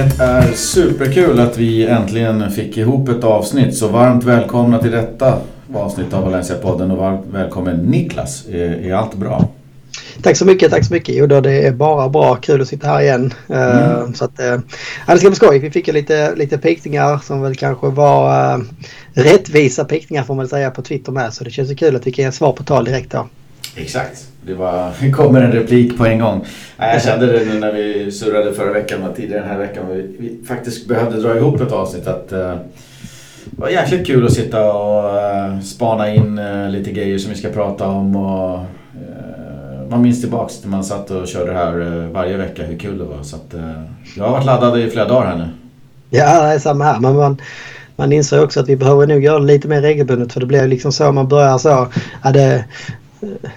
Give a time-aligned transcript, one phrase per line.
[0.00, 3.76] Det är superkul att vi äntligen fick ihop ett avsnitt.
[3.76, 5.38] Så varmt välkomna till detta
[5.74, 8.46] avsnitt av Valencia-podden och varmt välkommen Niklas.
[8.48, 9.48] Är, är allt bra?
[10.22, 11.14] Tack så mycket, tack så mycket.
[11.14, 12.36] Jo då, det är bara bra.
[12.36, 13.34] Kul att sitta här igen.
[13.48, 14.14] Eh, mm.
[14.14, 14.58] så att, äh,
[15.06, 15.58] det ska bli skoj.
[15.58, 18.60] Vi fick ju lite, lite pickningar som väl kanske var äh,
[19.12, 21.34] rättvisa pickningar får man säga på Twitter med.
[21.34, 23.28] Så det känns ju kul att vi kan ge svar på tal direkt då.
[23.82, 24.26] Exakt.
[24.42, 26.44] Det var, kommer en replik på en gång.
[26.76, 29.84] Jag kände det nu när vi surrade förra veckan och tidigare den här veckan.
[29.92, 32.06] Vi, vi faktiskt behövde dra ihop ett avsnitt.
[32.06, 32.38] Att, uh,
[33.44, 37.36] det var jäkligt kul att sitta och uh, spana in uh, lite grejer som vi
[37.36, 38.16] ska prata om.
[38.16, 42.78] Och, uh, man minns tillbaks när man satt och körde det här varje vecka hur
[42.78, 43.22] kul det var.
[43.22, 43.54] Så att,
[44.16, 45.48] jag har varit laddad i flera dagar här nu.
[46.10, 47.00] Ja, det är samma här.
[47.00, 47.36] Men man,
[47.96, 50.66] man inser också att vi behöver nog göra det lite mer regelbundet för det blir
[50.66, 51.88] liksom så man börjar så.
[52.22, 52.64] Ja, det,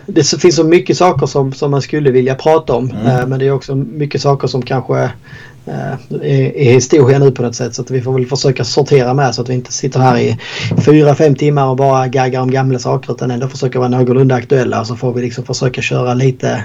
[0.06, 2.90] det finns så mycket saker som, som man skulle vilja prata om.
[2.90, 3.08] Mm.
[3.08, 5.04] Eh, men det är också mycket saker som kanske
[5.66, 7.76] eh, är, historia nu på något sätt.
[7.76, 10.38] Så att vi får väl försöka sortera med så att vi inte sitter här i
[10.86, 14.86] fyra, fem timmar och bara gaggar om gamla saker utan ändå försöka vara någorlunda aktuella.
[14.86, 16.64] Så får vi liksom försöka köra lite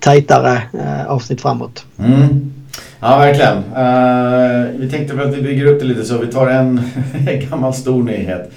[0.00, 1.84] tajtare eh, avsnitt framåt.
[1.98, 2.52] Mm.
[3.00, 3.56] Ja, verkligen.
[3.56, 6.80] Uh, vi tänkte att vi bygger upp det lite så vi tar en
[7.50, 8.52] gammal stor nyhet.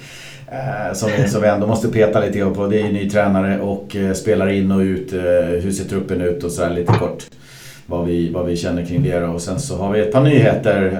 [0.52, 2.66] Eh, som, som vi ändå måste peta lite på.
[2.66, 5.12] Det är ju ny tränare och eh, spelar in och ut.
[5.12, 5.20] Eh,
[5.62, 7.26] hur ser truppen ut och sådär lite kort.
[7.86, 10.90] Vad vi, vad vi känner kring det Och sen så har vi ett par nyheter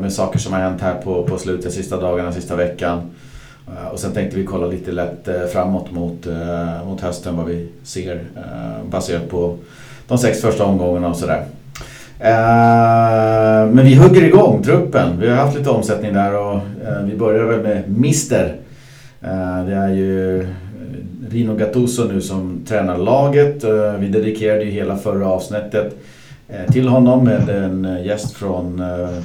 [0.00, 3.00] med saker som har hänt här på, på slutet, sista dagarna, sista veckan.
[3.92, 6.26] Och sen tänkte vi kolla lite lätt framåt mot,
[6.86, 8.20] mot hösten vad vi ser
[8.90, 9.56] baserat på
[10.08, 11.44] de sex första omgångarna och sådär.
[13.72, 15.20] Men vi hugger igång truppen.
[15.20, 16.60] Vi har haft lite omsättning där och
[17.04, 18.56] vi börjar väl med Mister
[19.66, 20.48] det är ju eh,
[21.30, 23.64] Rino Gattuso nu som tränar laget.
[23.64, 25.96] Eh, vi dedikerade ju hela förra avsnittet
[26.72, 28.82] till honom med en gäst från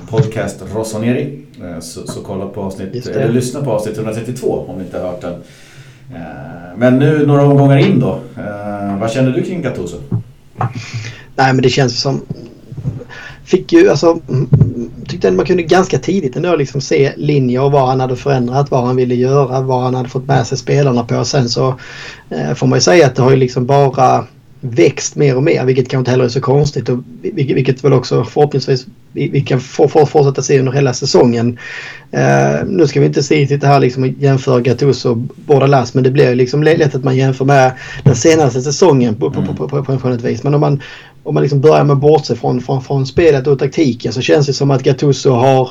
[0.10, 1.40] podcast Rossoneri.
[1.80, 5.22] Så, så kolla på avsnitt, eller lyssna på avsnitt 132 om ni inte har hört
[5.22, 5.34] den.
[6.76, 8.20] Men nu några omgångar in då.
[9.00, 9.98] Vad känner du kring Gattuso?
[11.36, 12.22] Nej men det känns som
[13.48, 14.20] fick ju alltså
[15.08, 18.86] tyckte man kunde ganska tidigt ändå liksom se linjer och vad han hade förändrat, vad
[18.86, 21.26] han ville göra, vad han hade fått med sig spelarna på.
[21.26, 21.76] Sen så
[22.30, 24.26] eh, får man ju säga att det har ju liksom bara
[24.60, 28.24] växt mer och mer vilket kanske inte heller är så konstigt och vilket väl också
[28.24, 31.58] förhoppningsvis vi, kan få, få fortsätta se under hela säsongen.
[32.12, 36.12] Eh, nu ska vi inte sitta här liksom och jämföra Gattuso och Bordalas men det
[36.12, 37.72] blir liksom lätt att man jämför med
[38.04, 40.44] den senaste säsongen på, på, på, på, på, på ett vis.
[40.44, 40.82] Men om man,
[41.28, 44.48] om man liksom börjar med att bortse från, från, från spelet och taktiken så känns
[44.48, 45.70] det som att Gattuso har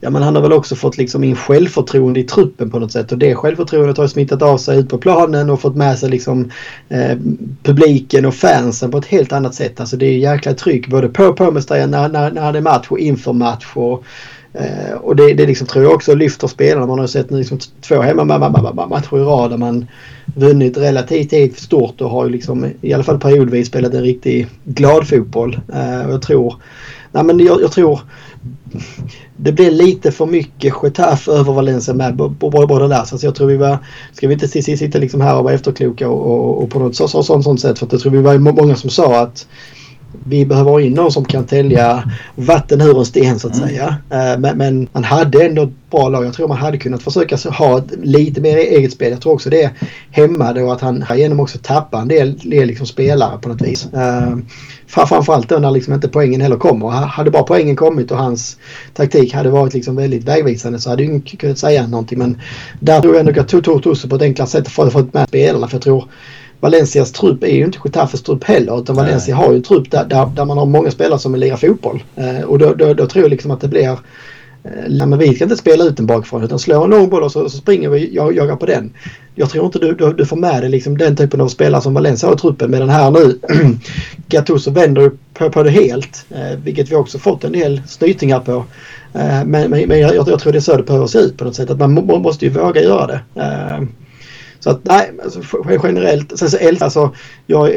[0.00, 3.12] Ja men han har väl också fått liksom in självförtroende i truppen på något sätt
[3.12, 6.50] och det självförtroendet har smittat av sig ut på planen och fått med sig liksom
[6.88, 7.18] eh,
[7.62, 9.80] publiken och fansen på ett helt annat sätt.
[9.80, 12.98] Alltså det är jäkla tryck både på Påmeström när, när, när det är match och
[12.98, 13.66] inför match.
[13.74, 14.04] Och,
[14.58, 16.86] eh, och det, det liksom tror jag också lyfter spelarna.
[16.86, 19.86] Man har sett nu liksom två hemmamatcher i rad där man
[20.34, 25.08] vunnit relativt stort och har ju liksom i alla fall periodvis spelat en riktig glad
[25.08, 25.60] fotboll.
[25.74, 26.54] Eh, och jag tror,
[27.12, 28.00] nej men jag, jag tror
[29.36, 33.04] det blev lite för mycket Getafe över Valencia med båda där.
[33.04, 33.78] Så jag tror vi var,
[34.12, 37.22] ska vi inte sitta liksom här och vara efterkloka och, och, och på något så,
[37.22, 37.78] sånt sätt.
[37.78, 39.46] För jag tror vi var många som sa att
[40.24, 43.68] vi behöver ha in någon som kan tälja vatten ur en sten så att mm.
[43.68, 43.96] säga.
[44.10, 46.24] Eh, men, men, man hade ändå ett bra lag.
[46.24, 49.10] Jag tror man hade kunnat försöka ha lite mer eget spel.
[49.10, 49.70] Jag tror också det
[50.10, 53.88] hämmade och att han genom också tappade en del, del liksom spelare på något vis.
[53.94, 54.36] Uh,
[54.86, 56.88] framförallt då när liksom inte poängen heller kommer.
[56.88, 58.56] Hade bara poängen kommit och hans
[58.94, 62.18] taktik hade varit liksom väldigt vägvisande så hade ingen kunnat säga någonting.
[62.18, 62.40] Men
[62.80, 65.68] där tror jag ändå att Tusse på ett enklare sätt för att få med spelarna.
[65.68, 66.04] För jag tror
[66.66, 69.44] Valencias trupp är ju inte Getafes trupp heller utan Valencia Nej.
[69.44, 72.04] har ju en trupp där, där, där, man har många spelare som vill lira fotboll.
[72.16, 73.90] Eh, och då, då, då, tror jag liksom att det blir
[74.64, 77.32] eh, men vi ska inte spela ut den bakifrån utan slå en lång boll och
[77.32, 78.92] så, så springer vi och jagar på den.
[79.34, 81.94] Jag tror inte du, du, du får med dig liksom den typen av spelare som
[81.94, 83.38] Valencia har i truppen med den här nu.
[84.28, 88.64] Gattuso vänder på, på det helt eh, vilket vi också fått en del snytingar på.
[89.14, 91.44] Eh, men men, men jag, jag, tror det är så det behöver se ut på
[91.44, 93.20] något sätt att man må, måste ju våga göra det.
[93.34, 93.82] Eh,
[94.66, 95.40] så att nej, alltså,
[95.82, 96.38] generellt.
[96.38, 97.14] Sen så älskar alltså,
[97.46, 97.70] jag,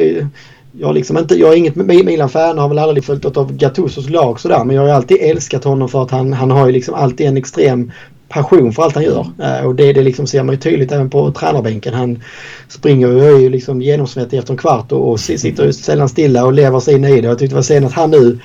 [0.72, 4.08] jag, liksom inte, jag är inget Milan-fan och har väl aldrig liksom följt av Gattusos
[4.08, 4.64] lag sådär.
[4.64, 7.36] Men jag har alltid älskat honom för att han, han har ju liksom alltid en
[7.36, 7.92] extrem
[8.28, 9.26] passion för allt han gör.
[9.42, 11.94] Eh, och det, det liksom ser man ju tydligt även på tränarbänken.
[11.94, 12.22] Han
[12.68, 16.44] springer och är ju liksom genomsvettig efter en kvart och, och sitter ju sällan stilla
[16.44, 17.28] och lever sig in i det.
[17.28, 18.38] Jag tyckte det var senast han nu,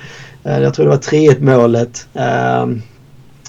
[0.44, 2.08] eh, jag tror det var 3-1 målet.
[2.14, 2.82] Ehm,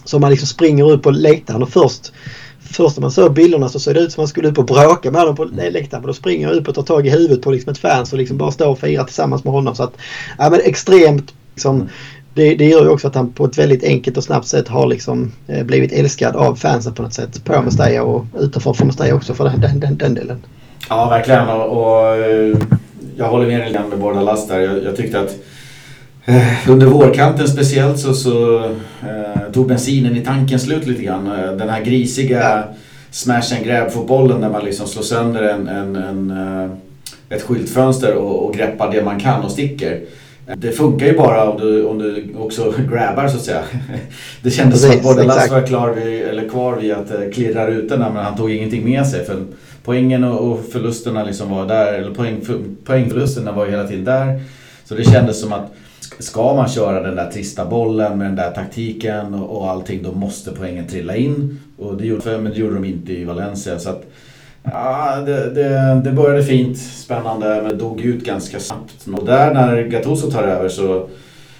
[0.03, 2.13] som man liksom springer ut på läktaren och först
[2.71, 4.65] Först när man såg bilderna så såg det ut som att man skulle upp och
[4.65, 6.01] bråka med dem på läktaren.
[6.01, 8.19] Men då springer jag upp och tar tag i huvudet på liksom ett fan som
[8.19, 9.75] liksom bara står och firar tillsammans med honom.
[9.75, 9.93] Så att,
[10.37, 11.89] ja, men extremt liksom,
[12.33, 14.87] det, det gör ju också att han på ett väldigt enkelt och snabbt sätt har
[14.87, 17.43] liksom eh, blivit älskad av fansen på något sätt.
[17.43, 20.37] På Mestalla och utanför för Mestalla också för den, den, den delen.
[20.89, 21.49] Ja, verkligen.
[21.49, 22.57] Och, och eh,
[23.17, 24.59] jag håller med dig med båda last där.
[24.59, 25.56] Jag, jag tyckte att eh,
[26.67, 28.63] under vårkanten speciellt så, så
[29.01, 31.27] eh, tog bensinen i tanken slut lite grann.
[31.27, 32.63] Eh, den här grisiga
[33.11, 36.31] smash and grab fotbollen där man liksom slår sönder en, en, en
[37.29, 40.01] ett skyltfönster och, och greppar det man kan och sticker.
[40.55, 43.63] Det funkar ju bara om du, om du också grabbar så att säga.
[44.41, 48.09] Det kändes som att både Lass var klar vid, eller kvar vid att klirra rutorna
[48.09, 49.25] men han tog ingenting med sig.
[49.25, 49.45] För
[49.83, 52.41] poängen och förlusterna liksom var där, eller poäng,
[52.83, 54.41] poängförlusterna var ju hela tiden där.
[54.85, 55.73] Så det kändes som att
[56.19, 60.11] ska man köra den där trista bollen med den där taktiken och, och allting då
[60.11, 61.59] måste poängen trilla in.
[61.77, 63.79] Och det gjorde, men det gjorde de inte i Valencia.
[63.79, 64.03] Så att,
[64.63, 69.07] ja, det, det, det började fint, spännande men dog ut ganska snabbt.
[69.17, 71.07] Och där när Gattuso tar över så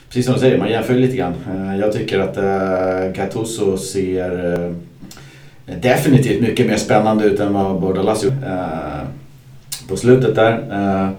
[0.08, 1.34] Precis som du säger, man jämför lite grann.
[1.52, 4.54] Eh, jag tycker att eh, Gattuso ser
[5.66, 8.38] eh, definitivt mycket mer spännande ut än vad Bordalas gjorde
[9.90, 11.14] på slutet där.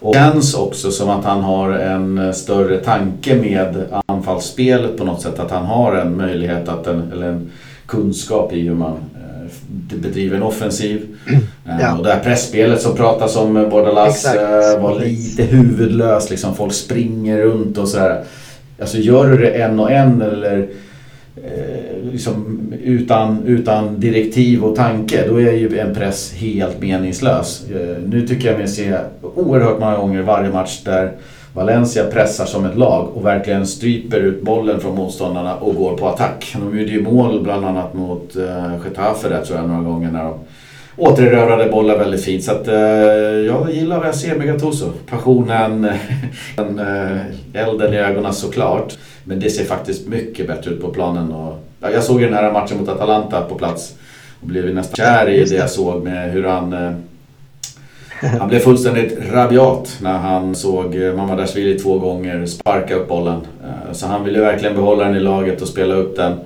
[0.00, 5.22] Eh, och känns också som att han har en större tanke med anfallsspelet på något
[5.22, 5.38] sätt.
[5.38, 7.50] Att han har en möjlighet att en, eller en
[7.86, 11.16] kunskap i hur man eh, bedriver en offensiv.
[11.80, 11.96] Ja.
[11.96, 14.26] Och det här pressspelet som pratas om Bordalas
[14.80, 16.30] var lite huvudlöst.
[16.30, 18.24] Liksom folk springer runt och sådär.
[18.80, 20.66] Alltså gör du det en och en eller Eh,
[21.44, 27.70] Eh, liksom utan, utan direktiv och tanke, då är ju en press helt meningslös.
[27.70, 28.98] Eh, nu tycker jag mig se
[29.34, 31.12] oerhört många gånger varje match där
[31.54, 36.08] Valencia pressar som ett lag och verkligen stryper ut bollen från motståndarna och går på
[36.08, 36.56] attack.
[36.60, 40.24] De gjorde ju mål bland annat mot eh, Getafe där tror jag några gånger när
[40.24, 40.34] de
[40.96, 42.44] återerövrade bollar väldigt fint.
[42.44, 44.92] Så att, eh, jag gillar vad jag ser med Gattuso.
[45.10, 45.88] Passionen,
[46.56, 46.78] den,
[47.54, 48.98] eh, elden i ögonen såklart.
[49.30, 51.32] Men det ser faktiskt mycket bättre ut på planen.
[51.32, 53.94] Och, ja, jag såg den här matchen mot Atalanta på plats
[54.40, 56.92] och blev nästan kär i det jag såg med hur han eh,
[58.40, 63.40] han blev fullständigt rabiat när han såg eh, Mamadashvili två gånger sparka upp bollen.
[63.64, 66.40] Eh, så han ville verkligen behålla den i laget och spela upp den.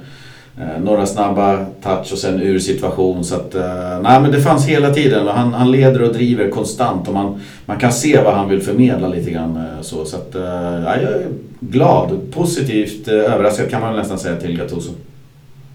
[0.58, 3.24] Eh, några snabba touch och sen ur situation.
[3.24, 5.26] Så att, eh, nej, men det fanns hela tiden.
[5.26, 9.08] Han, han leder och driver konstant och man, man kan se vad han vill förmedla
[9.08, 9.56] lite grann.
[9.56, 11.28] Eh, så, så att, ja, jag är
[11.60, 14.90] glad, positivt överraskad kan man nästan säga till Gattuso.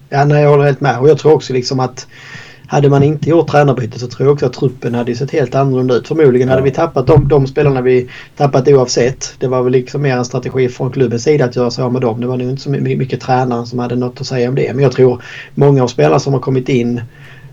[0.10, 1.00] Ja, nej, jag håller helt med.
[1.00, 2.08] Och jag tror också liksom att
[2.70, 5.96] hade man inte gjort tränarbytet så tror jag också att truppen hade sett helt annorlunda
[5.96, 6.08] ut.
[6.08, 6.54] Förmodligen ja.
[6.54, 9.36] hade vi tappat de, de spelarna vi tappat oavsett.
[9.40, 12.02] Det var väl liksom mer en strategi från klubbens sida att göra sig av med
[12.02, 12.22] dem.
[12.22, 14.74] Det var nog inte så mycket, tränaren som hade något att säga om det.
[14.74, 15.22] Men jag tror
[15.56, 17.02] många av spelarna som har kommit in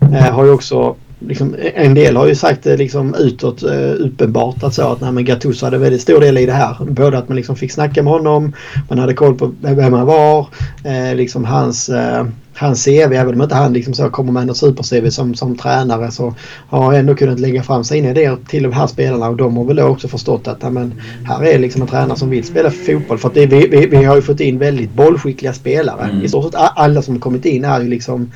[0.01, 4.63] eh, har ju också Liksom, en del har ju sagt det liksom utåt uh, uppenbart
[4.63, 6.77] att, så att nej, men Gattuso hade väldigt stor del i det här.
[6.89, 8.53] Både att man liksom fick snacka med honom,
[8.89, 10.39] man hade koll på vem han var,
[10.85, 12.23] uh, liksom hans uh,
[12.57, 16.11] hans CV, även om inte han liksom så kommer med något super-CV som, som tränare
[16.11, 16.35] så
[16.69, 19.65] har han ändå kunnat lägga fram sina idéer till de här spelarna och de har
[19.65, 23.17] väl också förstått att men, här är liksom en tränare som vill spela fotboll.
[23.17, 26.03] För att det, vi, vi, vi har ju fått in väldigt bollskickliga spelare.
[26.03, 26.25] Mm.
[26.25, 28.31] I stort sett alla som kommit in är ju liksom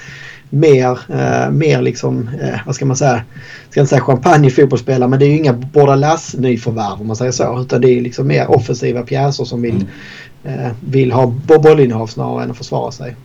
[0.50, 3.22] mer, eh, mer liksom, eh, vad ska man säga,
[3.70, 7.32] ska inte säga champagne fotbollsspelare men det är ju inga Bordalas nyförvärv om man säger
[7.32, 7.62] så.
[7.62, 9.86] Utan det är liksom mer offensiva pjäser som vill,
[10.44, 10.60] mm.
[10.60, 13.16] eh, vill ha bollinnehav snarare än att försvara sig.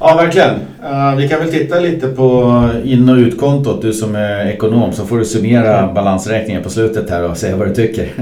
[0.00, 0.54] Ja, verkligen.
[0.82, 3.82] Uh, vi kan väl titta lite på in och utkontot.
[3.82, 7.68] Du som är ekonom så får du summera balansräkningen på slutet här och säga vad
[7.68, 8.04] du tycker.
[8.04, 8.12] uh,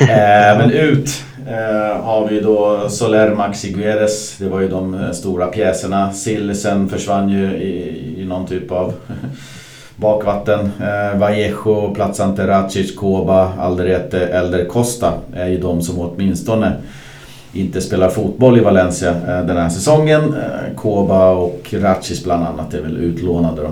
[0.58, 4.36] men ut uh, har vi då Soler Maxi Guedes.
[4.36, 6.12] Det var ju de stora pjäserna.
[6.12, 8.92] Sillisen försvann ju i, i någon typ av
[9.96, 10.72] bakvatten.
[10.80, 16.72] Eh, Vallejo, Platzante Racic, Koba, Alderete, Elder Costa är ju de som åtminstone
[17.60, 20.22] inte spelar fotboll i Valencia eh, den här säsongen.
[20.22, 23.70] Eh, Koba och Ratchis bland annat är väl utlånade då.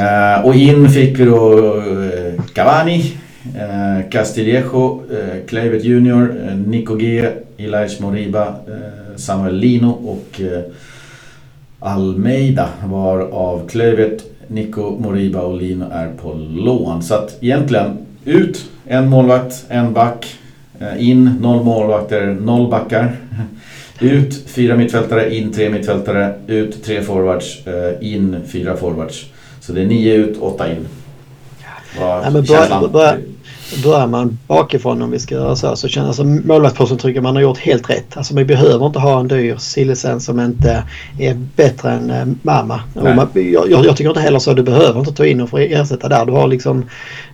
[0.00, 1.82] Eh, och in fick vi då
[2.52, 3.12] Cavani,
[4.10, 5.02] Castillejo,
[5.48, 6.34] Kluivert Junior,
[6.66, 8.54] Nico G, Elias Moriba,
[9.16, 10.40] Samuel Lino och
[11.80, 17.02] Almeida var av Kluivert, Nico Moriba och Lino är på lån.
[17.02, 20.26] Så att egentligen ut, en målvakt, en back.
[20.80, 23.16] Eh, in noll målvakter, noll backar.
[24.00, 29.24] Ut fyra mittfältare, in tre mittfältare, ut tre forwards, eh, in fyra forwards.
[29.60, 30.88] Så det är nio ut, åtta in.
[32.00, 33.16] Vad ja, men börja, börja,
[33.82, 37.42] börjar man bakifrån om vi ska göra så så känns alltså målvaktsposten tycker man har
[37.42, 38.16] gjort helt rätt.
[38.16, 40.84] Alltså man behöver inte ha en dyr Sillesen som inte
[41.18, 42.80] är bättre än eh, Mamma.
[42.94, 44.52] Man, jag, jag, tycker inte heller så.
[44.52, 46.26] Du behöver inte ta in och få ersätta där.
[46.26, 46.84] Du har liksom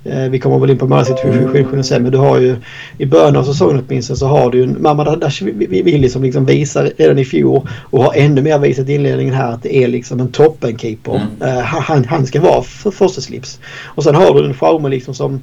[0.04, 2.56] eh, vi kommer väl in på målsituationen sen men du har ju
[2.98, 6.90] i början av säsongen åtminstone så har du ju en Mamma Dashvili som liksom visar
[6.96, 10.20] redan i fjol och har ännu mer visat i inledningen här att det är liksom
[10.20, 11.20] en toppenkeeper.
[11.40, 11.56] Mm.
[11.56, 13.60] Uh, han, han ska vara för första slips.
[13.84, 15.40] Och sen har du en Schaume liksom som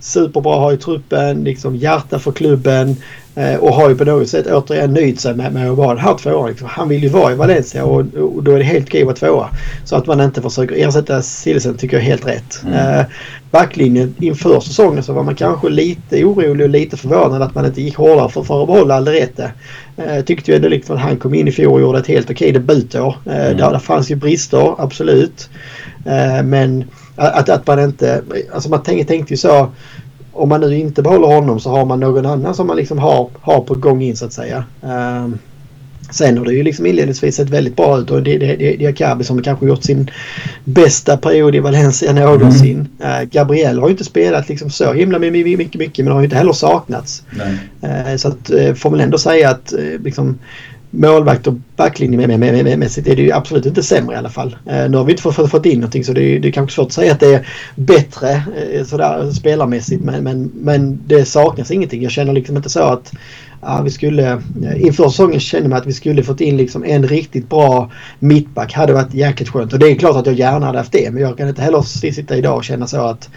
[0.00, 2.96] superbra har i truppen, liksom hjärta för klubben
[3.34, 6.04] eh, och har ju på något sätt återigen nöjt sig med, med att vara den
[6.04, 6.48] här tvåan.
[6.50, 6.68] Liksom.
[6.70, 9.16] Han vill ju vara i Valencia och, och då är det helt okej att vara
[9.16, 9.48] tvåa.
[9.84, 12.62] Så att man inte försöker ersätta Silesen tycker jag är helt rätt.
[12.64, 12.98] Mm.
[12.98, 13.06] Eh,
[13.50, 17.82] backlinjen inför säsongen så var man kanske lite orolig och lite förvånad att man inte
[17.82, 19.52] gick hårdare för, för att behålla Alderete.
[19.96, 22.30] Eh, tyckte ju ändå liksom att han kom in i fjol och gjorde ett helt
[22.30, 23.16] okej debutår.
[23.26, 23.56] Eh, mm.
[23.56, 25.50] där, där fanns ju brister, absolut.
[26.04, 26.84] Eh, men
[27.18, 28.22] att, att man inte,
[28.52, 29.70] alltså man tänkte, tänkte ju så
[30.32, 33.30] om man nu inte behåller honom så har man någon annan som man liksom har,
[33.40, 34.64] har på gång in så att säga.
[34.80, 35.38] Um,
[36.10, 38.86] sen har det ju liksom inledningsvis sett väldigt bra ut och det, det, det, det
[38.86, 40.10] är Kabi som kanske gjort sin
[40.64, 42.88] bästa period i Valencia någonsin.
[43.00, 43.22] Mm.
[43.22, 46.24] Uh, Gabriel har ju inte spelat liksom så himla mycket, mycket, mycket men har ju
[46.24, 47.22] inte heller saknats.
[47.84, 50.38] Uh, så att uh, får man ändå säga att uh, liksom
[50.90, 54.56] målvakt och backlinjemässigt är det ju absolut inte sämre i alla fall.
[54.66, 56.74] Eh, nu har vi inte fått, fått in någonting så det är, det är kanske
[56.74, 58.42] svårt att säga att det är bättre
[58.72, 62.02] eh, sådär, spelarmässigt men, men, men det saknas ingenting.
[62.02, 63.12] Jag känner liksom inte så att
[63.60, 67.08] ja, vi skulle, eh, inför säsongen kände man att vi skulle fått in liksom en
[67.08, 68.72] riktigt bra mittback.
[68.72, 71.22] Hade varit jäkligt skönt och det är klart att jag gärna hade haft det men
[71.22, 73.28] jag kan inte heller sitta idag och känna så att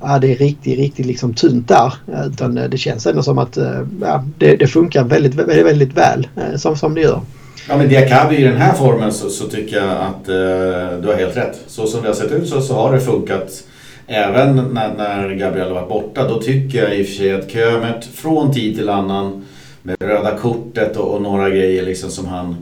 [0.00, 1.94] ja, det är riktigt, riktigt liksom tunt där.
[2.26, 5.96] Utan eh, det känns ändå som att eh, ja, det, det funkar väldigt, väldigt, väldigt
[5.96, 7.20] väl eh, som, som det gör.
[7.68, 11.14] Ja men Diakabi i den här formen så, så tycker jag att eh, du har
[11.18, 11.60] helt rätt.
[11.66, 13.64] Så som det har sett ut så, så har det funkat.
[14.06, 16.28] Även när, när Gabriel har varit borta.
[16.28, 19.44] Då tycker jag i och för sig att Kömert från tid till annan
[19.82, 22.56] med röda kortet och, och några grejer liksom som han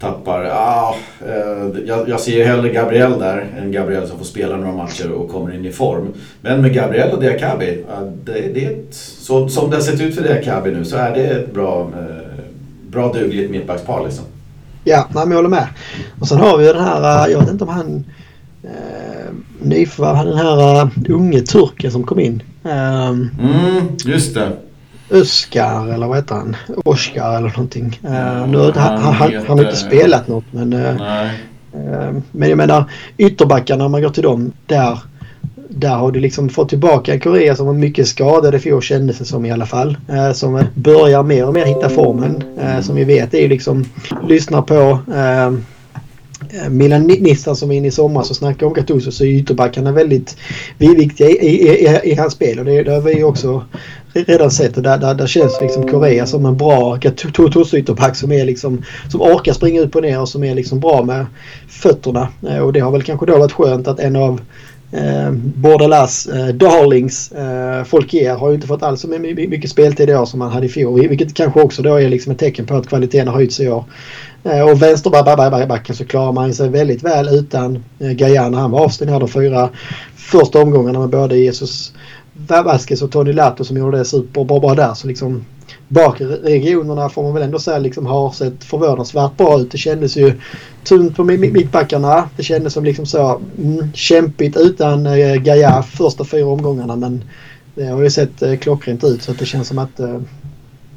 [0.00, 0.44] tappar.
[0.44, 0.94] Ah,
[1.26, 5.12] eh, jag, jag ser ju hellre Gabriel där än Gabriel som får spela några matcher
[5.12, 6.08] och kommer in i form.
[6.40, 10.00] Men med Gabriel och Diakabi, ah, det, det är ett, så, som det har sett
[10.00, 12.44] ut för Diakabi nu så är det ett bra, eh,
[12.90, 14.24] bra dugligt mittbackspar liksom.
[14.84, 15.68] Ja, nej, men jag håller med.
[16.20, 18.04] Och sen har vi ju den här, eh, jag vet inte om han
[18.62, 22.42] eh, nyförvärv, den här uh, unge turken som kom in.
[22.62, 24.52] Um, mm, just det.
[25.10, 26.56] Öskar eller vad heter han?
[26.84, 28.00] Oskar eller någonting.
[28.04, 30.72] Uh, nu, han, han, han, han, har inte spelat något men...
[30.72, 30.94] Uh,
[31.74, 32.84] uh, men jag menar
[33.18, 34.52] ytterbackarna om man går till dem.
[34.66, 34.98] Där
[35.70, 39.24] där har du liksom fått tillbaka Korea som var mycket skadad i fjol kändes det
[39.24, 39.96] som i alla fall.
[40.08, 42.42] Eh, som börjar mer och mer hitta formen.
[42.60, 43.84] Eh, som vi vet är ju liksom
[44.28, 45.50] lyssnar på eh,
[46.70, 50.36] Milan Nissan som är inne i sommar så snackar om Gattuso så är ytterbackarna väldigt
[50.78, 53.64] viktiga i, i, i, i hans spel och det, det har vi också
[54.12, 58.44] redan sett och där, där, där känns liksom Korea som en bra Gattuso-ytterback som är
[58.44, 61.26] liksom som orkar springa upp och ner och som är liksom bra med
[61.68, 64.40] fötterna eh, och det har väl kanske då varit skönt att en av
[64.92, 70.14] Eh, Bordelas eh, Darlings eh, Folkier har ju inte fått alls så mycket speltid i
[70.14, 71.08] år som man hade i fjol.
[71.08, 73.84] Vilket kanske också då är liksom ett tecken på att kvaliteten har höjts i år.
[74.44, 78.80] Eh, och vänsterbacken så klarar man sig väldigt väl utan eh, Gaia när han var
[78.80, 79.70] avstängd här de fyra
[80.16, 81.92] första omgångarna med både Jesus
[82.32, 84.94] Vasquez och Tony Lato som gjorde det superbra där.
[84.94, 85.44] Så liksom
[85.88, 89.70] bakregionerna får man väl ändå säga liksom har sett förvånansvärt bra ut.
[89.70, 90.32] Det kändes ju
[90.84, 92.28] tunt på mittbackarna.
[92.36, 97.24] Det kändes som liksom så mm, kämpigt utan eh, Gaia första fyra omgångarna men
[97.74, 100.20] det har ju sett eh, klockrent ut så det känns som att eh,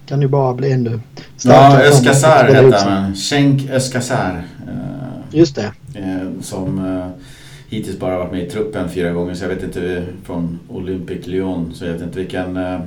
[0.06, 1.00] kan ju bara bli ännu
[1.38, 1.84] starkare.
[1.84, 3.16] Ja, Öskasar heter han.
[3.16, 4.44] Schenk Öskasar.
[4.68, 5.72] Eh, Just det.
[5.94, 7.08] Eh, som eh,
[7.74, 11.74] hittills bara varit med i truppen fyra gånger så jag vet inte från Olympic Lyon
[11.74, 12.80] så jag vet inte vilken eh,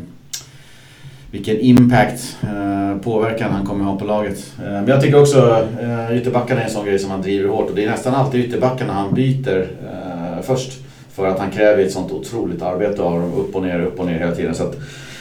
[1.31, 4.53] vilken impact, eh, påverkan han kommer ha på laget.
[4.59, 7.71] Eh, men jag tycker också eh, ytterbackarna är en sån grej som han driver hårt
[7.71, 10.73] och det är nästan alltid ytterbackarna han byter eh, först.
[11.13, 14.07] För att han kräver ett sånt otroligt arbete av dem upp och ner, upp och
[14.07, 14.55] ner hela tiden.
[14.55, 14.77] Så att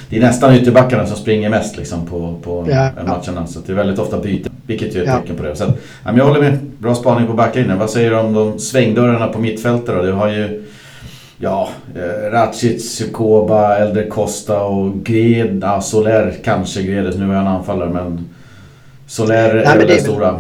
[0.10, 2.90] det är nästan ytterbackarna som springer mest liksom, på, på ja.
[3.06, 3.48] matcherna.
[3.48, 5.20] Så det är väldigt ofta byte, vilket ju är ett ja.
[5.20, 5.56] tecken på det.
[5.56, 6.58] Så att, jag håller med.
[6.78, 7.80] Bra spaning på backlinjen.
[7.80, 10.02] Vad säger du om de svängdörrarna på mittfältet då?
[10.02, 10.64] Du har ju
[11.38, 17.48] Ja, eh, Racic, Koba, Elder Costa och Gred, ja, Soler kanske Gredes, nu är han
[17.48, 18.30] anfallare men
[19.08, 20.40] Soler Nej, är väl det stora.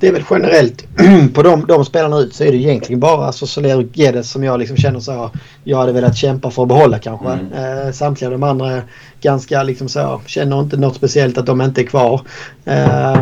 [0.00, 0.84] Det är väl generellt
[1.34, 4.44] på de, de spelarna ut så är det egentligen bara alltså Soler och Gedes som
[4.44, 5.30] jag liksom känner så
[5.64, 7.28] jag hade velat kämpa för att behålla kanske.
[7.28, 7.86] Mm.
[7.86, 8.82] Eh, samtliga de andra är
[9.20, 12.20] ganska liksom så känner inte något speciellt att de inte är kvar.
[12.64, 13.16] Eh,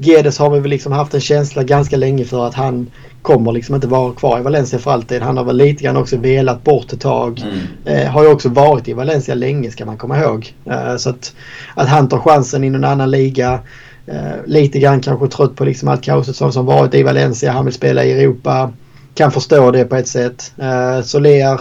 [0.00, 2.90] Guedes har vi väl liksom haft en känsla ganska länge för att han
[3.22, 5.22] kommer liksom inte vara kvar i Valencia för alltid.
[5.22, 7.42] Han har väl lite grann också velat bort ett tag.
[7.42, 7.98] Mm.
[7.98, 10.54] Eh, har ju också varit i Valencia länge ska man komma ihåg.
[10.64, 11.34] Eh, så att,
[11.74, 13.60] att han tar chansen i någon annan liga.
[14.10, 17.52] Eh, lite grann kanske trött på liksom allt kaoset som, som varit i Valencia.
[17.52, 18.72] Han vill spela i Europa.
[19.14, 20.52] Kan förstå det på ett sätt.
[20.58, 21.60] Eh, Soler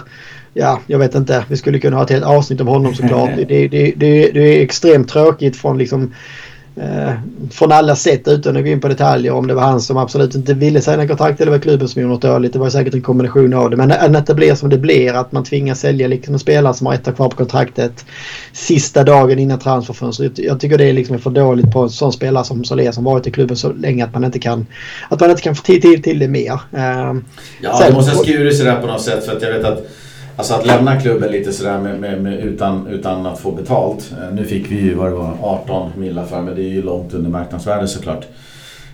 [0.54, 1.46] ja, jag vet inte.
[1.48, 3.30] Vi skulle kunna ha ett helt avsnitt om honom såklart.
[3.36, 6.14] det, det, det, det är extremt tråkigt från liksom
[6.80, 7.14] eh,
[7.52, 10.36] från alla sätt utan att gå in på detaljer om det var han som absolut
[10.36, 12.54] inte ville signa kontrakt eller var klubben som gjorde något dåligt.
[12.54, 13.78] Det var säkert en kombination av det.
[13.78, 16.88] Men att det blir som det blir att man tvingas sälja liksom en spelare som
[16.88, 18.06] har ett år kvar på kontraktet
[18.52, 20.40] sista dagen innan transferfönstret.
[20.40, 23.28] Jag tycker det är liksom för dåligt på en sån spelare som Solé som varit
[23.28, 24.68] i klubben så länge att man inte kan
[25.10, 26.54] att man inte kan få tid till, till det mer.
[26.54, 27.16] Eh,
[27.62, 29.66] ja, sen, det måste ha skurit sig där på något sätt för att jag vet
[29.66, 29.88] att
[30.40, 34.14] Alltså att lämna klubben lite sådär med, med, med, utan, utan att få betalt.
[34.22, 36.82] Eh, nu fick vi ju vad det var 18 millar för men det är ju
[36.82, 38.26] långt under marknadsvärde såklart.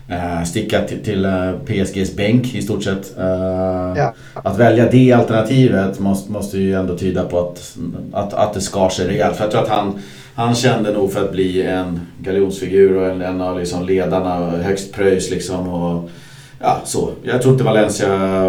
[0.10, 3.18] Eh, sticka till, till eh, PSGs bänk i stort sett.
[3.18, 4.14] Eh, ja.
[4.34, 7.78] Att välja det alternativet måste, måste ju ändå tyda på att,
[8.14, 9.36] att, att det skar sig rejält.
[9.36, 10.00] För jag tror att han,
[10.36, 14.94] han kände nog för att bli en galjonsfigur och en, en av liksom ledarna, högst
[14.94, 15.68] pröjs liksom.
[15.68, 16.10] Och,
[16.60, 17.12] Ja, så.
[17.24, 18.08] Jag tror inte Valencia,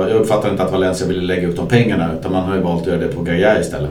[0.09, 2.83] jag uppfattar inte att Valencia ville lägga upp de pengarna utan man har ju valt
[2.83, 3.91] att göra det på Gaia istället.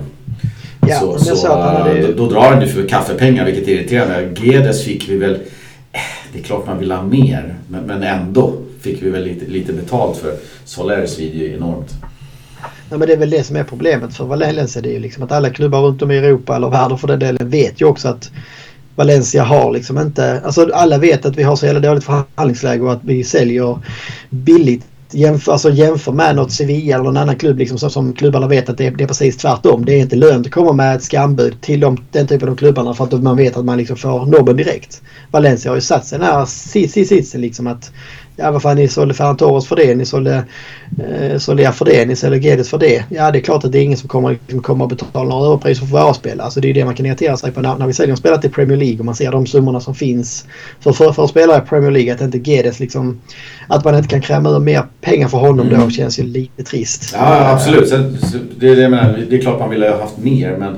[0.87, 2.01] Ja, så, så, så hade...
[2.01, 4.41] då, då, drar han ju för kaffepengar vilket är irriterande.
[4.41, 5.37] Gedes fick vi väl,
[6.33, 9.73] det är klart man vill ha mer men, men ändå fick vi väl lite, lite
[9.73, 10.33] betalt för.
[10.65, 11.93] Solaris video är enormt.
[12.89, 14.81] Ja, men det är väl det som är problemet för Valencia.
[14.81, 17.19] Det är ju liksom att alla klubbar runt om i Europa eller världen för den
[17.19, 18.31] delen vet ju också att
[18.95, 20.41] Valencia har liksom inte...
[20.45, 23.79] Alltså alla vet att vi har så jävla dåligt förhandlingsläge och att vi säljer
[24.29, 24.85] billigt.
[25.11, 28.69] Jämför, alltså jämför med något Sevilla eller någon annan klubb liksom, som, som klubbarna vet
[28.69, 29.85] att det är, det är precis tvärtom.
[29.85, 32.93] Det är inte lönt att komma med ett skambud till de, den typen av klubbarna
[32.93, 35.01] för att man vet att man liksom får nobben direkt.
[35.31, 37.91] Valencia har ju satt sig den här sitsen liksom att
[38.37, 40.43] Ja vad fan ni sålde Ferran Torres för det, ni sålde
[40.99, 43.03] eh, Soler för det, ni sålde Geddes för det.
[43.09, 45.45] Ja det är klart att det är ingen som kommer, liksom, kommer att betala några
[45.45, 46.45] överpriser för våra spelare.
[46.45, 48.41] Alltså det är det man kan irritera sig på när, när vi säljer en spelare
[48.41, 50.45] till Premier League och man ser de summorna som finns
[50.79, 52.13] för, för, för spelare i Premier League.
[52.13, 53.21] Att inte Geddes liksom,
[53.67, 55.79] att man inte kan kräma ur mer pengar för honom mm.
[55.79, 57.11] då känns ju lite trist.
[57.13, 58.17] Ja absolut, Sen,
[58.59, 60.77] det, är det, menar, det är klart man ville ha haft mer men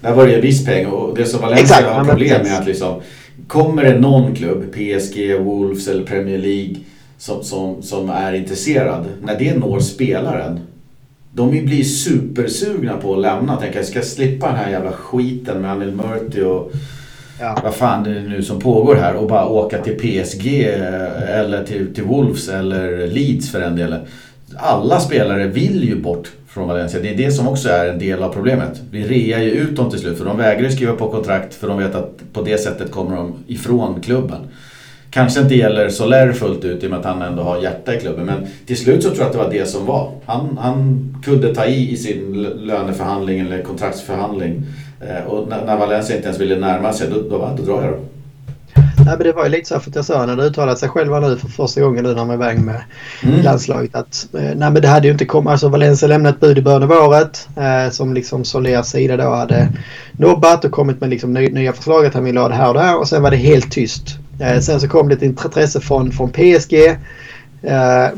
[0.00, 2.66] där var det ju viss peng och det som Valencia Exakt, har problem med att
[2.66, 3.00] liksom
[3.46, 6.74] Kommer det någon klubb, PSG, Wolves eller Premier League
[7.18, 10.60] som, som, som är intresserad, när det når spelaren
[11.32, 13.56] de blir supersugna på att lämna.
[13.56, 16.72] Tänker jag ska slippa den här jävla skiten med Anil Murti och
[17.40, 17.58] ja.
[17.62, 21.64] vad fan det är nu som pågår här och bara åka till PSG eh, eller
[21.64, 24.00] till, till Wolves eller Leeds för den delen.
[24.56, 27.00] Alla spelare vill ju bort från Valencia.
[27.00, 28.80] Det är det som också är en del av problemet.
[28.90, 31.78] Vi rear ju ut dem till slut för de vägrar skriva på kontrakt för de
[31.78, 34.40] vet att på det sättet kommer de ifrån klubben.
[35.10, 38.00] Kanske inte gäller Soler fullt ut i och med att han ändå har hjärta i
[38.00, 38.26] klubben.
[38.26, 40.12] Men till slut så tror jag att det var det som var.
[40.26, 44.62] Han, han kunde ta i i sin löneförhandling eller kontraktsförhandling.
[45.00, 47.92] Eh, och när, när Valencia inte ens ville närma sig, då, då, då drar jag
[47.92, 47.98] då.
[49.04, 50.88] Nej, men det var ju lite så för att jag sa när det uttalade sig
[50.88, 52.82] själva nu för första gången nu när man var iväg med
[53.22, 53.42] mm.
[53.42, 56.58] landslaget att eh, nej men det hade ju inte kommit, alltså Valencia lämnade ett bud
[56.58, 59.68] i början av året eh, som liksom Solers sida då hade
[60.12, 62.80] nobbat och kommit med liksom nya förslag att han ville ha det här och det
[62.80, 66.30] här och sen var det helt tyst sen så kom det ett intresse från, från
[66.30, 66.74] PSG.
[67.62, 68.08] Eh,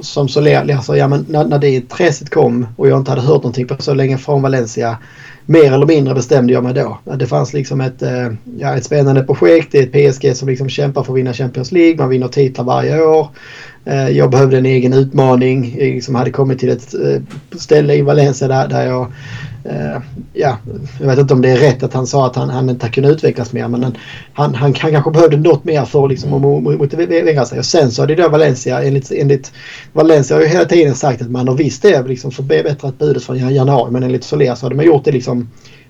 [0.00, 3.42] som så alltså, ja, men när, när det intresset kom och jag inte hade hört
[3.42, 4.98] någonting på så länge från Valencia.
[5.46, 6.98] Mer eller mindre bestämde jag mig då.
[7.16, 9.72] Det fanns liksom ett, eh, ja, ett spännande projekt.
[9.72, 11.96] Det är ett PSG som liksom kämpar för att vinna Champions League.
[11.96, 13.28] Man vinner titlar varje år.
[13.88, 15.76] Eh, jag behövde en egen utmaning.
[15.78, 17.22] Eh, jag liksom hade kommit till ett eh,
[17.58, 19.12] ställe i Valencia där, där jag
[20.32, 20.58] ja,
[21.00, 23.10] jag vet inte om det är rätt att han sa att han, han inte kunde
[23.10, 23.96] utvecklas mer men han,
[24.32, 27.58] han, han kanske behövde något mer för liksom, att motivera sig.
[27.58, 29.52] Och sen så är det då Valencia, enligt, enligt
[29.92, 33.54] Valencia har ju hela tiden sagt att man har visst det liksom förbättrat budet från
[33.54, 35.48] januari men enligt Soler så hade man gjort det liksom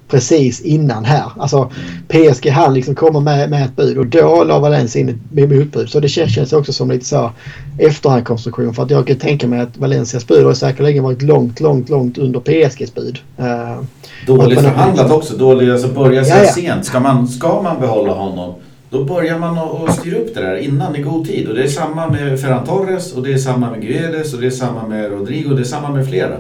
[0.08, 1.32] precis innan här.
[1.38, 1.70] Alltså
[2.08, 5.90] PSG han liksom kommer med, med ett bud och då la Valencia in ett motbud.
[5.90, 7.30] Så det känns, också som lite så
[7.78, 11.88] efterhandkonstruktion för att jag kan tänka mig att Valencias bud har säkerligen varit långt, långt,
[11.88, 13.18] långt under PSGs bud.
[13.38, 13.82] Uh,
[14.26, 15.36] Dåligt förhandlat också.
[15.36, 16.52] Dåligt, alltså börja så ja.
[16.52, 16.84] sent.
[16.84, 18.54] Ska man, ska man behålla honom
[18.90, 21.48] då börjar man att styra upp det där innan i god tid.
[21.48, 24.46] Och det är samma med Ferran Torres och det är samma med Guedes och det
[24.46, 26.36] är samma med Rodrigo och det är samma med flera.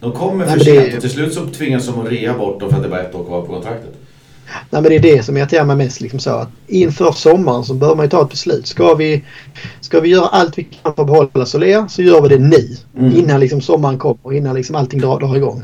[0.00, 2.76] De kommer för sent och till slut så tvingas de att rea bort dem för
[2.76, 3.94] att det är bara ett år kvar på kontraktet.
[4.70, 6.00] Nej, men det är det som irriterar mig mest.
[6.00, 8.66] Liksom så att inför sommaren så bör man ju ta ett beslut.
[8.66, 9.24] Ska vi,
[9.80, 12.76] ska vi göra allt vi kan för att behålla Soler så gör vi det nu.
[12.98, 13.16] Mm.
[13.16, 15.62] Innan liksom sommaren kommer, innan liksom allting drar, drar igång.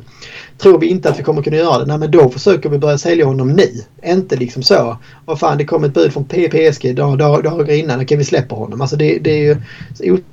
[0.58, 2.98] Tror vi inte att vi kommer kunna göra det, nej men då försöker vi börja
[2.98, 3.68] sälja honom nu.
[4.04, 4.98] Inte liksom så.
[5.24, 8.80] Vad fan det kom ett bud från PSG dagar, dagar innan, okej vi släpper honom.
[8.80, 9.56] Alltså det, det är ju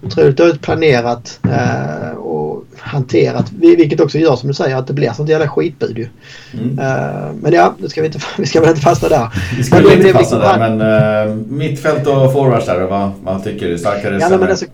[0.03, 3.51] otroligt dåligt planerat eh, och hanterat.
[3.51, 6.07] Vilket också gör som du säger att det blir sånt jävla skitbud ju.
[6.53, 6.79] Mm.
[6.79, 9.27] Uh, men ja, nu ska vi, inte, vi ska väl inte fasta där.
[9.57, 13.67] Vi ska väl inte fasta där men uh, mittfält och forwards där vad, vad tycker
[13.67, 13.77] du?
[13.77, 14.65] Starkare ja, men alltså,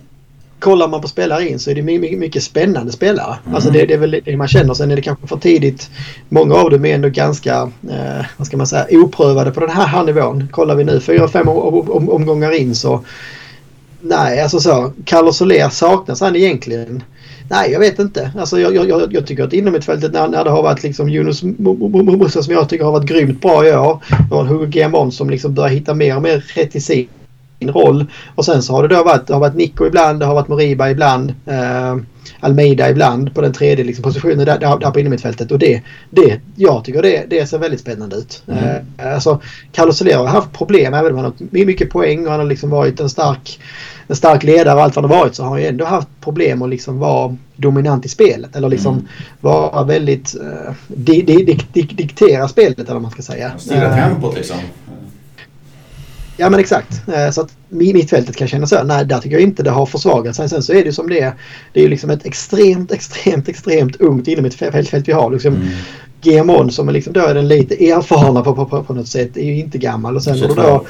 [0.59, 3.37] kollar man på spelare in så är det mycket, mycket spännande spelare.
[3.43, 3.55] Mm.
[3.55, 4.73] Alltså det, det, är väl det man känner.
[4.73, 5.89] Sen är det kanske för tidigt.
[6.29, 9.85] Många av dem är ändå ganska, eh, vad ska man säga, oprövade på den här,
[9.85, 10.47] här nivån.
[10.51, 13.03] Kollar vi nu fyra, fem om, om, omgångar in så
[14.01, 14.93] Nej, alltså så.
[15.05, 17.03] Carlos Soler saknas han egentligen?
[17.49, 18.31] Nej, jag vet inte.
[18.37, 21.43] Alltså, jag, jag, jag tycker att inom mittfältet när, när det har varit liksom Yunus
[21.43, 24.03] Musa som jag tycker har varit grymt bra i år.
[24.31, 27.07] Och Hugo Guillamon som liksom börjar hitta mer och mer rätt i sin
[27.59, 28.05] roll.
[28.35, 30.47] Och sen så har det då varit, det har varit Nico ibland, det har varit
[30.47, 31.33] Moriba ibland.
[31.45, 31.95] Eh,
[32.39, 35.51] Almeida ibland på den tredje liksom, positionen där, där, där på innermittfältet.
[35.51, 38.43] Och det, det, jag tycker det, det ser väldigt spännande ut.
[38.47, 38.63] Mm.
[38.97, 39.41] Eh, alltså,
[39.71, 42.69] Carlos Soler har haft problem även om han har mycket poäng och han har liksom
[42.69, 43.59] varit en stark,
[44.07, 46.07] en stark ledare och allt vad han har varit så har han ju ändå haft
[46.21, 48.55] problem att liksom vara dominant i spelet.
[48.55, 49.07] Eller liksom mm.
[49.41, 50.35] vara väldigt...
[50.35, 53.51] Eh, di, di, di, diktera spelet eller vad man ska säga.
[53.57, 54.57] Styra tempot liksom.
[56.37, 57.01] Ja men exakt.
[57.07, 58.83] Eh, så att mittfältet kan känna så.
[58.83, 60.37] Nej, där tycker jag inte det har försvagats.
[60.37, 61.33] Sen så är det som det är.
[61.73, 65.31] Det är ju liksom ett extremt, extremt, extremt ungt inom ett fält vi har.
[65.31, 65.67] Liksom, mm.
[66.21, 69.37] GMON som är liksom då är den lite erfarna på, på, på, på något sätt
[69.37, 70.15] är ju inte gammal.
[70.15, 70.85] Och sen har du då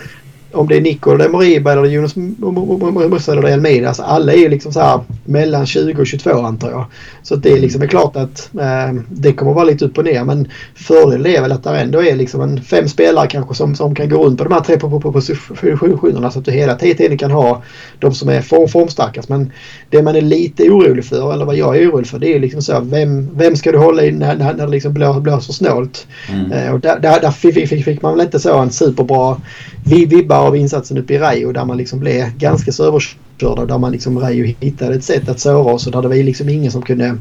[0.57, 3.87] om det är Nico eller Moriba eller Jonas Musa eller Elmida.
[3.87, 6.85] Alltså alla är ju liksom så här mellan 20 och 22 antar jag.
[7.23, 10.23] Så det är liksom är klart att eh, det kommer vara lite upp och ner.
[10.23, 13.95] Men fördelen är väl att det ändå är liksom en fem spelare kanske som, som
[13.95, 16.31] kan gå runt på de här tre positionerna.
[16.31, 17.63] Så att du hela tiden kan ha
[17.99, 19.29] de som är form, formstarkast.
[19.29, 19.51] Men
[19.89, 22.61] det man är lite orolig för, eller vad jag är orolig för, det är liksom
[22.61, 26.07] så vem, vem ska du hålla i när, när, när det liksom blåser, blåser snålt?
[26.29, 26.51] Mm.
[26.51, 29.37] Eh, och där, där, där fick, fick, fick, man väl inte så en superbra
[29.85, 33.65] vibbar av insatsen uppe i Rayo där man liksom blev ganska så överkörda.
[33.65, 36.49] Där man liksom Rayo hittade ett sätt att såra oss och där det var liksom
[36.49, 37.17] ingen som kunde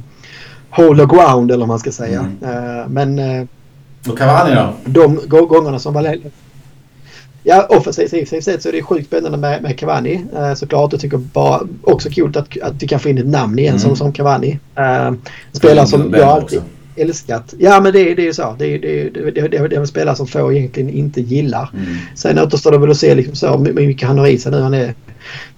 [0.71, 2.31] hold the ground eller vad man ska säga.
[2.43, 2.57] Mm.
[2.57, 3.49] Uh, men...
[4.09, 4.73] Och Cavani då?
[4.85, 6.17] De gångerna som var
[7.43, 10.93] Ja, offensivt sett så är det sjukt spännande med, med Cavani uh, såklart.
[10.93, 13.81] Jag tycker bara också kul att, att vi kan få in ett namn igen mm.
[13.81, 14.59] som, som Cavani.
[15.53, 16.59] Spelare som jag alltid...
[16.59, 17.55] Också älskat.
[17.59, 18.57] Ja men det, det är ju så.
[18.59, 21.71] Det, det, det, det, det är en spelare som få egentligen inte gillar.
[21.75, 21.97] Mm.
[22.15, 24.61] Sen återstår det väl att se liksom så hur mycket han har i sig nu.
[24.61, 24.95] Han är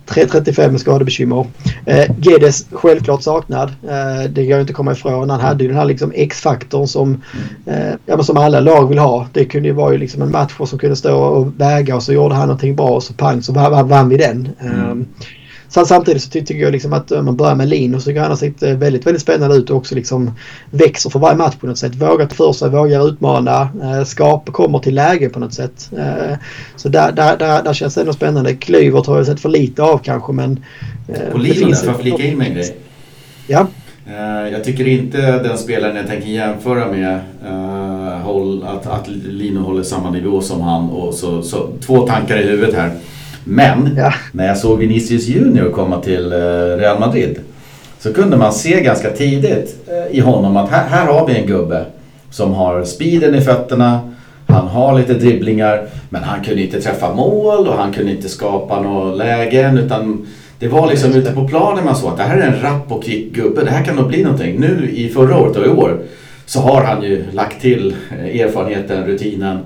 [0.09, 1.47] 3.35 med skadebekymmer.
[1.87, 3.69] Eh, Gedes självklart saknad.
[3.69, 5.31] Eh, det går inte att komma ifrån.
[5.31, 7.23] Han hade ju den här liksom X-faktorn som,
[7.67, 9.29] eh, ja, som alla lag vill ha.
[9.33, 12.13] Det kunde ju vara ju liksom en match som kunde stå och väga och så
[12.13, 14.49] gjorde han någonting bra och så pang så vann vi den.
[14.61, 15.07] Mm.
[15.69, 18.31] Sen samtidigt så tycker jag liksom att om man börjar med Linus så tycker han
[18.31, 20.31] har sett eh, väldigt, väldigt spännande ut och också liksom
[20.71, 21.95] växer för varje match på något sätt.
[21.95, 25.91] Vågar ta för sig, vågar utmana, eh, skapar, kommer till läge på något sätt.
[25.99, 26.37] Eh,
[26.77, 28.55] så där, där, där, där känns det ändå spännande.
[28.55, 30.65] Klyvert har jag sett för lite av kanske men...
[31.33, 32.77] På Linus, får jag flika in med en grej?
[33.47, 33.67] Ja.
[34.53, 37.21] Jag tycker inte den spelaren jag tänker jämföra med
[38.65, 40.91] att, att Lino håller samma nivå som han.
[40.91, 42.91] Och så, så, två tankar i huvudet här.
[43.51, 44.15] Men ja.
[44.33, 46.39] när jag såg Vinicius Junior komma till eh,
[46.77, 47.41] Real Madrid
[47.99, 51.47] så kunde man se ganska tidigt eh, i honom att här, här har vi en
[51.47, 51.85] gubbe
[52.31, 54.01] som har speeden i fötterna.
[54.47, 58.81] Han har lite dribblingar men han kunde inte träffa mål och han kunde inte skapa
[58.81, 60.27] några lägen utan
[60.59, 63.05] det var liksom ute på planen man såg att det här är en rapp och
[63.05, 63.65] kvick gubbe.
[63.65, 64.61] Det här kan nog bli någonting.
[64.61, 65.99] Nu i förra året och i år
[66.47, 69.59] så har han ju lagt till eh, erfarenheten, rutinen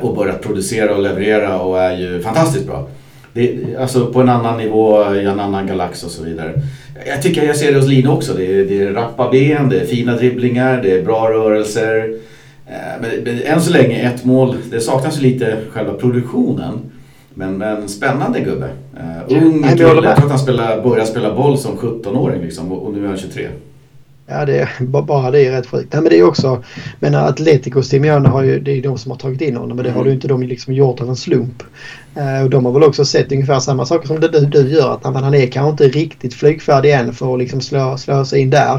[0.00, 2.88] och börjat producera och leverera och är ju fantastiskt bra.
[3.32, 6.52] Det, alltså på en annan nivå, i en annan galax och så vidare.
[7.06, 8.34] Jag tycker jag ser det hos Lino också.
[8.34, 12.14] Det är, det är rappa ben, det är fina dribblingar, det är bra rörelser.
[12.66, 14.56] Eh, men, men än så länge ett mål.
[14.70, 16.78] Det saknas lite själva produktionen.
[17.34, 18.68] Men, men spännande gubbe.
[18.96, 19.68] Uh, ung kille.
[19.68, 23.08] Jag tror att han spelar, började spela boll som 17-åring liksom, och, och nu är
[23.08, 23.48] han 23.
[24.26, 25.88] Ja, det, bara det är rätt sjukt.
[25.94, 26.62] Ja, men det är också,
[27.00, 29.90] men Atletico Simeone har ju, det är de som har tagit in honom men det
[29.90, 30.08] har mm.
[30.08, 31.62] du inte de liksom gjort av en slump.
[32.16, 34.94] Uh, och de har väl också sett ungefär samma saker som du, du gör.
[34.94, 38.50] Att han är kanske inte riktigt flygfärdig än för att liksom slå, slå sig in
[38.50, 38.74] där.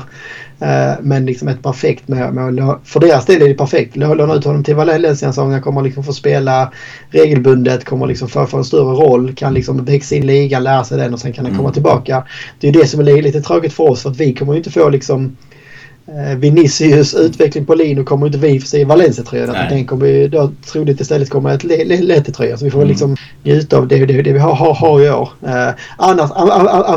[0.61, 3.95] Uh, men liksom ett perfekt med, med för deras del är det perfekt.
[3.95, 6.71] Låna ut honom till Valencia han kommer liksom få spela
[7.09, 10.83] regelbundet, kommer liksom få, få en större roll, kan liksom växa in i ligan, lära
[10.83, 11.73] sig den och sen kan han komma mm.
[11.73, 12.23] tillbaka.
[12.59, 14.71] Det är det som är lite tråkigt för oss för att vi kommer ju inte
[14.71, 15.62] få liksom Eh,
[16.37, 19.55] Vinicius utveckling på Lino kommer inte vi få se i Valencia-tröjan.
[19.69, 22.57] Den kommer ju då troligt istället komma ett Leti-tröja.
[22.57, 22.89] Så vi får mm.
[22.89, 25.29] liksom njuta av det, det, det vi har, har, har i år.
[25.41, 26.31] Eh, annars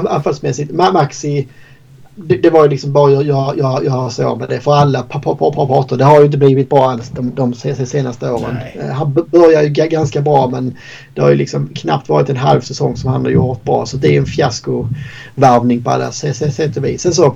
[0.05, 1.47] anfallsmässigt, Maxi
[2.19, 5.03] det, det, var ju liksom bara jag, jag, jag, jag så med det för alla
[5.03, 5.97] parter.
[5.97, 7.55] Det har ju inte blivit bra alls de, de
[7.87, 8.59] senaste åren.
[8.77, 8.91] Nej.
[8.93, 10.77] Han börjar ju ganska bra men
[11.15, 13.87] det har ju liksom knappt varit en halv säsong som han har gjort bra.
[13.87, 17.03] Så det är en fiaskovärvning på alla sätt och vis.
[17.03, 17.35] Sen så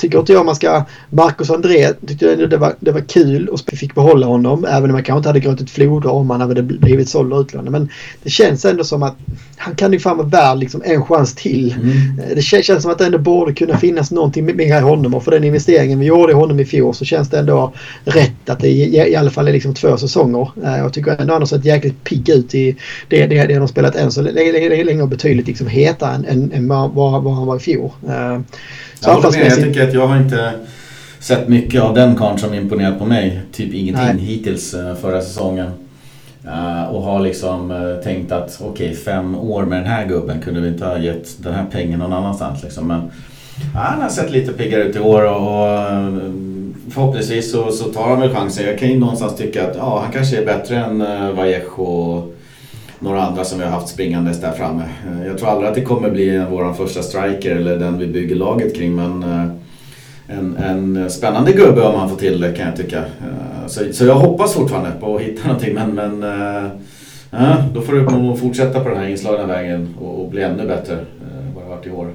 [0.00, 0.84] tycker inte jag man ska...
[1.10, 4.64] Marcus André tyckte det var, det var kul och fick behålla honom.
[4.64, 7.72] Även om man kanske inte hade gråtit floder om han hade blivit såld och utlånad.
[7.72, 7.88] Men
[8.22, 9.16] det känns ändå som att
[9.56, 11.72] han kan ju fan vara värd liksom en chans till.
[11.72, 12.18] Mm.
[12.18, 15.14] Eh, det känns som att det ändå borde kunna finnas någonting mer i honom.
[15.14, 17.72] Och för den investeringen vi gjorde i honom i fjol så känns det ändå
[18.04, 20.50] rätt att det i, i alla fall är liksom två säsonger.
[20.64, 22.76] Eh, jag tycker ändå han har sett jäkligt pigg ut i
[23.08, 26.52] det, det, det han har spelat än så länge och betydligt liksom hetare än, än,
[26.52, 26.90] än vad,
[27.22, 27.90] vad han var i fjol.
[29.06, 30.52] Eh, jag, med, jag tycker att jag har inte
[31.18, 33.40] sett mycket av den karln som imponerat på mig.
[33.52, 34.24] Typ ingenting Nej.
[34.24, 35.70] hittills uh, förra säsongen.
[36.44, 40.40] Uh, och har liksom uh, tänkt att okej, okay, fem år med den här gubben
[40.40, 42.62] kunde vi inte ha gett den här pengen någon annanstans.
[42.62, 42.88] Liksom.
[42.88, 43.10] Men
[43.74, 45.68] han har sett lite piggare ut i år och,
[46.90, 48.66] förhoppningsvis så, så, tar han väl chansen.
[48.66, 50.98] Jag kan ju någonstans tycka att ja, han kanske är bättre än
[51.36, 52.34] Vallejo och
[53.00, 54.82] några andra som vi har haft springandes där framme.
[54.82, 58.36] Eh, jag tror aldrig att det kommer bli vår första striker eller den vi bygger
[58.36, 59.46] laget kring men eh,
[60.38, 62.98] en, en spännande gubbe om man får till det kan jag tycka.
[62.98, 66.22] Eh, så, så jag hoppas fortfarande på att hitta någonting men, men
[67.30, 70.66] ja, då får du nog fortsätta på den här inslagna vägen och, och bli ännu
[70.66, 70.96] bättre
[71.54, 72.10] vad det har varit i år.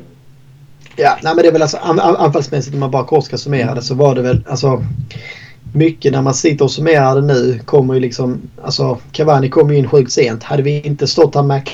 [0.95, 3.82] Ja, nej men det är väl alltså anfallsmässigt om man bara kort ska summera det
[3.82, 4.84] så var det väl alltså
[5.75, 9.77] mycket när man sitter och summerar det nu kommer ju liksom, alltså Cavani kom ju
[9.77, 10.43] in sjukt sent.
[10.43, 11.69] Hade vi inte stått här med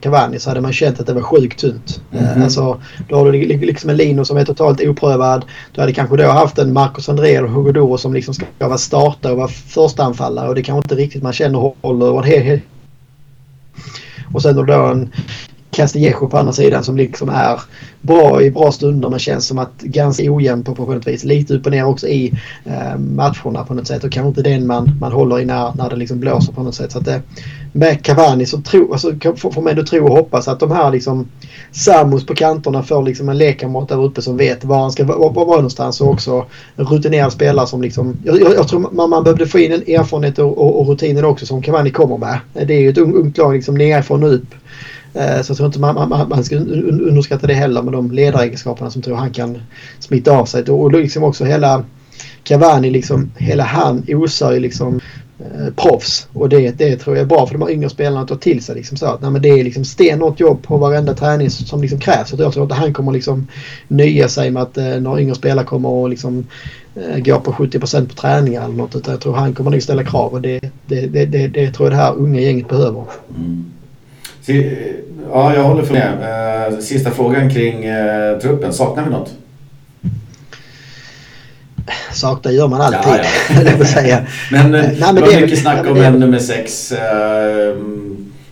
[0.00, 2.00] Cavani så hade man känt att det var sjukt tunt.
[2.12, 2.44] Mm -hmm.
[2.44, 3.32] Alltså, då har du
[3.66, 5.44] liksom en Lino som är totalt oprövad.
[5.72, 8.78] Du hade kanske då haft en Marcos André och Hugo Doro som liksom ska vara
[8.78, 12.10] startare och vara första anfallare och det kanske inte riktigt man känner håller.
[12.10, 12.60] Och, en hel, hel...
[14.32, 15.12] och sen då en
[15.74, 17.60] Castillejo på andra sidan som liksom är
[18.00, 21.24] bra i bra stunder men känns som att ganska ojämn på, något vis.
[21.24, 22.32] Lite upp och ner också i
[22.64, 25.90] eh, matcherna på något sätt och kanske inte den man, man håller i när, när
[25.90, 26.92] det liksom blåser på något sätt.
[26.92, 27.22] Så att det,
[27.72, 31.28] med Cavani så tro, alltså, får man ändå tro och hoppas att de här liksom
[31.72, 35.32] Samus på kanterna får liksom en lekkamrat där uppe som vet var han ska vara,
[35.32, 39.46] vara någonstans och också rutinerad spelare som liksom jag, jag, jag tror man, man behövde
[39.46, 42.38] få in en erfarenhet och, och, och rutiner också som Cavani kommer med.
[42.52, 44.54] Det är ju ett ungt lag liksom nerifrån och upp
[45.14, 48.90] Eh, så jag tror inte man, man, man ska underskatta det heller med de ledaregenskaperna
[48.90, 49.58] som tror han kan
[49.98, 50.62] smitta av sig.
[50.62, 51.84] Och liksom också hela
[52.44, 55.00] Cavani, liksom, hela han osar ju liksom
[55.38, 56.28] eh, proffs.
[56.32, 58.64] Och det, det tror jag är bra för de här yngre spelarna att ta till
[58.64, 58.74] sig.
[58.74, 62.00] Liksom så att, nej, men det är liksom stenhårt jobb på varenda träning som liksom
[62.00, 62.32] krävs.
[62.32, 63.46] Och jag tror inte han kommer liksom
[63.88, 66.46] nöja sig med att eh, några yngre spelare kommer och liksom
[66.94, 68.96] eh, gå på 70% på träningar eller något.
[68.96, 71.88] Utan jag tror han kommer nog ställa krav och det, det, det, det, det tror
[71.88, 73.04] jag det här unga gänget behöver.
[73.36, 73.73] Mm.
[74.46, 76.72] Ja, jag håller med.
[76.72, 78.72] Eh, sista frågan kring eh, truppen.
[78.72, 79.34] Saknar vi något?
[82.12, 83.24] Saknar gör man alltid.
[83.48, 83.84] Ja, ja.
[83.84, 84.26] säga.
[84.52, 86.92] men, eh, Nej, men det var mycket snack om en nummer sex.
[86.92, 87.76] Eh,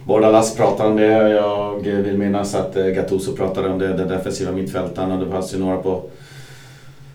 [0.05, 1.29] Bordalas pratar om det.
[1.29, 3.89] Jag vill minnas att Gattuso pratade om det.
[3.89, 5.13] Den defensiva mittfältaren.
[5.13, 6.03] Och det fanns ju några på,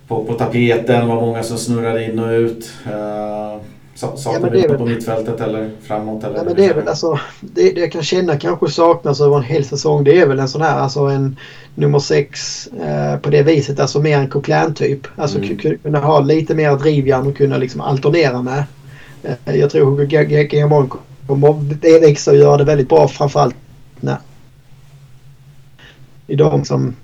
[0.07, 0.99] på, på tapeten.
[0.99, 2.71] Det var många som snurrade in och ut.
[3.97, 6.23] Saknar ja, vi på mittfältet eller framåt?
[6.23, 9.37] Eller ja, men det är väl alltså, det, det jag kan känna kanske saknas över
[9.37, 11.37] en hel säsong det är väl en sån här, alltså en
[11.75, 15.07] nummer sex eh, på det viset, alltså mer en Coquelin-typ.
[15.15, 15.77] Alltså mm.
[15.83, 18.63] kunna ha lite mer drivjärn och kunna liksom alternera med.
[19.23, 20.91] Eh, jag tror Hugo Gamon
[21.27, 23.55] kommer växa och göra det väldigt bra framförallt
[23.99, 24.17] när
[26.27, 26.95] i de som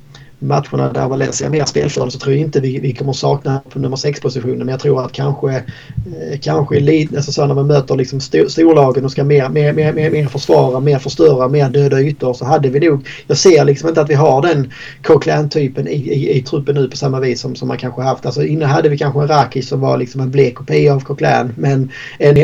[0.44, 3.80] matcherna där Valencia är mer spelförande så tror jag inte vi, vi kommer sakna på
[3.80, 4.58] nummer 6-positionen.
[4.58, 9.06] Men jag tror att kanske, eh, kanske lite, alltså så när man möter liksom storlagen
[9.06, 12.70] och ska mer, mer, mer, mer, mer försvara, mer förstöra, mer döda ytor så hade
[12.70, 14.72] vi nog, jag ser liksom inte att vi har den
[15.04, 18.26] Coquelin-typen i, i, i, truppen nu på samma vis som, som man kanske haft.
[18.26, 21.54] Alltså innan hade vi kanske en Raki som var liksom en blek kopia av Coquelin
[21.58, 21.92] men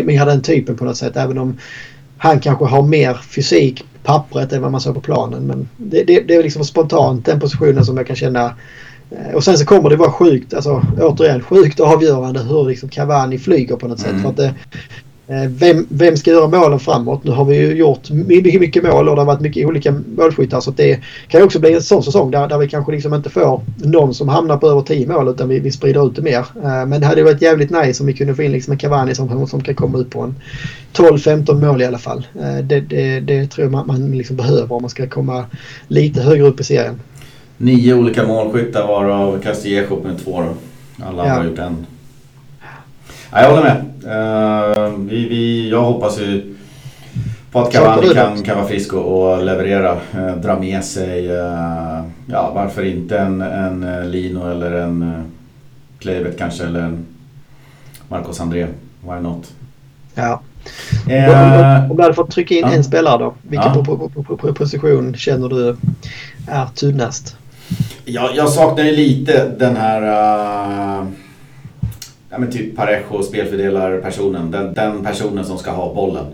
[0.06, 1.58] mer den typen på något sätt även om
[2.18, 5.48] han kanske har mer fysik pappret än vad man såg på planen.
[5.48, 8.54] Men det, det, det är liksom spontant den positionen som jag kan känna.
[9.12, 13.38] Eh, och sen så kommer det vara sjukt, alltså återigen sjukt avgörande hur liksom Cavani
[13.40, 14.12] flyger på något mm.
[14.12, 14.22] sätt.
[14.22, 14.54] För att det,
[15.50, 17.24] vem, vem ska göra målen framåt?
[17.24, 20.60] Nu har vi ju gjort mycket, mycket mål och det har varit mycket olika målskyttar
[20.60, 23.62] så det kan också bli en sån säsong där, där vi kanske liksom inte får
[23.78, 26.46] någon som hamnar på över 10 mål utan vi, vi sprider ut det mer.
[26.64, 29.16] Eh, men det hade varit jävligt nice om vi kunde få in liksom en Cavani
[29.16, 30.36] som, som kan komma ut på en
[30.94, 32.28] 12-15 mål i alla fall.
[32.36, 35.46] Eh, det, det, det tror jag man, man liksom behöver om man ska komma
[35.88, 37.00] lite högre upp i serien.
[37.58, 40.54] Nio olika målskyttar varav Castillejo med två då.
[41.06, 41.86] Alla andra har gjort en.
[43.32, 43.86] Ja, jag håller med.
[44.06, 46.56] Uh, vi, vi, jag hoppas ju
[47.52, 49.94] på att Cavani kan, kan vara frisk och, och leverera.
[50.16, 55.26] Uh, dra med sig, uh, ja varför inte en, en Lino eller en
[56.02, 57.06] uh, kanske eller en
[58.08, 58.68] Marcos André.
[59.02, 59.54] Why not?
[60.16, 60.42] Ja.
[61.10, 63.72] Eh, om du hade fått trycka in en spelare då, vilken
[64.44, 64.54] ja.
[64.54, 65.78] position känner du
[66.48, 67.36] är tunnast?
[68.06, 71.06] Ja, jag saknar ju lite den här
[72.30, 74.52] ja, men typ Parejo, spelfördelarpersonen.
[74.52, 76.26] Den, den personen som ska ha bollen.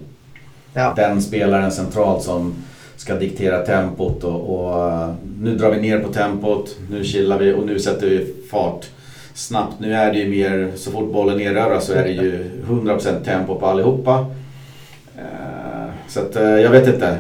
[0.74, 0.94] Ja.
[0.96, 2.54] Den spelaren centralt som
[2.96, 7.54] ska diktera tempot och, och uh, nu drar vi ner på tempot, nu chillar vi
[7.54, 8.86] och nu sätter vi fart
[9.34, 9.80] snabbt.
[9.80, 13.60] Nu är det ju mer, så fort bollen erövras så är det ju 100% tempo
[13.60, 14.20] på allihopa.
[15.18, 17.18] Uh, så att uh, jag vet inte.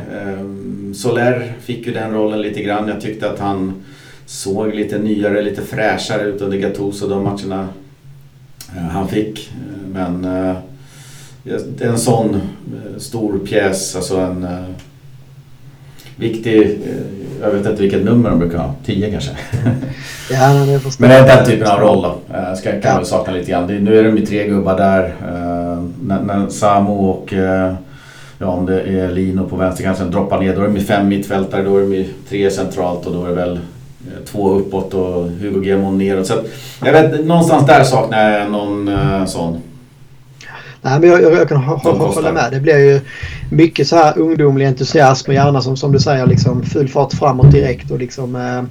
[0.95, 2.87] Soler fick ju den rollen lite grann.
[2.87, 3.83] Jag tyckte att han
[4.25, 7.67] såg lite nyare, lite fräschare ut under Gattuso de matcherna eh,
[8.91, 9.51] han fick.
[9.93, 10.55] Men eh,
[11.81, 14.47] en sån eh, stor pjäs, alltså en
[16.15, 16.79] viktig,
[17.41, 19.31] jag vet inte vilket nummer de brukar ha, 10 kanske?
[20.31, 22.17] Ja, men, men det är den typen av roll då.
[22.55, 22.95] Ska, kan ja.
[22.97, 23.67] väl sakna lite grann.
[23.67, 25.13] Nu är de ju tre gubbar där.
[26.01, 27.33] När, när Samo och
[28.37, 31.77] ja, om det är Lino på vänsterkanten droppar ner, då är de fem mittfältare, då
[31.77, 33.74] är de tre centralt och då är det väl Eh,
[34.25, 36.27] två uppåt och Hugo Gemon neråt.
[36.27, 36.45] Så att,
[36.85, 39.61] jag vet, någonstans där saknar jag någon uh, sån.
[40.85, 42.51] Nej, men jag, jag, jag kan hålla med.
[42.51, 42.99] Det blir ju
[43.51, 47.51] mycket så här ungdomlig entusiasm och gärna som, som du säger liksom full fart framåt
[47.51, 47.91] direkt.
[47.91, 48.63] Och liksom, eh,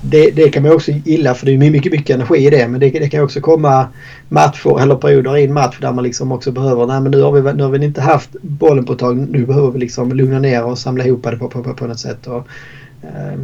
[0.00, 2.68] det, det kan man också gilla för det är mycket, mycket energi i det.
[2.68, 3.86] Men det, det kan också komma
[4.28, 7.32] matcher eller perioder i en match där man liksom också behöver, nej men nu har
[7.32, 9.16] vi, nu har vi inte haft bollen på ett tag.
[9.16, 12.00] Nu behöver vi liksom lugna ner och samla ihop det på, på, på, på något
[12.00, 12.26] sätt.
[12.26, 12.48] Och,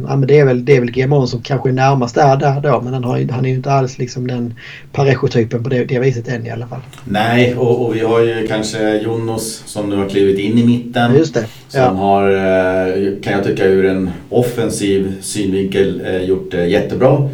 [0.07, 2.61] ja, men det är väl, det är väl Gemon som kanske är närmast där, där
[2.61, 4.53] då men han, har, han är ju inte alls liksom den
[4.91, 6.79] Parejo-typen på det, det viset än i alla fall.
[7.03, 11.15] Nej och, och, vi har ju kanske Jonos som nu har klivit in i mitten.
[11.15, 11.45] Just det.
[11.67, 11.89] Som ja.
[11.89, 17.29] har, eh, kan jag tycka ur en offensiv synvinkel eh, gjort det jättebra.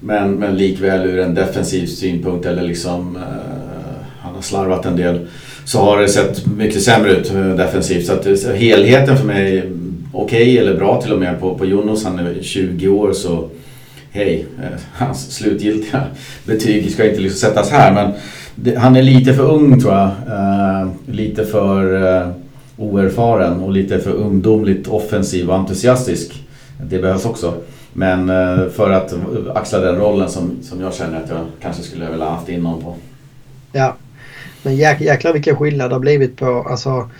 [0.00, 3.22] Men, men likväl ur en defensiv synpunkt eller liksom eh,
[4.20, 5.26] han har slarvat en del.
[5.64, 8.06] Så har det sett mycket sämre ut defensivt.
[8.06, 9.70] Så att helheten för mig
[10.14, 12.04] okej okay, eller bra till och med på, på Jonas.
[12.04, 13.48] Han är 20 år så
[14.10, 16.02] hej, eh, hans slutgiltiga
[16.44, 18.12] betyg ska inte liksom sättas här men
[18.54, 20.10] det, han är lite för ung tror jag.
[20.28, 22.30] Uh, lite för uh,
[22.76, 26.42] oerfaren och lite för ungdomligt offensiv och entusiastisk.
[26.82, 27.54] Det behövs också.
[27.92, 29.14] Men uh, för att
[29.54, 32.82] axla den rollen som, som jag känner att jag kanske skulle vilja haft in någon
[32.82, 32.94] på.
[33.72, 33.96] Ja,
[34.62, 37.10] men jäk, jäklar vilken skillnad det har blivit på alltså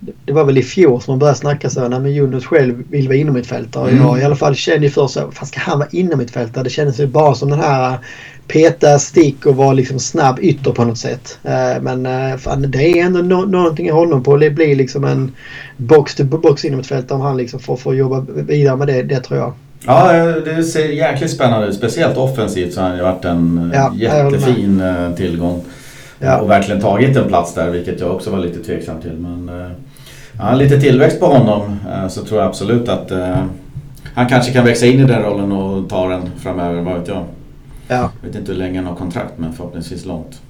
[0.00, 1.88] det var väl i fjol som man började snacka så.
[1.88, 3.90] Nej men Jonas själv vill vara inom mitt fältare.
[3.90, 4.02] Mm.
[4.02, 5.30] Jag i alla fall kände ju först så.
[5.30, 6.64] Fan ska han vara inom mitt fältare?
[6.64, 7.98] Det kändes ju bara som den här
[8.48, 11.38] peta stick och vara liksom snabb ytter på något sätt.
[11.42, 14.36] Eh, men eh, fan, det är ändå no någonting i honom på.
[14.36, 15.32] Det blir liksom en
[15.76, 19.02] box to box inom ett fält om han liksom får, får jobba vidare med det,
[19.02, 19.52] det tror jag.
[19.86, 20.12] Ja,
[20.44, 21.74] det ser jäkligt spännande ut.
[21.74, 25.64] Speciellt offensivt så har han ju varit en ja, jättefin eh, tillgång.
[26.24, 26.38] Ja.
[26.38, 29.12] Och verkligen tagit en plats där, vilket jag också var lite tveksam till.
[29.12, 29.50] Men,
[30.38, 33.44] ja, lite tillväxt på honom eh, så tror jag absolut att uh,
[34.14, 37.24] han kanske kan växa in i den rollen och ta den framöver, vad vet jag.
[37.88, 38.10] Ja.
[38.20, 40.40] Jag vet inte hur länge han har kontrakt men förhoppningsvis långt.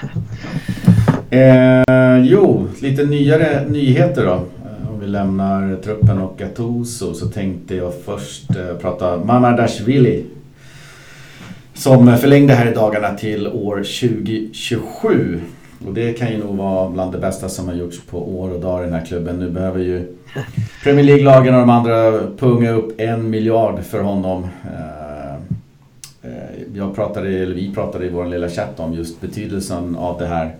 [1.30, 4.32] eh, jo, lite nyare nyheter då.
[4.32, 10.24] Eh, om vi lämnar truppen och Gattuso så tänkte jag först eh, prata Mamardashvili.
[11.76, 15.40] Som förlängde här i dagarna till år 2027.
[15.86, 18.60] Och det kan ju nog vara bland det bästa som har gjorts på år och
[18.60, 19.38] dag i den här klubben.
[19.38, 20.16] Nu behöver ju
[20.82, 24.46] Premier League-lagen och de andra punga upp en miljard för honom.
[24.64, 25.34] Eh,
[26.30, 26.30] eh,
[26.74, 30.54] jag pratade, eller vi pratade i vår lilla chatt om just betydelsen av det här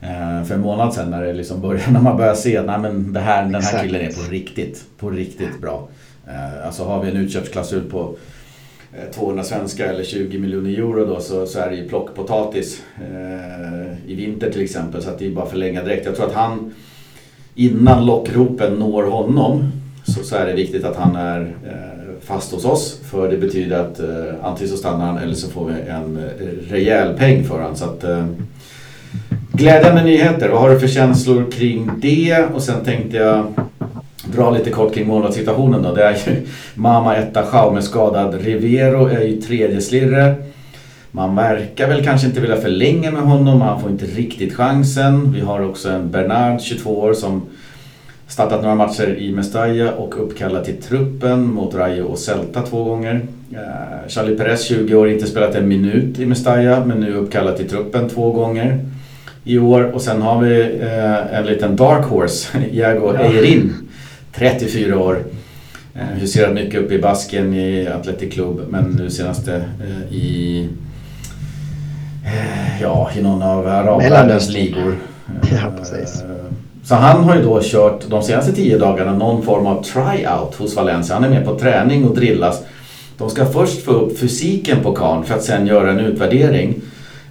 [0.00, 2.78] eh, för en månad sedan när, det liksom började, när man börjar se att nej,
[2.78, 5.88] men det här, den här killen är på riktigt, på riktigt bra.
[6.64, 8.16] Alltså har vi en utköpsklausul på
[8.98, 14.10] Eh, 200 svenska eller 20 miljoner euro då så, så är det ju plockpotatis eh,
[14.10, 15.02] i vinter till exempel.
[15.02, 16.06] Så att det är bara förlänga direkt.
[16.06, 16.74] Jag tror att han,
[17.54, 19.72] innan lockropen når honom
[20.04, 23.00] så, så är det viktigt att han är eh, fast hos oss.
[23.10, 26.72] För det betyder att eh, antingen så stannar han eller så får vi en eh,
[26.72, 27.76] rejäl peng för honom.
[27.76, 28.26] Så att, eh,
[29.52, 30.48] glädjande nyheter.
[30.48, 32.44] Vad har du för känslor kring det?
[32.54, 33.46] Och sen tänkte jag
[34.36, 35.94] dra lite kort kring målvaktssituationen då.
[35.94, 38.34] Det är ju Mama Etta Schaume skadad.
[38.40, 40.34] Rivero är ju tredje slirre.
[41.10, 45.32] Man verkar väl kanske inte vilja förlänga med honom, han får inte riktigt chansen.
[45.32, 47.42] Vi har också en Bernard, 22 år, som
[48.28, 53.20] startat några matcher i Mestalla och uppkallad till truppen mot Rayo och Celta två gånger.
[53.52, 57.68] Eh, Charlie Perez, 20 år, inte spelat en minut i Mestalla men nu uppkallad till
[57.68, 58.84] truppen två gånger
[59.44, 59.82] i år.
[59.94, 63.72] Och sen har vi eh, en liten dark horse, Jago Eirin,
[64.38, 65.24] 34 år.
[65.92, 69.64] Huserat mycket uppe i Basken i Athletic Club men nu senaste
[70.10, 70.68] i
[72.80, 74.96] ja, i någon av arabvärldens ligor.
[75.50, 76.24] Ja, precis.
[76.84, 80.76] Så han har ju då kört de senaste tio dagarna någon form av tryout hos
[80.76, 81.14] Valencia.
[81.14, 82.62] Han är med på träning och drillas.
[83.18, 86.74] De ska först få upp fysiken på karn för att sen göra en utvärdering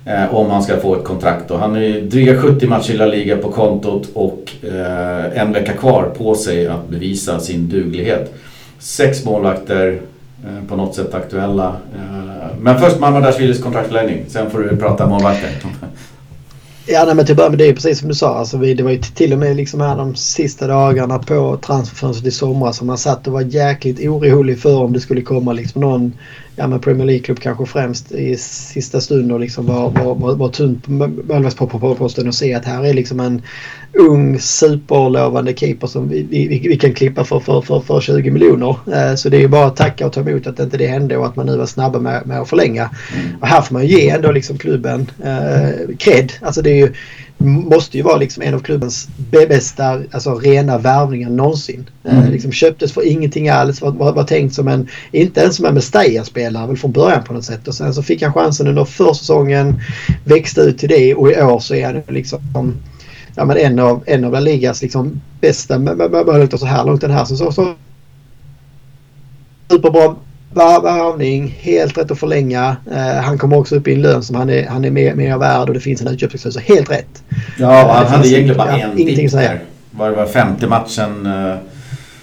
[0.05, 1.47] eh, om han ska få ett kontrakt.
[1.47, 1.57] då.
[1.57, 5.73] han har ju dryga 70 matcher i La Liga på kontot och eh, en vecka
[5.73, 8.33] kvar på sig att bevisa sin duglighet.
[8.79, 10.01] Sex målvakter,
[10.43, 11.67] eh, på något sätt aktuella.
[11.67, 15.49] Eh, men först Mamardashvilis kontraktförlängning, sen får du prata målvakter.
[16.85, 18.35] Ja, nej, men till början det är precis som du sa.
[18.35, 22.27] Alltså, vi, det var ju till och med liksom här de sista dagarna på transferfönstret
[22.27, 25.81] i somras som man satt och var jäkligt orolig för om det skulle komma liksom
[25.81, 26.13] någon
[26.55, 30.49] ja, men Premier League-klubb kanske främst i sista stund och liksom var, var, var, var
[30.49, 33.41] tunt på målvaktsposten och se att här är liksom en
[33.93, 38.75] ung superlovande keeper som vi, vi, vi kan klippa för, för, för, för 20 miljoner.
[38.93, 41.17] Eh, så det är ju bara att tacka och ta emot att inte det hände
[41.17, 42.89] och att man nu var snabba med, med att förlänga.
[43.13, 43.41] Mm.
[43.41, 46.33] Och här får man ju ge ändå liksom klubben eh, cred.
[46.41, 46.93] Alltså det är ju
[47.43, 51.89] måste ju vara liksom en av klubbens bästa alltså rena värvningar någonsin.
[52.03, 52.23] Eh, mm.
[52.23, 53.81] Eh, liksom köptes för ingenting alls.
[53.81, 57.33] Var, var, var tänkt som en, inte ens som en Mestalla-spelare väl från början på
[57.33, 57.67] något sätt.
[57.67, 59.81] Och sen så fick han chansen under försäsongen.
[60.25, 62.39] Växte ut till det och i år så är han liksom
[63.35, 67.11] ja, men en av, en av La Ligas liksom bästa möjligheter så här långt den
[67.11, 67.75] här säsongen.
[69.71, 70.15] Superbra
[70.55, 72.75] värvning, helt rätt att förlänga.
[72.91, 75.37] Uh, han kommer också upp i en lön som han är, han är mer, mer
[75.37, 76.51] värd och det finns en utköpsklausul.
[76.51, 77.23] Så helt rätt.
[77.59, 79.51] Ja, han hade egentligen bara en ingenting dipp.
[79.91, 81.55] Var det var femte matchen uh,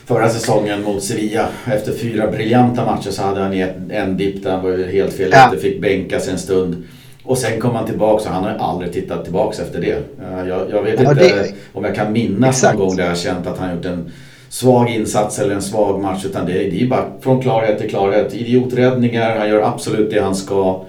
[0.04, 1.48] förra säsongen mot Sevilla.
[1.66, 5.30] Efter fyra briljanta matcher så hade han en, en dipp där han var helt fel
[5.32, 5.52] ja.
[5.62, 6.84] fick bänkas en stund.
[7.24, 9.94] Och sen kom han tillbaka och han har aldrig tittat tillbaka efter det.
[9.94, 11.52] Uh, jag, jag, vet ja, inte det...
[11.72, 12.78] om jag kan minnas Exakt.
[12.78, 14.12] någon gång där jag känt att han gjort en
[14.50, 16.24] svag insats eller en svag match.
[16.24, 18.34] Utan det, det är bara från klarhet till klarhet.
[18.34, 20.84] Idioträddningar, han gör absolut det han ska.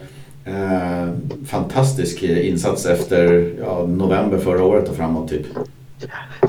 [0.45, 1.09] Eh,
[1.47, 5.45] fantastisk insats efter ja, november förra året och framåt typ.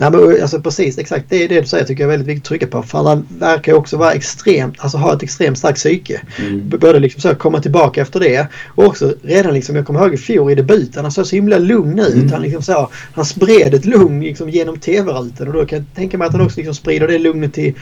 [0.00, 1.24] Nej, men, alltså, precis, exakt.
[1.28, 2.82] Det är det du säger tycker jag är väldigt viktigt att trycka på.
[2.82, 6.20] För han verkar också vara extremt, alltså ha ett extremt starkt psyke.
[6.38, 6.68] Mm.
[6.68, 10.16] Både liksom så komma tillbaka efter det och också redan liksom, jag kommer ihåg i
[10.16, 12.14] fjol i debuten, han såg så himla lugn ut.
[12.14, 12.32] Mm.
[12.32, 16.18] Han, liksom så, han spred ett lugn liksom, genom tv-rutan och då kan jag tänka
[16.18, 17.74] mig att han också liksom sprider det lugnet till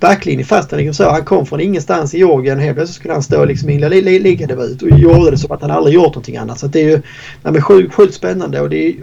[0.00, 1.10] backlinje fast han liksom så.
[1.10, 2.58] Han kom från ingenstans i Georgien.
[2.58, 5.70] Helt plötsligt skulle han stå liksom i en ligadebut och gjorde det som att han
[5.70, 6.58] aldrig gjort någonting annat.
[6.58, 7.02] Så det är ju
[7.42, 8.94] nej, sjukt, sjukt spännande och det är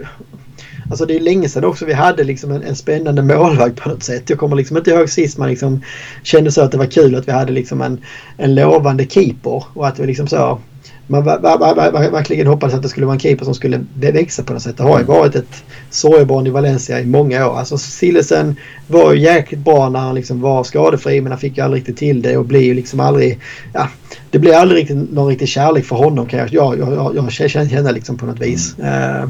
[0.90, 4.02] Alltså det är länge sedan också vi hade liksom en, en spännande målvakt på något
[4.02, 4.30] sätt.
[4.30, 5.82] Jag kommer liksom inte ihåg sist man liksom
[6.22, 8.00] kände så att det var kul att vi hade liksom en,
[8.36, 10.58] en lovande keeper och att vi liksom så
[11.06, 14.76] man verkligen hoppades att det skulle vara en keeper som skulle växa på något sätt.
[14.76, 17.58] Det har ju varit ett sorgebarn i Valencia i många år.
[17.58, 18.56] Alltså Sillesen
[18.86, 21.96] var ju jäkligt bra när han liksom var skadefri men han fick ju aldrig riktigt
[21.96, 23.38] till det och blir ju liksom aldrig...
[23.72, 23.88] Ja,
[24.30, 27.90] det blir aldrig riktigt, någon riktig kärlek för honom kan jag, jag, jag, jag känna
[27.90, 28.74] liksom på något vis.
[28.78, 29.22] Mm.
[29.22, 29.28] Uh,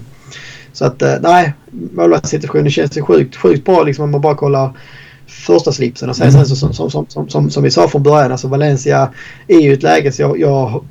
[0.75, 4.73] så att eh, nej, målvaktssituationen känns ju sjukt, sjukt bra liksom om man bara kollar
[5.27, 6.09] första slipsen.
[6.11, 6.45] Och sen, mm.
[6.45, 9.11] sen som, som, som, som, som vi sa från början, alltså Valencia
[9.49, 10.85] är ju ett läge så jag, jag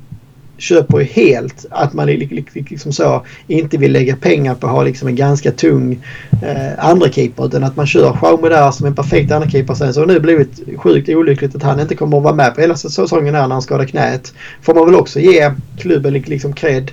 [0.58, 5.08] köper ju helt att man liksom så inte vill lägga pengar på att ha liksom
[5.08, 6.04] en ganska tung
[6.42, 9.94] eh, andra keeper utan att man kör Jaume där som en perfekt andra keeper sen
[9.94, 12.60] så har det nu blivit sjukt olyckligt att han inte kommer att vara med på
[12.60, 14.34] hela säsongen här när han skadar knät.
[14.62, 16.90] Får man väl också ge klubben liksom cred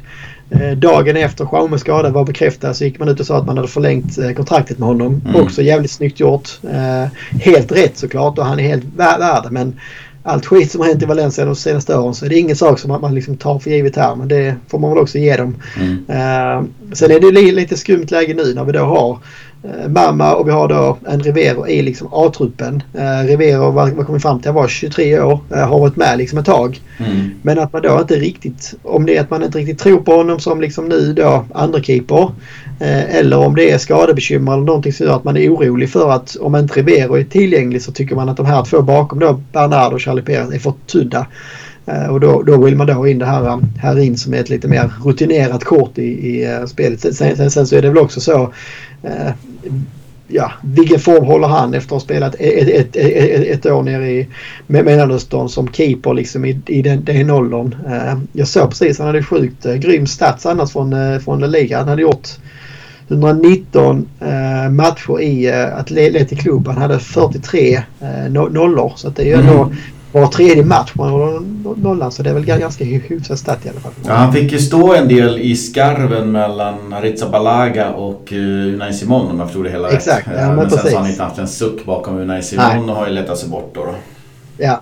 [0.75, 3.69] dagen efter Schaumes skada var bekräftad så gick man ut och sa att man hade
[3.69, 5.21] förlängt eh, kontraktet med honom.
[5.25, 5.41] Mm.
[5.41, 6.49] Också jävligt snyggt gjort.
[6.63, 7.05] Eh,
[7.41, 9.79] helt rätt såklart och han är helt värd men
[10.23, 12.79] allt skit som har hänt i Valencia de senaste åren så är det ingen sak
[12.79, 14.15] som man liksom tar för givet här.
[14.15, 15.55] Men det får man väl också ge dem.
[15.79, 16.67] Mm.
[16.93, 19.17] sen är det lite skumt läge nu när vi då har
[19.50, 19.50] Eh,
[19.87, 22.83] Mamma och vi har då en Rivero i liksom A-truppen.
[22.93, 25.39] Eh, Rivero, vad, vad kom vi fram till, han var 23 år.
[25.49, 26.81] Eh, har varit med liksom ett tag.
[26.97, 27.31] Mm.
[27.41, 30.11] Men att man då inte riktigt, om det är att man inte riktigt tror på
[30.11, 32.31] honom som liksom nu då andra keeper.
[32.79, 36.11] Eh, eller om det är skadebekymmer eller någonting som gör att man är orolig för
[36.11, 39.41] att om inte Rivero är tillgänglig så tycker man att de här två bakom då,
[39.51, 41.25] Bernard och Charlie Perez, är för tunna.
[41.91, 44.37] Eh, och då, då vill man då ha in det här, här in som är
[44.37, 46.99] ett lite mer rutinerat kort i, i eh, spelet.
[46.99, 48.53] Sen, sen, sen, så är det väl också så
[49.03, 49.31] eh,
[50.27, 54.11] ja, vilken form håller han efter att ha spelat ett, ett, ett, ett år nere
[54.11, 54.27] i
[54.67, 57.75] Mellanöstern som keeper liksom i, i den, den åldern.
[57.87, 61.79] Eh, jag såg precis, han hade sjukt grym stats annars från, uh, från ligan.
[61.79, 62.29] Han hade gjort
[63.07, 64.07] 119
[64.71, 66.67] matcher i uh, Atleti Club.
[66.67, 67.81] Han hade 43
[68.29, 68.93] nollor.
[68.95, 69.75] Så att det är ju ändå mm
[70.19, 73.91] var tredje match man nollan så det är väl ganska hyfsat stat i alla fall.
[74.07, 78.93] Ja, han fick ju stå en del i skarven mellan Aritza Balaga och uh, Unai
[78.93, 80.35] Simon om jag förstod det hela Exakt, rätt.
[80.39, 80.91] ja, men, men sen precis.
[80.91, 83.49] så har han inte haft en suck bakom Unai Simon och har ju letat sig
[83.49, 83.85] bort då.
[83.85, 83.93] då.
[84.57, 84.81] Ja.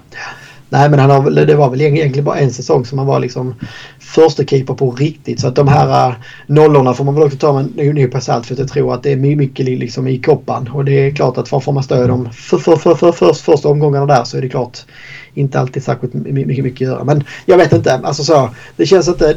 [0.70, 3.56] Nej men han har, det var väl egentligen bara en säsong som han var liksom
[4.00, 5.40] första keeper på riktigt.
[5.40, 6.16] Så att de här eh,
[6.48, 9.04] nollorna får man väl också ta med en nypa salt för att jag tror att
[9.04, 10.70] det är mycket liksom i koppan.
[10.74, 13.70] Och det är klart att får man stöd om för, för, för, för, för, första
[13.70, 14.78] omgångarna där så är det klart
[15.34, 17.04] inte alltid särskilt mycket, mycket att göra.
[17.04, 17.94] Men jag vet inte.
[17.94, 19.36] Alltså så, det känns inte...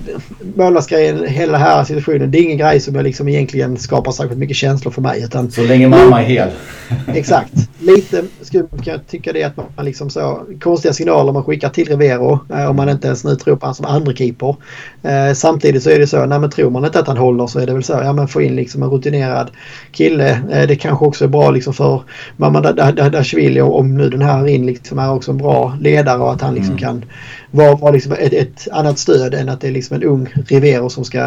[0.55, 2.31] Målvaktsgrejen, hela här situationen.
[2.31, 5.23] Det är ingen grej som jag liksom egentligen skapar särskilt mycket känslor för mig.
[5.25, 6.49] Utan, så länge mamma är hel.
[7.15, 7.53] exakt.
[7.81, 10.43] Lite skumt kan jag tycka det är att man liksom så...
[10.61, 12.41] Konstiga signaler man skickar till Rivero.
[12.51, 14.57] Eh, om man inte ens nu tror på honom som andra keeper.
[15.03, 17.59] Eh, samtidigt så är det så, nej men tror man inte att han håller så
[17.59, 19.51] är det väl så, ja men få in liksom en rutinerad
[19.93, 20.31] kille.
[20.51, 22.03] Eh, det kanske också är bra liksom för
[22.37, 26.55] Mamadashvili om nu den här in liksom är också en bra ledare och att han
[26.55, 26.83] liksom mm.
[26.83, 27.05] kan
[27.51, 30.89] vara, vara liksom ett, ett, annat stöd än att det är liksom en ung Rivero
[30.89, 31.19] som ska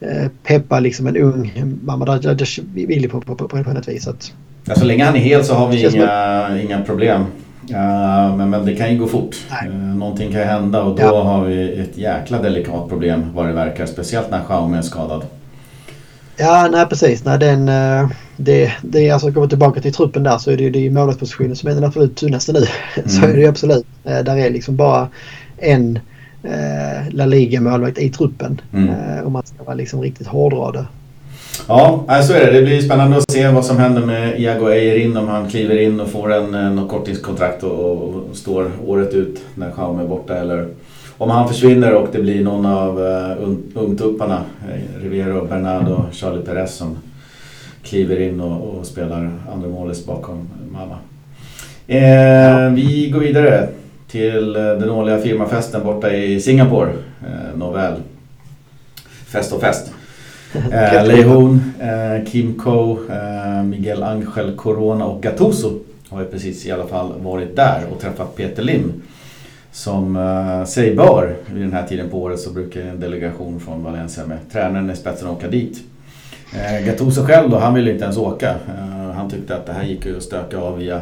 [0.00, 4.08] eh, peppa liksom en ung Mamadashvili på, på, på, på något vis.
[4.08, 4.32] Att,
[4.64, 7.24] ja, så länge han är hel så har vi inga, inga problem.
[7.70, 9.36] Uh, men, men det kan ju gå fort.
[9.66, 11.22] Uh, någonting kan ju hända och då ja.
[11.22, 13.86] har vi ett jäkla delikat problem vad det verkar.
[13.86, 15.22] Speciellt när Xiaomi är skadad.
[16.36, 17.24] Ja, nej precis.
[17.24, 17.66] Nej, den,
[18.36, 21.56] det, det är alltså, kommer tillbaka till truppen där så är det ju det målvaktspositionen
[21.56, 22.66] som är den absolut tunnaste nu.
[22.96, 23.08] Mm.
[23.08, 23.86] så är det ju absolut.
[24.02, 25.08] Där är liksom bara
[25.58, 25.98] en
[26.42, 28.60] eh, La Liga-målvakt i truppen.
[28.72, 28.88] Mm.
[28.88, 30.86] Eh, om man ska vara liksom riktigt hårdra det.
[31.68, 32.52] Ja, så är det.
[32.52, 36.00] Det blir spännande att se vad som händer med Iago Eirin om han kliver in
[36.00, 40.36] och får en, något korttidskontrakt och, och står året ut när Schaum är borta.
[40.36, 40.68] Eller
[41.18, 44.44] om han försvinner och det blir någon av uh, ungtupparna,
[45.02, 46.98] Rivero, Bernardo, Charlie Perez som
[47.82, 50.98] kliver in och, och spelar andra målet bakom mamma.
[51.86, 52.68] Eh, ja.
[52.68, 53.68] Vi går vidare
[54.08, 56.90] till den årliga firmafesten borta i Singapore,
[57.20, 57.94] eh, Novell.
[59.26, 59.92] Fest och fest.
[60.72, 66.70] Eh, Leihon, eh, Kim Ko, eh, Miguel Angel Corona och Gattuso har ju precis i
[66.70, 69.02] alla fall varit där och träffat Peter Lim.
[69.76, 73.84] Som eh, sig bör, vid den här tiden på året så brukar en delegation från
[73.84, 75.82] Valencia med tränaren i spetsen åka dit.
[76.54, 78.50] Eh, Gattuso själv då, han ville inte ens åka.
[78.50, 80.96] Eh, han tyckte att det här gick att stöka av via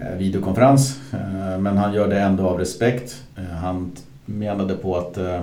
[0.00, 1.00] eh, videokonferens.
[1.12, 3.22] Eh, men han gör det ändå av respekt.
[3.36, 3.92] Eh, han
[4.24, 5.42] menade på att eh,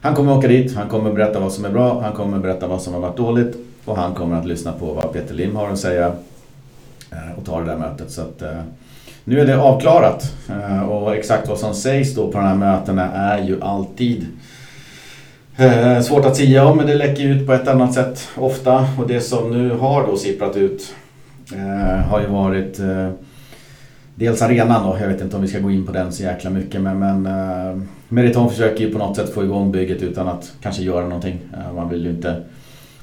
[0.00, 2.82] han kommer åka dit, han kommer berätta vad som är bra, han kommer berätta vad
[2.82, 5.78] som har varit dåligt och han kommer att lyssna på vad Peter Lim har att
[5.78, 6.12] säga
[7.36, 8.10] och ta det där mötet.
[8.10, 8.42] Så att,
[9.24, 13.12] nu är det avklarat eh, och exakt vad som sägs då på de här mötena
[13.12, 14.26] är ju alltid
[15.56, 19.08] eh, svårt att säga om men det läcker ut på ett annat sätt ofta och
[19.08, 20.94] det som nu har då sipprat ut
[21.52, 22.80] eh, har ju varit
[24.14, 26.50] dels arenan då, jag vet inte om vi ska gå in på den så jäkla
[26.50, 30.52] mycket men, men eh, Meriton försöker ju på något sätt få igång bygget utan att
[30.62, 31.38] kanske göra någonting.
[31.52, 32.42] Eh, man vill ju inte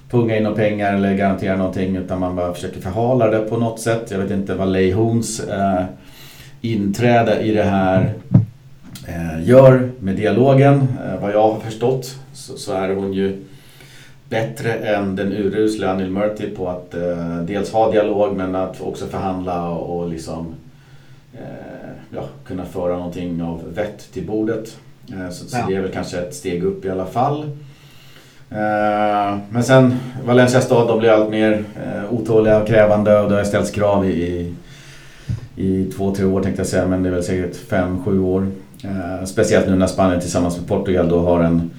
[0.09, 3.79] punga in några pengar eller garantera någonting utan man bara försöker förhala det på något
[3.79, 4.11] sätt.
[4.11, 5.83] Jag vet inte vad Lei Hons eh,
[6.61, 8.13] inträde i det här
[9.07, 10.87] eh, gör med dialogen.
[11.05, 13.43] Eh, vad jag har förstått så, är hon ju
[14.29, 19.07] bättre än den urusla Anil Murti på att eh, dels ha dialog men att också
[19.07, 20.55] förhandla och, liksom
[22.15, 24.77] ja, kunna föra någonting av vett till bordet.
[25.31, 27.45] Så, det är väl kanske ett steg upp i alla fall.
[29.49, 31.63] Men sen Valencia stad de blir allt mer
[32.09, 34.53] otåliga och krävande och det har ställts krav i,
[35.61, 38.47] i, två, tre år tänkte jag säga men det är väl säkert fem, sju år.
[38.83, 41.71] Eh, speciellt nu när Spanien tillsammans med Portugal då har en,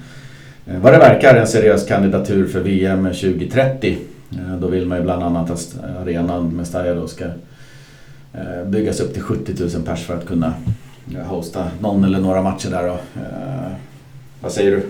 [0.67, 3.99] eh, vad det verkar, en seriös kandidatur för VM 2030.
[4.33, 7.25] Eh, då vill man ju bland annat att arenan Mestalla då ska
[8.35, 10.55] eh, byggas upp till 70 000 pers för att kunna
[11.15, 12.95] eh, hosta någon eller några matcher där då.
[13.21, 13.73] Eh,
[14.41, 14.83] vad säger du?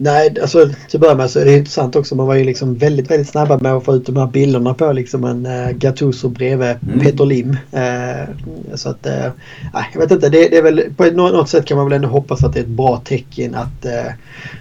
[0.00, 2.14] Nej, alltså till att börja med så är det intressant också.
[2.14, 4.92] Man var ju liksom väldigt, väldigt snabba med att få ut de här bilderna på
[4.92, 7.00] liksom en uh, Gattuso bredvid mm.
[7.00, 7.50] Peter Lim.
[7.50, 8.34] Uh,
[8.74, 9.26] så att, uh,
[9.94, 10.28] jag vet inte.
[10.28, 12.64] Det, det, är väl på något sätt kan man väl ändå hoppas att det är
[12.64, 13.86] ett bra tecken att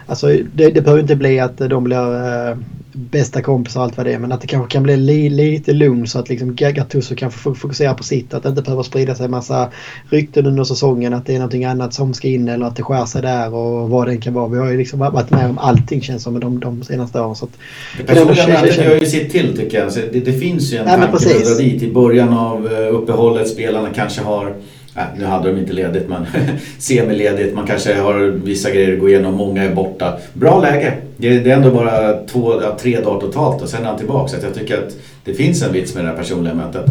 [0.07, 2.57] alltså det, det behöver inte bli att de blir
[2.97, 4.19] bästa kompisar och allt vad det är.
[4.19, 7.93] Men att det kanske kan bli li, lite lugn så att liksom Gattuso kan fokusera
[7.93, 8.33] på sitt.
[8.33, 9.69] Att det inte behöver sprida sig massa
[10.09, 13.05] rykten under säsongen att det är någonting annat som ska in eller att det skär
[13.05, 14.47] sig där och vad det kan vara.
[14.47, 17.35] Vi har ju liksom varit med om allting känns som de, de senaste åren.
[17.35, 17.51] Så att,
[18.07, 19.91] Personligen det gör ju sitt till tycker jag.
[19.91, 22.95] Så det, det finns ju en ja, tanke att dra dit i början av eh,
[22.95, 23.47] uppehållet.
[23.47, 24.55] Spelarna kanske har
[24.97, 26.25] Äh, nu hade de inte ledigt men
[26.77, 27.55] semiledigt.
[27.55, 29.35] Man kanske har vissa grejer att gå igenom.
[29.35, 30.17] Många är borta.
[30.33, 30.93] Bra läge.
[31.17, 34.27] Det är, ändå bara två, tre dagar totalt och sen är han tillbaka.
[34.27, 34.93] Så jag tycker att
[35.23, 36.85] det finns en vits med det här personliga mötet.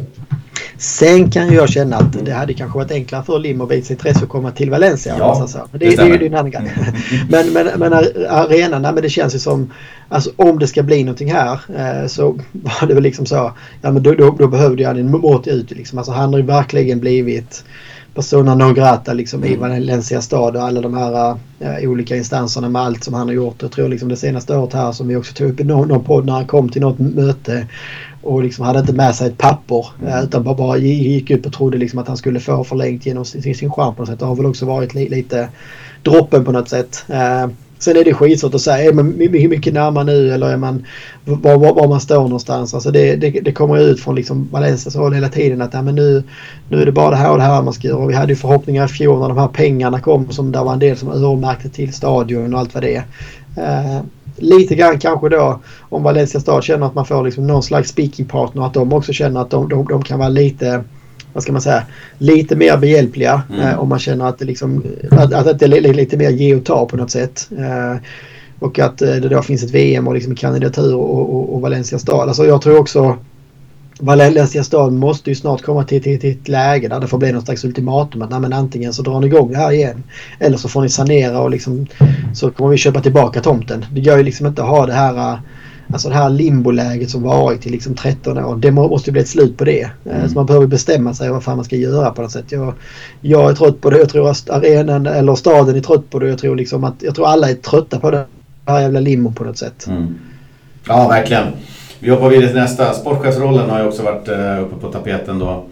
[0.78, 4.22] Sen kan jag känna att det hade kanske varit enklare för Lim och Vice Tres
[4.22, 5.14] att komma till Valencia.
[5.18, 5.59] Ja, så.
[5.72, 6.72] Det, det, det är ju din annan grej.
[7.30, 7.92] men, men, men
[8.28, 9.70] arenan, men det känns ju som
[10.09, 13.52] Alltså om det ska bli någonting här eh, så var det väl liksom så.
[13.82, 15.98] Ja men då, då, då behövde jag en Morty ut liksom.
[15.98, 17.64] Alltså han har ju verkligen blivit
[18.16, 19.52] persona non grata liksom mm.
[19.52, 23.34] i Valencia stad och alla de här äh, olika instanserna med allt som han har
[23.34, 23.62] gjort.
[23.62, 26.04] Jag tror liksom det senaste året här som vi också tog upp i någon, någon
[26.04, 27.66] podd när han kom till något möte
[28.22, 30.24] och liksom hade inte med sig ett papper mm.
[30.24, 33.54] utan bara, bara gick upp och trodde liksom att han skulle få förlängt genom sin,
[33.54, 34.18] sin charm på något sätt.
[34.18, 35.48] Det har väl också varit li, lite
[36.02, 37.04] droppen på något sätt.
[37.08, 37.46] Äh,
[37.79, 40.87] Sen är det skitsvårt att säga, är man mycket närmare nu eller är man
[41.24, 42.74] var, var, var man står någonstans.
[42.74, 45.95] Alltså det, det, det kommer ut från liksom Valencias håll hela tiden att ja, men
[45.95, 46.22] nu,
[46.68, 47.99] nu är det bara det här och det här man ska göra.
[47.99, 50.72] Och vi hade ju förhoppningar i fjol när de här pengarna kom som det var
[50.72, 53.05] en del som öronmärkte till stadion och allt vad det är.
[53.57, 54.01] Eh,
[54.37, 58.27] lite grann kanske då om Valencia stad känner att man får liksom någon slags speaking
[58.27, 60.85] partner att de också känner att de, de, de kan vara lite
[61.37, 61.82] vad ska man säga,
[62.18, 63.61] lite mer behjälpliga mm.
[63.61, 66.64] eh, om man känner att det, liksom, att, att det är lite mer ge och
[66.64, 67.49] ta på något sätt.
[67.59, 67.97] Eh,
[68.59, 71.99] och att eh, det då finns ett VM och liksom kandidatur och, och, och Valencia
[71.99, 72.28] stad.
[72.28, 73.16] Alltså jag tror också
[73.99, 77.32] Valencia stad måste ju snart komma till, till, till ett läge där det får bli
[77.32, 78.22] någon slags ultimatum.
[78.22, 80.03] Att men antingen så drar ni igång det här igen.
[80.39, 81.87] Eller så får ni sanera och liksom,
[82.34, 83.84] så kommer vi köpa tillbaka tomten.
[83.93, 85.39] Det gör ju liksom inte att ha det här
[85.93, 88.57] Alltså det här limboläget som varit i liksom 13 år.
[88.57, 89.82] Det måste ju bli ett slut på det.
[89.82, 90.28] Eh, mm.
[90.28, 92.53] Så man behöver bestämma sig vad fan man ska göra på något sätt.
[92.53, 92.74] Jag,
[93.20, 93.99] jag är trött på det.
[93.99, 96.28] Jag tror att arenan eller staden är trött på det.
[96.28, 98.24] Jag tror liksom att jag tror alla är trötta på det
[98.66, 99.87] här jävla limon på något sätt.
[99.87, 100.14] Mm.
[100.89, 101.47] Ja, verkligen.
[101.99, 102.93] Vi hoppar vidare till nästa.
[102.93, 105.64] Sportchefsrollen har ju också varit uh, uppe på tapeten då.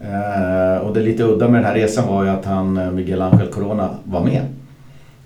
[0.00, 3.46] Uh, och det lite udda med den här resan var ju att han, Miguel Angel
[3.46, 4.42] Corona, var med.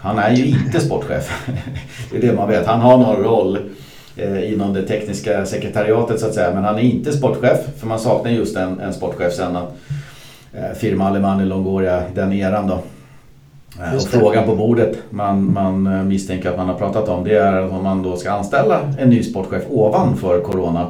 [0.04, 1.46] Han är ju inte sportchef.
[2.10, 2.66] det är det man vet.
[2.66, 3.62] Han har någon roll eh,
[4.44, 6.54] inom det tekniska sekretariatet så att säga.
[6.54, 9.76] Men han är inte sportchef för man saknar just en, en sportchef sen att
[10.52, 12.82] eh, firma Alemanni Longoria, den eran då.
[13.82, 17.36] Eh, och frågan på bordet man, man eh, misstänker att man har pratat om det
[17.36, 20.86] är om man då ska anställa en ny sportchef ovanför Corona.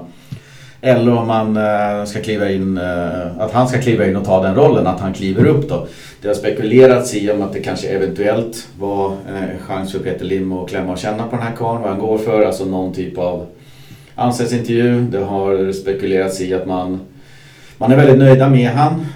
[0.87, 4.43] Eller om man eh, ska kliva in, eh, att han ska kliva in och ta
[4.43, 5.87] den rollen, att han kliver upp då.
[6.23, 10.53] Det har spekulerats i om att det kanske eventuellt var en chans för Peter Lim
[10.53, 13.19] att klämma och känna på den här karln, vad han går för, alltså någon typ
[13.19, 13.47] av
[14.15, 15.01] anställningsintervju.
[15.01, 17.01] Det har spekulerats i att man,
[17.79, 19.07] man är väldigt nöjda med han.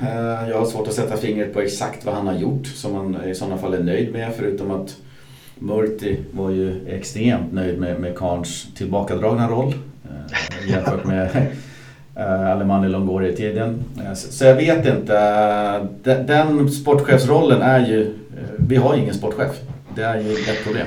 [0.49, 3.35] Jag har svårt att sätta fingret på exakt vad han har gjort som man i
[3.35, 4.97] sådana fall är nöjd med, förutom att
[5.59, 9.75] Murti var ju extremt nöjd med, med Karns tillbakadragna roll
[10.33, 11.47] Eh, jämfört med
[12.17, 13.85] eh, Alemani Longoria i tiden.
[13.97, 15.89] Eh, så jag vet inte.
[16.03, 18.15] Den sportchefsrollen är ju...
[18.57, 19.51] vi har ingen sportchef.
[19.97, 20.87] Det är ju ett problem.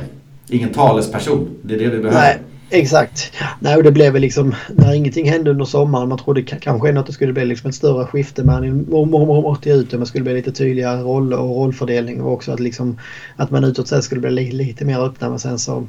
[0.49, 1.49] Ingen talesperson.
[1.61, 2.19] Det är det vi behöver.
[2.19, 2.37] Nej,
[2.69, 3.31] exakt.
[3.59, 4.55] Nej, och det blev väl liksom...
[4.69, 6.09] När ingenting hände under sommaren.
[6.09, 8.43] Man trodde kanske ändå att det skulle bli liksom ett större skifte.
[8.43, 12.21] Men åkte ut och man skulle bli lite tydligare roller och rollfördelning.
[12.21, 12.99] Och också att, liksom,
[13.35, 15.29] att man utåt sett skulle bli lite, lite mer öppna.
[15.29, 15.87] Men sen så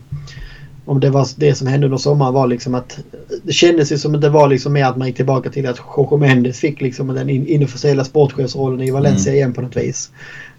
[0.85, 2.99] om det var det som hände under sommaren var liksom att
[3.43, 5.80] det kändes ju som att det var liksom mer att man gick tillbaka till att
[5.97, 9.37] Jorge Mendes fick liksom den inofficiella sportchefsrollen i Valencia mm.
[9.37, 10.11] igen på något vis.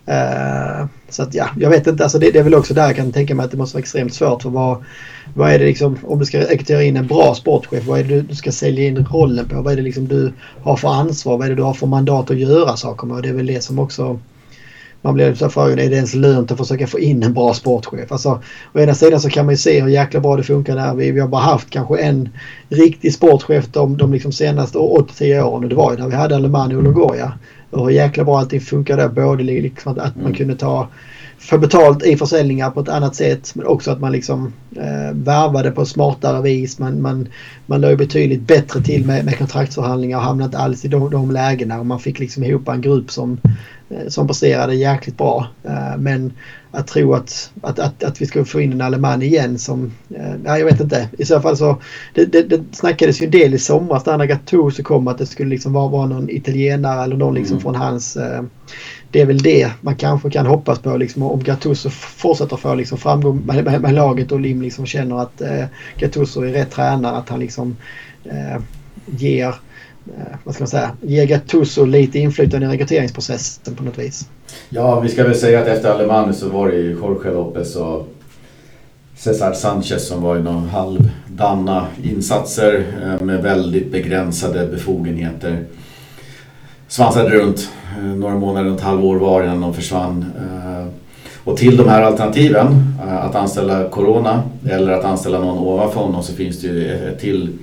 [0.09, 2.03] Uh, så att ja, jag vet inte.
[2.03, 3.81] Alltså det, det, är väl också där jag kan tänka mig att det måste vara
[3.81, 4.41] extremt svårt.
[4.41, 4.83] För vad,
[5.33, 8.21] vad är det liksom, om du ska rekrytera in en bra sportchef, vad är det
[8.21, 9.61] du ska sälja in rollen på?
[9.61, 11.37] Vad är det liksom du har för ansvar?
[11.37, 13.15] Vad är det du har för mandat att göra saker med?
[13.15, 14.19] Och det är väl det som också
[15.03, 18.11] man blir så frågan, är det ens lönt att försöka få in en bra sportchef?
[18.11, 18.41] Alltså,
[18.73, 20.95] å ena sidan så kan man ju se hur jäkla bra det funkar där.
[20.95, 22.29] Vi, vi har bara haft kanske en
[22.69, 26.35] riktig sportchef de, de liksom senaste 8-10 åren och det var ju när vi hade
[26.35, 27.33] Alemani och Logoria.
[27.69, 30.37] Och hur jäkla bra allting funkade Både liksom att, att man mm.
[30.37, 30.87] kunde ta
[31.49, 35.71] få betalt i försäljningar på ett annat sätt men också att man liksom eh, värvade
[35.71, 36.79] på smartare vis.
[36.79, 37.27] Man, man,
[37.65, 41.31] man låg betydligt bättre till med, med kontraktsförhandlingar och hamnade inte alls i de, de
[41.31, 43.37] lägena och man fick liksom ihop en grupp som
[43.93, 45.47] Eh, som presterade jäkligt bra.
[45.63, 46.33] Eh, men
[46.73, 49.91] att tro att, att, att, att vi ska få in en Alemann igen som...
[50.15, 51.09] Eh, ja, jag vet inte.
[51.17, 51.81] I så fall så...
[52.13, 55.49] Det, det, det snackades ju en del i somras när Gattuso kom att det skulle
[55.49, 57.61] liksom vara, vara någon italienare eller någon liksom mm.
[57.61, 58.17] från hans...
[59.11, 62.97] Det är väl det man kanske kan hoppas på liksom, om Gattuso fortsätter få liksom,
[62.97, 65.65] framgång med, med, med laget och Lim liksom känner att eh,
[65.97, 67.17] Gattuso är rätt tränare.
[67.17, 67.75] Att han liksom
[68.25, 68.61] eh,
[69.05, 69.72] ger Eh,
[70.07, 74.29] Eh, vad ska man säga, ge Gattuso lite inflytande i rekryteringsprocessen på något vis.
[74.69, 78.07] Ja, vi ska väl säga att efter Alemani så var det ju Jorge Lopez och
[79.15, 85.65] Cesar Sanchez som var i någon halvdana insatser eh, med väldigt begränsade befogenheter.
[86.87, 90.25] Svansade runt eh, några månader, ett halvår var innan de försvann.
[91.43, 96.33] Och till de här alternativen, att anställa Corona eller att anställa någon ovanför honom så
[96.33, 97.57] finns det ju ett till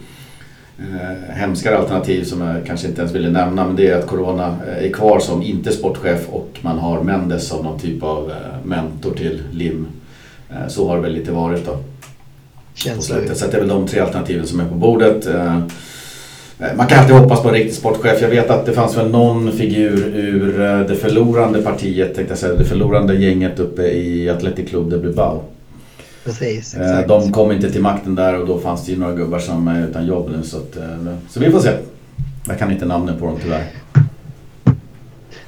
[0.80, 4.56] eh, hemskare alternativ som jag kanske inte ens ville nämna men det är att Corona
[4.80, 9.14] är kvar som inte sportchef och man har Mendes som någon typ av eh, mentor
[9.14, 9.86] till Lim.
[10.50, 11.76] Eh, så har det väl lite varit då.
[13.34, 15.26] Så det är väl de tre alternativen som är på bordet.
[15.26, 15.56] Eh,
[16.58, 18.22] eh, Man kan alltid hoppas på en riktig sportchef.
[18.22, 22.38] Jag vet att det fanns väl någon figur ur eh, det förlorande partiet, tänkte jag
[22.38, 25.42] säga, det förlorande gänget uppe i Athletic Club de Bilbao.
[26.24, 27.08] Precis, Eh, exakt.
[27.08, 29.86] De kom inte till makten där och då fanns det ju några gubbar som är
[29.88, 30.42] utan jobb nu.
[30.42, 31.70] Så, att, eh, så vi får se.
[32.48, 33.64] Jag kan inte namnen på dem tyvärr.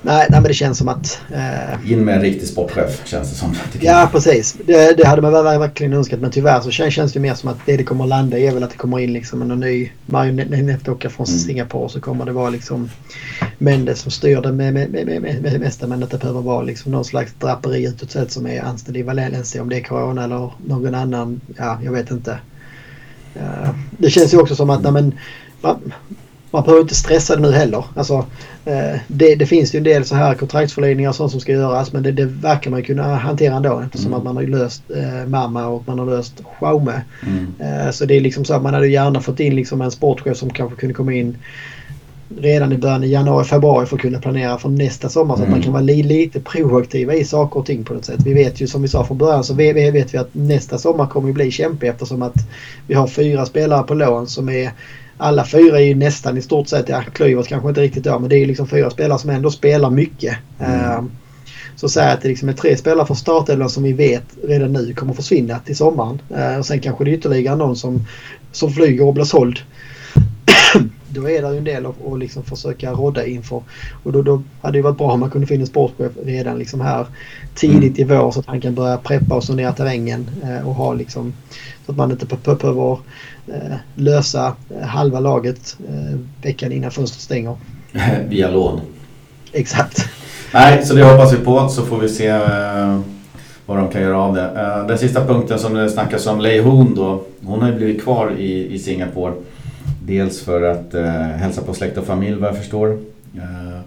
[0.05, 1.21] Nej, nej, men det känns som att...
[1.35, 3.55] Eh, In med en riktig sportchef känns det som.
[3.81, 4.57] ja, precis.
[4.67, 6.21] Det, det hade man väl verkligen önskat.
[6.21, 8.47] Men tyvärr så känns, känns det mer som att det det kommer att landa i
[8.47, 11.39] är väl att det kommer in liksom en ny marionettdocka från Mm.
[11.39, 11.89] Singapore.
[11.89, 12.91] Så kommer det vara liksom
[13.59, 15.87] Mendes som styr det med, med, med, med, med mesta.
[15.87, 19.03] Men att det behöver vara liksom någon slags draperi utåt sett som är anställd i
[19.03, 19.63] Valencia.
[19.63, 21.41] Om det är Corona eller någon annan.
[21.57, 22.39] Ja, jag vet inte.
[23.35, 25.15] Eh, det känns ju också som att nej, men,
[25.61, 25.93] man,
[26.53, 27.85] man behöver inte stressa det nu heller.
[27.97, 28.27] Alltså,
[28.65, 31.93] eh, det, det finns ju en del så här kontraktsförlängningar och sånt som ska göras
[31.93, 34.19] men det, det verkar man kunna hantera ändå eftersom Mm.
[34.19, 37.01] att man har löst eh, Mamma och man har löst Jaume.
[37.27, 37.47] Mm.
[37.59, 40.37] Eh, så det är liksom så att man hade gärna fått in liksom en sportchef
[40.37, 41.37] som kanske kunde komma in
[42.39, 45.49] redan i början i januari, februari för att kunna planera för nästa sommar så att
[45.49, 45.51] Mm.
[45.59, 48.21] man kan vara li, lite proaktiva i saker och ting på något sätt.
[48.25, 51.07] Vi vet ju som vi sa från början så vet, vet vi att nästa sommar
[51.07, 52.35] kommer ju bli kämpig eftersom att
[52.87, 54.71] vi har fyra spelare på lån som är
[55.23, 58.29] alla fyra är ju nästan i stort sett, ja Klyvert kanske inte riktigt då, men
[58.29, 60.37] det är ju liksom fyra spelare som ändå spelar mycket.
[60.59, 60.81] Mm.
[60.81, 61.03] Eh,
[61.77, 64.95] så säg att det liksom är tre spelare från startelvan som vi vet redan nu
[64.95, 66.23] kommer försvinna till sommaren.
[66.37, 68.07] Eh, och sen kanske det är ytterligare någon som,
[68.53, 69.59] som flyger och blir såld.
[71.15, 73.63] Då är det ju en del att, liksom försöka rodda inför.
[74.03, 76.59] Och då, då hade det varit bra om man kunde få in en sportchef redan
[76.59, 77.07] liksom här
[77.55, 80.95] tidigt i vår så att han kan börja preppa och sondera terrängen eh, och ha
[80.95, 81.33] liksom
[81.87, 82.99] så att man inte be- be- behöver
[83.47, 87.57] eh, lösa eh, halva laget eh, veckan innan fönstret stänger.
[88.29, 88.81] Via lån.
[89.53, 90.09] Exakt.
[90.55, 93.01] Nej, så det hoppas vi på så får vi se eh,
[93.67, 94.43] vad de kan göra av det.
[94.57, 97.23] Eh, den sista punkten som det snackas om, Lei Hoon då.
[97.45, 99.35] Hon har ju blivit kvar i, i Singapore.
[100.07, 102.99] Dels för att eh, hälsa på släkt och familj vad jag förstår.
[103.37, 103.81] Eh,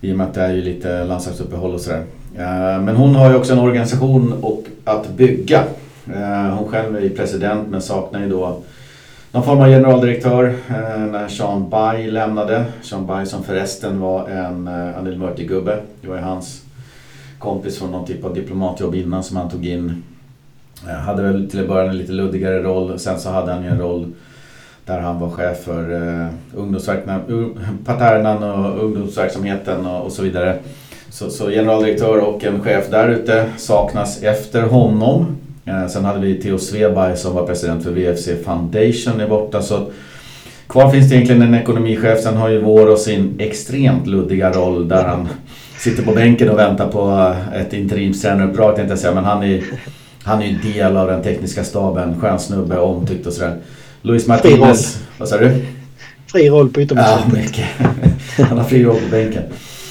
[0.00, 2.04] I och med att det är ju lite landslagsuppehåll och sådär.
[2.36, 5.64] Eh, men hon har ju också en organisation och att bygga.
[6.14, 8.62] Eh, hon själv är ju president men saknar ju då
[9.32, 12.64] någon form av generaldirektör eh, när Sean Bay lämnade.
[12.82, 15.80] Sean Bay som förresten var en eh, Anil Murti-gubbe.
[16.00, 16.62] Det var ju hans
[17.38, 20.02] kompis från någon typ av diplomatjobb innan som han tog in.
[20.88, 22.98] Eh, hade väl till en början en lite luddigare roll.
[22.98, 24.12] Sen så hade han ju en roll
[24.88, 26.26] där han var chef för eh,
[27.84, 30.58] Paternan och ungdomsverksamheten och, och så vidare.
[31.10, 35.36] Så, så generaldirektör och en chef där ute saknas efter honom.
[35.64, 39.62] Eh, sen hade vi Theo Sveberg som var president för VFC Foundation är borta.
[39.62, 39.86] Så
[40.68, 42.20] kvar finns det egentligen en ekonomichef.
[42.20, 45.28] Sen har ju Vår och sin extremt luddiga roll där han
[45.78, 49.14] sitter på bänken och väntar på eh, ett interimstränaruppdrag tänkte jag säga.
[49.14, 49.64] Men han är,
[50.22, 52.20] han är ju del av den tekniska staben.
[52.20, 53.56] Skön snubbe, omtyckt och sådär.
[54.02, 55.64] Luis Martinez, vad sa du?
[56.26, 57.32] Fri roll på Ja, yttermittfältet.
[57.32, 57.66] mycket.
[58.48, 59.42] Han har fri roll på bänken.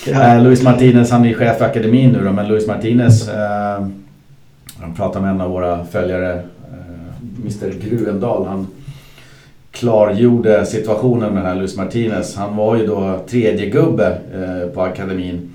[0.07, 0.35] Ja.
[0.35, 3.85] Eh, Luis Martinez, han är chef för akademin nu då, men Luis Martinez, eh,
[4.79, 6.39] han pratar med en av våra följare, eh,
[7.41, 8.67] Mr Gruvendal, han
[9.71, 12.35] klargjorde situationen med den här Luis Martinez.
[12.35, 15.53] Han var ju då tredje gubbe eh, på akademin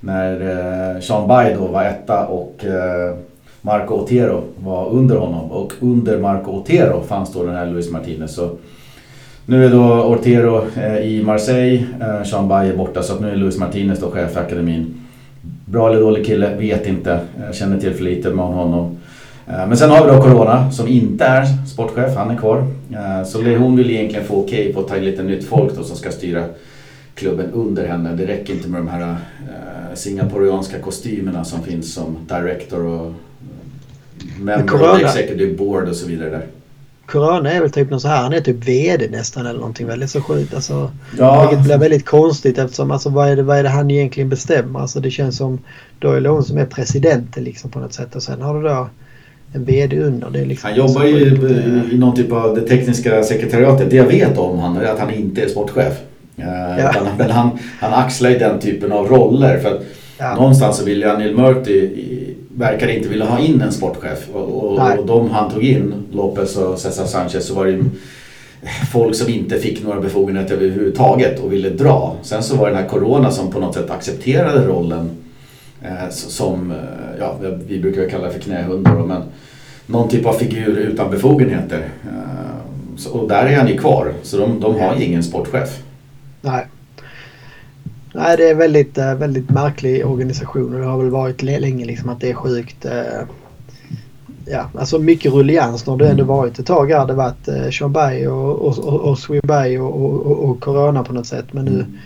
[0.00, 0.40] när
[0.94, 3.16] eh, Sean Bai då var etta och eh,
[3.66, 8.34] Marco Otero var under honom och under Marco Otero fanns då den här Luis Martinez.
[8.34, 8.50] Så
[9.46, 13.30] nu är då Otero eh, i Marseille, eh, Jean Bayer är borta så att nu
[13.30, 14.94] är Luis Martinez då chef för akademin.
[15.64, 17.20] Bra eller dålig kille, vet inte.
[17.46, 18.96] Jag känner till för lite med honom.
[19.46, 22.64] Eh, men sen har vi då Corona som inte är sportchef, han är kvar.
[23.26, 25.96] Så hon vill egentligen få okej på att ta in lite nytt folk då som
[25.96, 26.44] ska styra
[27.14, 28.14] klubben under henne.
[28.14, 29.16] Det räcker inte med de här
[30.72, 33.12] eh, kostymerna som finns som director och
[34.42, 36.46] of Corona- executive board och så vidare där.
[37.06, 40.10] Corona är väl typ någon så här, han är typ VD nästan eller någonting väldigt
[40.10, 40.54] så sjukt.
[40.54, 43.90] Alltså, Ja, Vilket blir väldigt konstigt eftersom alltså, vad, är det, vad är det han
[43.90, 44.80] egentligen bestämmer?
[44.80, 45.58] Alltså, det känns som
[45.98, 48.88] Doyle hon som är presidenten liksom, på något sätt och sen har du då
[49.52, 50.30] en VD under.
[50.30, 53.90] Det är liksom Han jobbar ju i, i någon typ av det tekniska sekretariatet.
[53.90, 55.92] Det jag vet om han är att han inte är sportchef.
[56.36, 56.44] Eh,
[56.78, 56.90] Ja.
[56.90, 57.50] utan, men han,
[57.80, 59.58] han axlar ju den typen av roller.
[59.58, 59.82] För att
[60.18, 60.34] Ja.
[60.34, 61.90] Någonstans så vill ju Anil Murti
[62.56, 64.28] verkar inte vilja ha in en sportchef.
[64.32, 67.84] Och, och, och de han tog in, Lopez och Cesar Sanchez, så var det
[68.92, 72.16] folk som inte fick några befogenheter överhuvudtaget och ville dra.
[72.22, 75.10] Sen så var det den här Corona som på något sätt accepterade rollen
[75.82, 77.36] eh, som, eh, ja
[77.66, 79.22] vi brukar kalla det för knähundar men
[79.86, 81.88] någon typ av figur utan befogenheter.
[82.04, 84.12] Eh, och där är han ju kvar.
[84.22, 85.82] Så de, de har ju ingen sportchef.
[86.40, 86.66] Nej.
[88.16, 92.08] Nej, det är väldigt, eh, väldigt märklig organisation och det har väl varit länge liksom
[92.08, 92.84] att det är sjukt.
[92.84, 93.22] Eh,
[94.44, 96.36] ja, alltså mycket rullians när det ändå mm.
[96.36, 97.06] varit ett tag här.
[97.06, 101.12] Det varit eh, Sean Bay och, och, och, och Swebai och, och, och, Corona på
[101.12, 101.52] något sätt.
[101.52, 101.98] Men nu, mm.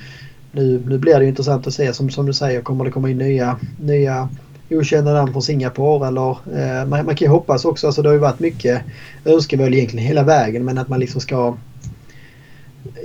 [0.52, 2.60] nu, nu blir det intressant att se som, som du säger.
[2.60, 4.28] Kommer det komma in nya, nya
[4.70, 7.86] okända namn från Singapore eller eh, man, man, kan ju hoppas också.
[7.86, 8.82] Alltså det har ju varit mycket
[9.24, 11.56] önskemål egentligen hela vägen men att man liksom ska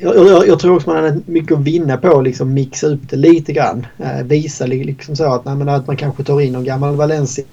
[0.02, 3.10] jag, jag, jag, tror också man har mycket att vinna på att liksom mixa upp
[3.10, 3.88] det lite grann.
[3.98, 7.46] Eh, visa liksom så att, nej, att man kanske tar in någon gammal Valencia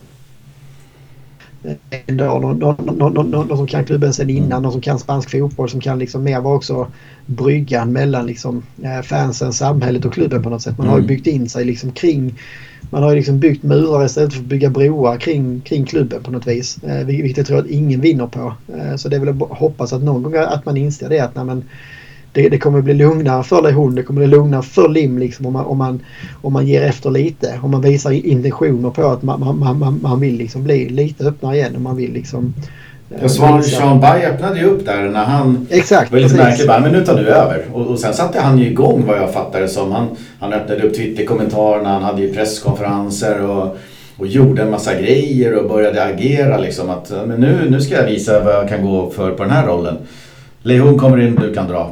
[2.07, 5.81] någon, någon, någon, någon, som kan klubben sen innan, någon som kan spansk fotboll som
[5.81, 6.87] kan liksom mer vara också
[7.27, 10.79] bryggan mellan liksom, eh, fansen, samhället och klubben på något sätt.
[10.79, 11.07] Man har ju mm.
[11.07, 12.39] byggt in sig liksom kring
[12.91, 16.31] man har ju liksom byggt murar istället för att bygga broar kring, kring klubben på
[16.31, 16.79] något vis.
[16.83, 18.55] Eh, vilket jag tror att ingen vinner på.
[18.77, 21.35] Eh, så det är väl att hoppas att någon gång att man inser det att
[21.35, 21.65] nej, men,
[22.33, 25.53] det, det kommer bli lugnare för Lehon, det kommer bli lugnare för Lim liksom om
[25.53, 26.01] man, om man,
[26.43, 27.59] om man ger efter lite.
[27.63, 31.57] Om man visar intentioner på att man, man, man, man vill liksom bli lite öppnare
[31.57, 32.55] igen och man vill liksom
[33.21, 36.69] Ja, Swan, Sean Bay öppnade ju upp där när han Exakt, var lite märklig.
[36.69, 37.65] Bara, men nu tar du över.
[37.73, 39.93] Och, och sen satte han ju igång vad jag fattade som.
[39.93, 40.09] Han,
[40.41, 43.77] han öppnade upp Twitterkommentarerna, han hade ju presskonferenser och,
[44.17, 46.91] och gjorde en massa grejer och började agera liksom.
[46.91, 49.67] Att men nu, nu ska jag visa vad jag kan gå för på den här
[49.67, 49.97] rollen.
[50.63, 51.91] Lehon kommer in, du kan dra.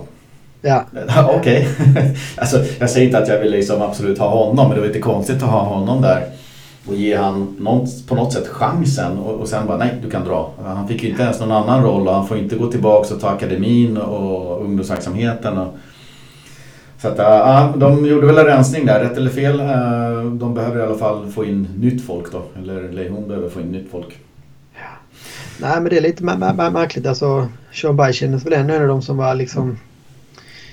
[0.63, 0.85] Ja.
[1.29, 1.69] Okej.
[1.79, 2.17] Okay.
[2.37, 5.01] alltså, jag säger inte att jag vill liksom absolut ha honom, men det var lite
[5.01, 6.27] konstigt att ha honom där.
[6.89, 10.25] Och ge han någon, på något sätt chansen och, och sen bara nej, du kan
[10.25, 10.51] dra.
[10.65, 13.21] Han fick ju inte ens någon annan roll och han får inte gå tillbaka och
[13.21, 15.59] ta akademin och ungdomsverksamheten.
[15.59, 15.75] Och,
[17.03, 19.61] så att ja, de gjorde väl en rensning där, rätt eller fel.
[19.61, 22.43] Eh, de behöver i alla fall få in nytt folk då.
[22.59, 24.19] Eller Lejon behöver få in nytt folk.
[24.75, 25.21] Ja.
[25.61, 27.49] Nej men det är lite märkligt alltså.
[27.73, 29.79] Sean Bay kändes väl en av de som var liksom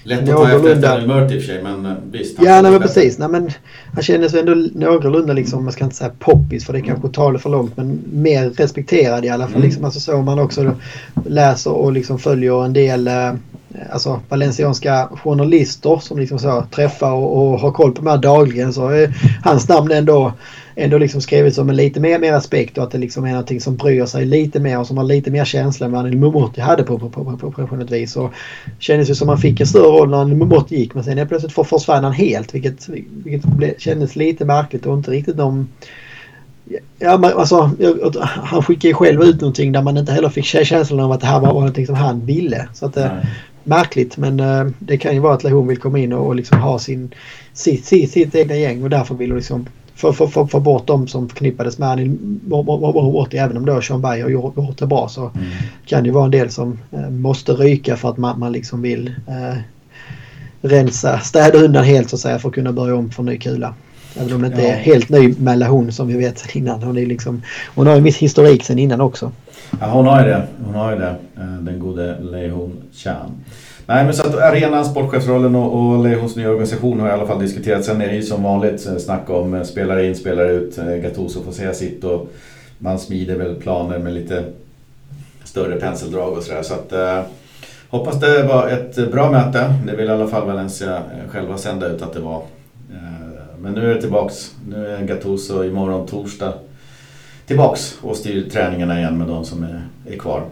[0.07, 2.37] Lätt att ta efter efter Mört i och för sig men visst.
[2.41, 3.17] Ja nej, men precis.
[3.17, 3.49] Nej, men
[3.93, 6.89] han känner sig ändå någorlunda liksom, man ska inte säga poppis för det mm.
[6.89, 9.55] kanske tar det för långt men mer respekterad i alla fall.
[9.55, 9.65] Mm.
[9.65, 10.75] Liksom, alltså, så man också
[11.25, 13.33] läser och liksom följer en del eh,
[13.75, 18.17] Eh, alltså valencianska journalister som liksom så träffar och, och har koll på de här
[18.17, 19.13] dagligen så är
[19.43, 20.33] hans namn ändå
[20.79, 23.61] ändå liksom skrivit som en lite mer, mer aspekt och att det liksom är någonting
[23.61, 26.61] som bryr sig lite mer och som har lite mer känsla än vad Anil Mumoti
[26.61, 28.15] hade på, på, på, på, på, på något vis.
[28.15, 28.33] Och
[28.79, 31.29] kändes ju som man fick en större roll när Anil Mumoti gick men sen helt
[31.29, 35.67] plötsligt försvann han helt vilket, vilket ble, kändes lite märkligt och inte riktigt de
[36.99, 37.71] Ja, men alltså,
[38.23, 41.27] han skickade ju själv ut någonting där man inte heller fick känslan av att det
[41.27, 42.67] här var någonting som han ville.
[42.73, 42.97] Så att,
[43.67, 46.59] märkligt men uh, det kan ju vara att Lahon vill komma in och, och liksom
[46.59, 47.13] ha sin,
[47.53, 49.65] sitt, sitt, sitt egna gäng och därför vill liksom
[49.95, 53.37] få, få, få, få bort de som förknippades med Morty.
[53.37, 55.47] Även om då Sean Bay har gjort, gjort det bra så mm.
[55.85, 58.81] kan det ju vara en del som uh, måste ryka för att man, man liksom
[58.81, 59.57] vill uh,
[60.61, 63.73] rensa, städa undan helt så att säga för att kunna börja om från ny kula.
[64.19, 64.67] Även om det inte ja.
[64.67, 66.83] är helt ny med Lahon som vi vet innan.
[66.83, 67.41] Hon, är liksom,
[67.75, 69.31] hon har ju viss historik sen innan också.
[69.79, 70.47] Ja, hon har ju det.
[70.65, 71.15] Hon har ju det.
[71.61, 73.31] Den gode Lehon Chan.
[73.89, 77.41] Nej men så att arenan, sportchefsrollen och, och Lehons nya organisation har i alla fall
[77.41, 77.87] diskuterats.
[77.87, 80.77] Sen är det ju som vanligt eh, snack om eh, spelare in, spelare ut.
[80.77, 82.27] Eh, Gattuso får säga sitt och
[82.77, 84.43] man smider väl planer med lite
[85.43, 86.63] större penseldrag och sådär.
[86.63, 87.21] Så att eh,
[87.89, 89.73] hoppas det var ett bra möte.
[89.85, 92.41] Det vill i alla fall Valencia själva sända ut att det var.
[93.61, 94.55] Men nu är det tillbaks.
[94.67, 96.53] Nu är Gattuso imorgon torsdag
[97.47, 100.43] tillbaks och styr träningarna igen med de som är, är kvar.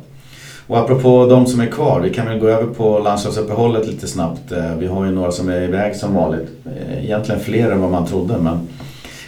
[0.67, 4.51] Och apropå de som är kvar, vi kan väl gå över på landslagsuppehållet lite snabbt.
[4.51, 6.49] Eh, vi har ju några som är iväg som vanligt.
[6.65, 8.59] Eh, egentligen fler än vad man trodde men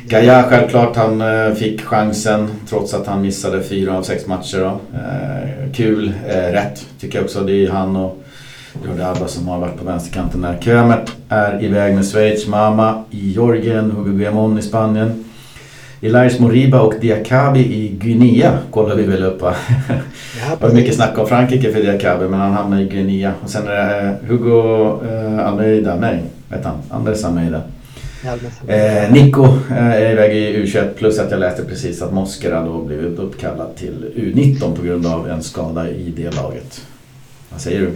[0.07, 4.59] Gaia självklart, han eh, fick chansen trots att han missade fyra av sex matcher.
[4.59, 4.79] Då.
[5.73, 7.41] Kul, rätt tycker jag också.
[7.41, 8.23] Det är han och
[8.85, 10.57] Jordi Alba som har varit på vänsterkanten där.
[10.61, 15.23] Kömert är iväg med Schweiz, Mama i Georgien, Hugo Guillamon i Spanien.
[16.01, 19.55] Elias Moriba och Diakabi i Guinea kollar vi väl upp va?
[20.59, 23.33] Det var mycket snack om Frankrike för Diakabi men han hamnar i Guinea.
[23.43, 26.77] Och sen är det eh, Hugo eh, Almeida, nej, vet han?
[26.89, 27.61] Andres Almeida.
[28.67, 32.81] Eh, Nico eh, är iväg i U21 plus att jag läste precis att Moskera då
[32.81, 36.81] blivit uppkallad till U19 på grund av en skada i det laget.
[37.49, 37.91] Vad säger du?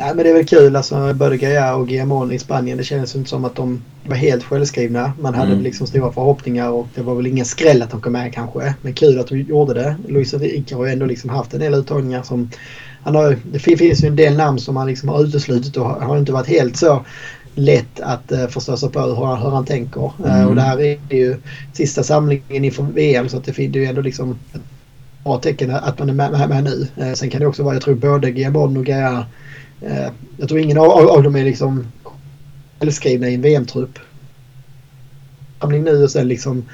[0.00, 2.78] Nej men det är väl kul alltså både Gaia och Guillamon i Spanien.
[2.78, 5.12] Det kändes inte som att de var helt självskrivna.
[5.20, 5.64] Man hade mm.
[5.64, 8.74] liksom stora förhoppningar och det var väl ingen skräll att de kom med kanske.
[8.82, 9.96] Men kul att de gjorde det.
[10.08, 12.50] Luis Enrique har ju ändå liksom haft en del uttagningar som...
[13.02, 16.18] Han har, det finns ju en del namn som han liksom har uteslutit och har
[16.18, 17.04] inte varit helt så
[17.54, 20.12] lätt att uh, förstå sig på hur, hur han tänker.
[20.24, 20.40] Mm.
[20.40, 21.36] Uh, och det här är ju
[21.72, 24.38] sista samlingen inför VM så att det finns ju ändå liksom
[25.24, 26.86] bra tecken att man är med, med, med nu.
[26.96, 29.26] Eh, sen kan det också vara, jag tror både Giamon och Gaia,
[29.80, 31.86] eh, jag tror ingen av, av dem är liksom
[32.78, 33.98] självskrivna i en VM-trupp.
[35.60, 36.64] Samling nu och sen liksom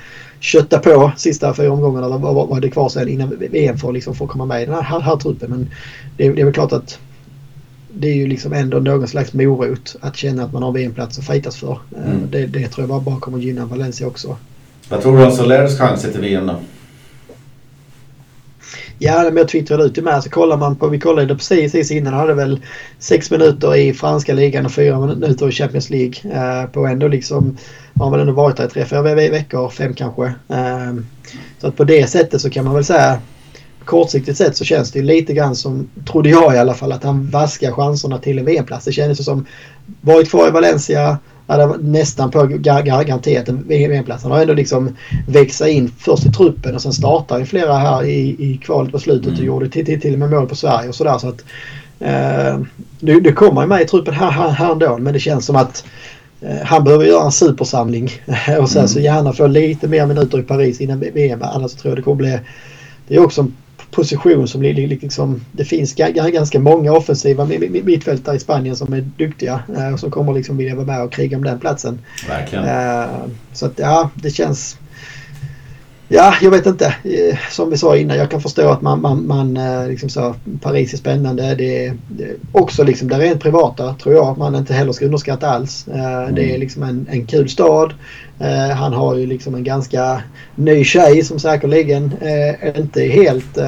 [0.40, 3.92] kötta på sista fyra omgångarna eller vad, vad det är kvar sen innan VM får,
[3.92, 5.50] liksom, får komma med i den här, här, här truppen.
[5.50, 5.70] Men
[6.16, 6.98] det, det är väl klart att
[7.96, 11.26] det är ju liksom ändå någon slags morot att känna att man har VM-plats att
[11.26, 11.78] fightas för.
[11.96, 12.28] Eh, mm.
[12.30, 14.36] Det, det, tror jag bara, bara kommer gynna Valencia också.
[14.88, 16.56] Vad tror du om Solers chanser till VM då?
[19.04, 20.22] Ja, men jag twittrade ut det med.
[20.22, 22.12] Så kollar man på, vi kollade det precis, precis innan.
[22.12, 22.60] Han hade väl
[22.98, 26.14] sex minuter i franska ligan och fyra minuter i Champions League.
[26.24, 27.56] Eh, på ändå liksom,
[27.94, 30.24] har väl ändå varit där i tre, fyra veckor, fem kanske.
[30.48, 30.94] Eh,
[31.60, 33.18] så att på det sättet så kan man väl säga
[33.84, 37.30] kortsiktigt sett så känns det lite grann som, trodde jag i alla fall, att han
[37.30, 38.84] vaskar chanserna till en VM-plats.
[38.84, 39.46] Det kändes som,
[40.00, 44.22] varit kvar i Valencia, hade nästan på garanterat en VM-plats.
[44.22, 44.96] Han har ändå liksom
[45.28, 48.98] växa in först i truppen och sen startar ju flera här i, i kvalet på
[48.98, 49.40] slutet mm.
[49.40, 51.18] och gjorde till, till, till och med mål på Sverige och sådär.
[51.18, 51.44] Så att,
[52.00, 52.60] eh,
[53.00, 55.56] det, det kommer ju med i truppen här, här, här ändå men det känns som
[55.56, 55.84] att
[56.40, 58.10] eh, han behöver göra en supersamling
[58.60, 58.88] och sen mm.
[58.88, 61.42] så gärna få lite mer minuter i Paris innan VM.
[61.42, 62.38] Annars tror jag det kommer bli...
[63.08, 63.52] Det är också en
[63.94, 69.92] position som liksom, det finns ganska många offensiva mittfältare i Spanien som är duktiga eh,
[69.92, 71.98] och som kommer liksom vilja vara med och kriga om den platsen.
[72.28, 72.64] Verkligen.
[72.64, 73.06] Eh,
[73.52, 74.78] så att ja, det känns
[76.08, 76.86] Ja, jag vet inte.
[76.86, 79.54] Eh, som vi sa innan, jag kan förstå att man, man, man
[79.88, 81.54] liksom så, Paris är spännande.
[81.54, 85.48] Det är, är också liksom det rent privata tror jag man inte heller ska underskatta
[85.48, 85.86] alls.
[85.88, 86.34] Mm.
[86.34, 87.94] Det är liksom en, en kul stad.
[88.76, 90.22] Han har ju liksom en ganska
[90.54, 92.04] ny tjej som säkerligen
[92.76, 93.58] inte är helt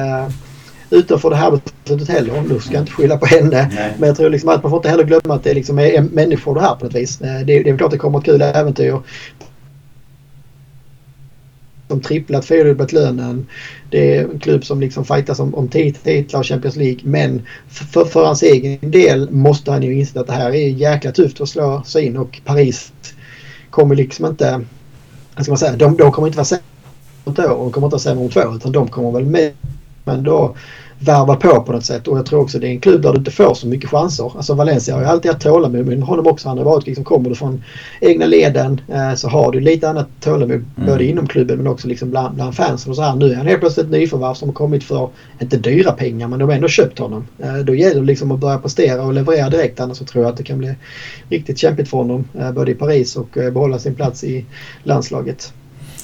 [0.89, 2.43] utanför det här beslutet heller.
[2.49, 3.71] Nu ska jag inte skylla på henne.
[3.75, 3.93] Nej.
[3.97, 6.55] Men jag tror liksom att man får inte heller glömma att det liksom är människor
[6.55, 7.17] det här på något vis.
[7.17, 8.99] Det, det är klart det kommer ett kul äventyr.
[11.87, 13.47] De tripplat, fyrdubblat lönen.
[13.89, 16.99] Det är en klubb som liksom fightas om, om titlar och Champions League.
[17.03, 21.11] Men för, för hans egen del måste han ju inse att det här är jäkla
[21.11, 22.91] tufft att slå sig in och Paris
[23.69, 24.61] kommer liksom inte...
[25.39, 26.63] Ska man säga, de, de kommer inte vara sämre
[27.23, 29.51] om ett år och kommer inte vara sämre om två utan de kommer väl med.
[30.03, 30.55] Men då
[30.99, 33.17] värva på på något sätt och jag tror också det är en klubb där du
[33.17, 34.31] inte får så mycket chanser.
[34.35, 36.49] Alltså Valencia har ju alltid haft tålamod med honom också.
[36.49, 37.63] Han har varit liksom, kommer du från
[38.01, 40.89] egna leden eh, så har du lite annat tålamod mm.
[40.89, 43.15] både inom klubben men också liksom bland, bland fansen och så här.
[43.15, 45.09] Nu är han helt plötsligt ett nyförvärv som har kommit för,
[45.41, 47.27] inte dyra pengar men de har ändå köpt honom.
[47.39, 50.31] Eh, då gäller det liksom att börja prestera och leverera direkt annars så tror jag
[50.31, 50.75] att det kan bli
[51.29, 54.45] riktigt kämpigt för honom eh, både i Paris och eh, behålla sin plats i
[54.83, 55.53] landslaget.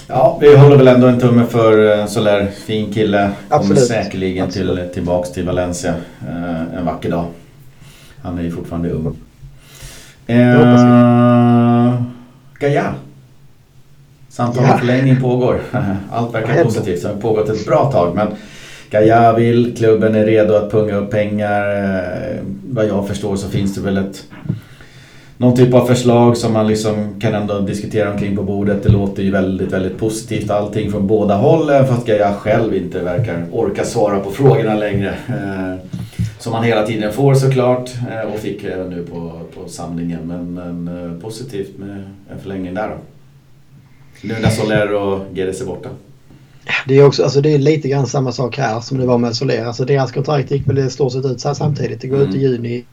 [0.08, 2.48] Ja, vi håller väl ändå en tumme för uh, Soler.
[2.66, 3.32] Fin kille.
[3.50, 5.94] Kommer säkerligen Till, tillbaks till Valencia
[6.28, 7.26] uh, en vacker dag.
[8.22, 9.06] Han är ju fortfarande ung.
[10.30, 12.02] Uh,
[12.60, 12.94] Gaia.
[14.30, 14.78] Samtal om ja.
[14.78, 15.62] förlängning pågår.
[16.12, 17.02] Allt verkar positivt.
[17.02, 18.16] Det har pågått ett bra tag.
[18.16, 18.28] Men
[18.90, 21.84] Gaia vill, klubben är redo att punga upp pengar.
[21.84, 22.40] Uh,
[22.70, 24.24] vad jag förstår så finns det väl ett
[25.38, 28.84] någon typ av förslag som man liksom kan ändå diskutera omkring på bordet.
[28.84, 33.46] Det låter ju väldigt, väldigt positivt allting från båda hållen fast jag själv inte verkar
[33.52, 35.10] orka svara på frågorna längre.
[35.28, 35.76] Eh,
[36.40, 40.20] som man hela tiden får såklart eh, och fick även nu på, på samlingen.
[40.24, 42.96] Men, men eh, positivt med en förlängning där då.
[44.22, 45.90] Nu när Soler och GDC är borta.
[46.88, 49.36] Det är, också, alltså det är lite grann samma sak här som det var med
[49.36, 49.66] Soler.
[49.66, 52.02] Alltså deras kontrakt gick väl i stort sett ut samtidigt.
[52.02, 52.30] Det går mm.
[52.30, 52.52] ut i mm.
[52.52, 52.86] juni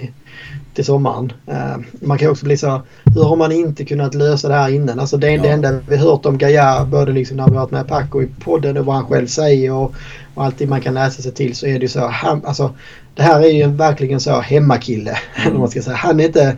[0.74, 1.32] till sommaren.
[1.48, 2.82] Uh, man kan också bli så,
[3.14, 5.00] hur har man inte kunnat lösa det här innan?
[5.00, 5.42] Alltså det, ja.
[5.42, 8.76] det enda vi hört om Gaia, både liksom när vi varit med Paco i podden
[8.76, 9.94] och vad han själv säger och,
[10.34, 12.74] och alltid man kan läsa sig till så är det ju så, han, alltså
[13.14, 15.18] det här är ju verkligen så hemmakille.
[15.46, 15.58] Mm.
[15.58, 15.96] man ska säga.
[15.96, 16.56] Han är inte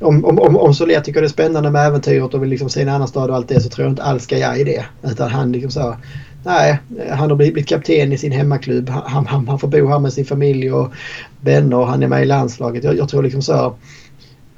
[0.00, 2.82] om, om, om, om Soler tycker det är spännande med äventyret och vill liksom se
[2.82, 4.84] en annan stad och allt det så tror jag inte alls Gaia i det.
[5.02, 5.96] Utan han liksom så
[6.44, 6.78] Nej,
[7.10, 8.88] han har blivit kapten i sin hemmaklubb.
[8.88, 10.92] Han, han, han får bo här med sin familj och
[11.40, 12.84] vänner och han är med i landslaget.
[12.84, 13.76] Jag, jag tror liksom så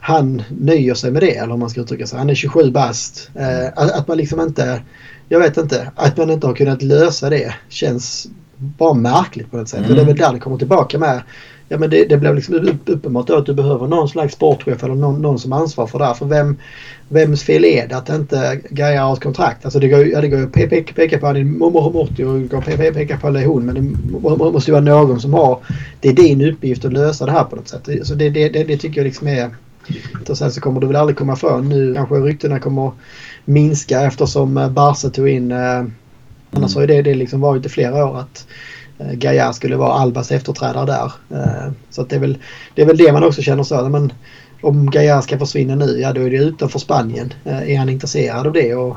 [0.04, 2.18] han nöjer sig med det eller om man ska uttrycka sig.
[2.18, 3.30] Han är 27 bast.
[3.34, 4.82] Eh, att, att, man liksom inte,
[5.28, 8.26] jag vet inte, att man inte har kunnat lösa det känns
[8.56, 9.78] bara märkligt på något sätt.
[9.78, 9.90] Mm.
[9.90, 11.22] Och det är väl där det kommer tillbaka med
[11.72, 14.94] ja, men det, det blev liksom uppenbart då att du behöver någon slags sportchef eller
[14.94, 16.14] någon, någon som ansvarar för det här.
[16.14, 16.56] För vem,
[17.08, 19.64] vems fel är det att inte Gaia har ett kontrakt?
[19.64, 22.60] Alltså det går, ja, det går att peka, peka på din mormor Morty och går
[22.60, 25.58] peka, peka på hon men det måste ju vara någon som har
[26.00, 27.88] det är din uppgift att lösa det här på något sätt.
[28.02, 29.50] Så det, det, det, det tycker jag liksom är
[30.28, 31.68] och sen så kommer du väl aldrig komma ifrån.
[31.68, 32.92] Nu kanske ryktena kommer
[33.44, 35.84] minska eftersom eh, Barca tog in eh,
[36.54, 38.46] Annars har ju det, det liksom varit i flera år att
[39.02, 41.12] Eh, Gaia skulle vara Albas efterträdare där.
[41.30, 42.38] Eh, så det, är väl,
[42.74, 43.88] det är väl det man också känner så.
[43.88, 44.12] Men
[44.60, 47.32] om Gaia ska försvinna nu, ja då är det utanför Spanien.
[47.44, 48.74] Eh, är han intresserad av det?
[48.74, 48.96] Och,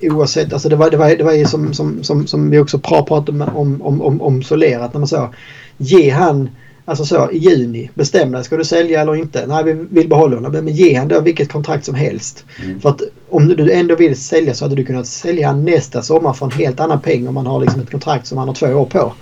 [0.00, 2.78] oavsett, alltså det var, det var, det var ju som, som, som, som vi också
[2.78, 5.32] pratade om, om, om, om Soler, när man sa
[5.76, 6.50] ge han
[6.88, 8.44] Alltså så i juni, bestäm dig.
[8.44, 9.46] Ska du sälja eller inte?
[9.46, 10.52] Nej, vi vill behålla honom.
[10.52, 12.44] Men ge han då vilket kontrakt som helst.
[12.64, 12.80] Mm.
[12.80, 16.46] För att om du ändå vill sälja så hade du kunnat sälja nästa sommar för
[16.46, 18.84] en helt annan peng om man har liksom ett kontrakt som man har två år
[18.84, 19.12] på.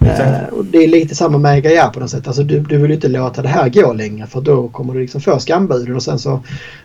[0.00, 2.26] Eh, och det är lite samma med Gaia på något sätt.
[2.26, 5.20] Alltså du, du vill inte låta det här gå längre för då kommer du liksom
[5.20, 6.40] få skambuden och sen så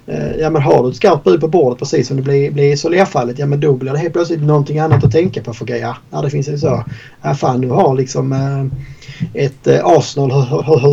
[0.08, 2.74] eh, ja men har du ett skarpt bud på bordet precis som det blir, blir
[2.74, 5.66] i Soler-fallet ja men då blir det helt plötsligt någonting annat att tänka på för
[5.66, 5.98] Gaia.
[6.12, 6.84] Ja det finns så,
[7.22, 8.66] ja fan du har liksom eh,
[9.34, 10.32] ett eh, Arsenal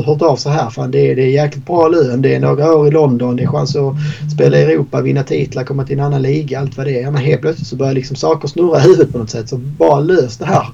[0.05, 0.71] hört av sig här.
[0.71, 2.23] Fan, det, är, det är jäkligt bra lön.
[2.23, 3.37] Det är några år i London.
[3.37, 6.61] Det är chans att spela i Europa, vinna titlar, komma till en annan liga.
[6.61, 7.03] Allt vad det är.
[7.03, 9.49] Ja, men helt plötsligt så börjar liksom saker snurra i huvudet på något sätt.
[9.49, 10.66] Så bara lös det här.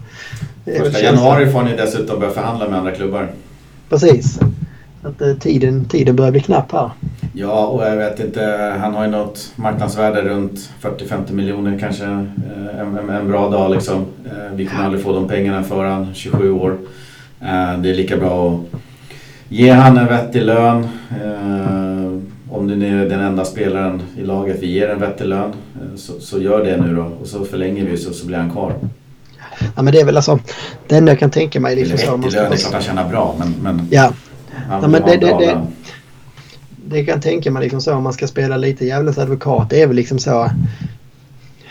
[0.66, 3.28] Första januari får ni dessutom börja förhandla med andra klubbar.
[3.88, 4.38] Precis.
[5.02, 6.90] Att eh, tiden, tiden börjar bli knapp här.
[7.32, 8.74] Ja, och jag vet inte.
[8.80, 13.70] Han har ju något marknadsvärde runt 40-50 miljoner kanske eh, en, en, en, bra dag
[13.70, 14.06] liksom.
[14.24, 16.76] Eh, vi kommer aldrig få de pengarna för han 27 år.
[17.78, 18.80] Det är lika bra att
[19.48, 20.88] ge han en vettig lön.
[22.50, 25.52] Om du nu är den enda spelaren i laget vi ger en vettig lön
[25.96, 28.72] så, så gör det nu då och så förlänger vi så, så blir han kvar.
[29.76, 30.38] Ja men det är väl alltså
[30.86, 31.76] det enda jag kan tänka mig.
[31.76, 34.12] Liksom Eller vettig lön, det är klart han tjänar bra men, men ja.
[34.70, 35.66] ja men det, det, det,
[36.76, 39.70] det kan tänka mig liksom så om man ska spela lite djävulens advokat.
[39.70, 40.50] Det är väl liksom så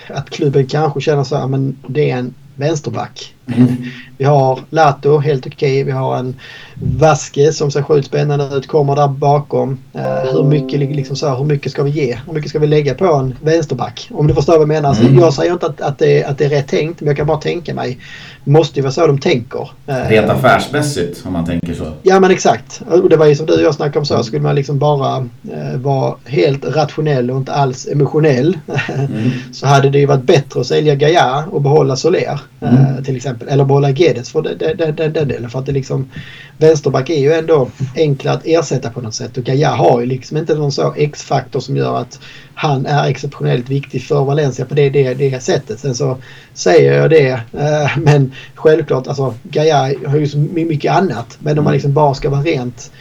[0.07, 1.51] att klubben kanske känner så att
[1.87, 3.34] det är en vänsterback.
[3.47, 3.75] Mm.
[4.17, 5.71] Vi har Lato, helt okej.
[5.71, 5.83] Okay.
[5.83, 6.35] Vi har en
[6.75, 9.77] Vaske som ser sjukt spännande ut, kommer där bakom.
[9.95, 12.17] Uh, hur, mycket, liksom så, hur mycket ska vi ge?
[12.25, 14.09] Hur mycket ska vi lägga på en vänsterback?
[14.11, 14.99] Om du förstår vad jag menar.
[14.99, 15.19] Mm.
[15.19, 17.37] jag säger inte att, att, det, att det är rätt tänkt, men jag kan bara
[17.37, 17.97] tänka mig.
[18.43, 19.69] måste ju vara så de tänker.
[19.89, 21.91] Uh, Rent affärsmässigt om man tänker så.
[22.03, 22.81] Ja men exakt.
[22.87, 24.23] Och det var ju som du och jag snackade om så.
[24.23, 28.57] Skulle man liksom bara uh, vara helt rationell och inte alls emotionell.
[28.97, 29.31] mm.
[29.53, 32.39] så hade det ju varit bättre att sälja Gaia och behålla Soler.
[32.61, 33.03] Mm.
[33.03, 33.34] till exempel.
[33.47, 35.49] Eller behålla Gedes för den, den, den, den delen.
[35.49, 36.09] För att det liksom
[36.57, 39.37] vänsterback är ju ändå enklare att ersätta på något sätt.
[39.37, 42.19] Och Gaia har ju liksom inte någon så X-faktor som gör att
[42.55, 45.79] han är exceptionellt viktig för Valencia på det, det, det sättet.
[45.79, 46.17] Sen så
[46.53, 47.29] säger jag det.
[47.53, 51.37] Eh, men självklart, alltså Gaia har ju så mycket annat.
[51.39, 52.91] Men om man liksom bara ska vara rent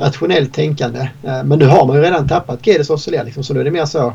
[0.00, 1.00] rationellt tänkande.
[1.00, 3.64] Eh, men nu har man ju redan tappat Gedes och Soler liksom, så då är
[3.64, 4.14] det mer så.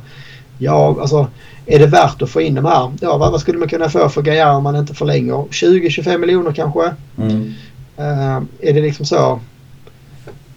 [0.64, 1.28] Ja, alltså
[1.66, 2.92] är det värt att få in de här?
[3.02, 5.34] Ja, vad, vad skulle man kunna få för Gaia om man inte förlänger?
[5.34, 6.94] 20-25 miljoner kanske?
[7.18, 7.54] Mm.
[8.00, 9.40] Uh, är det liksom så?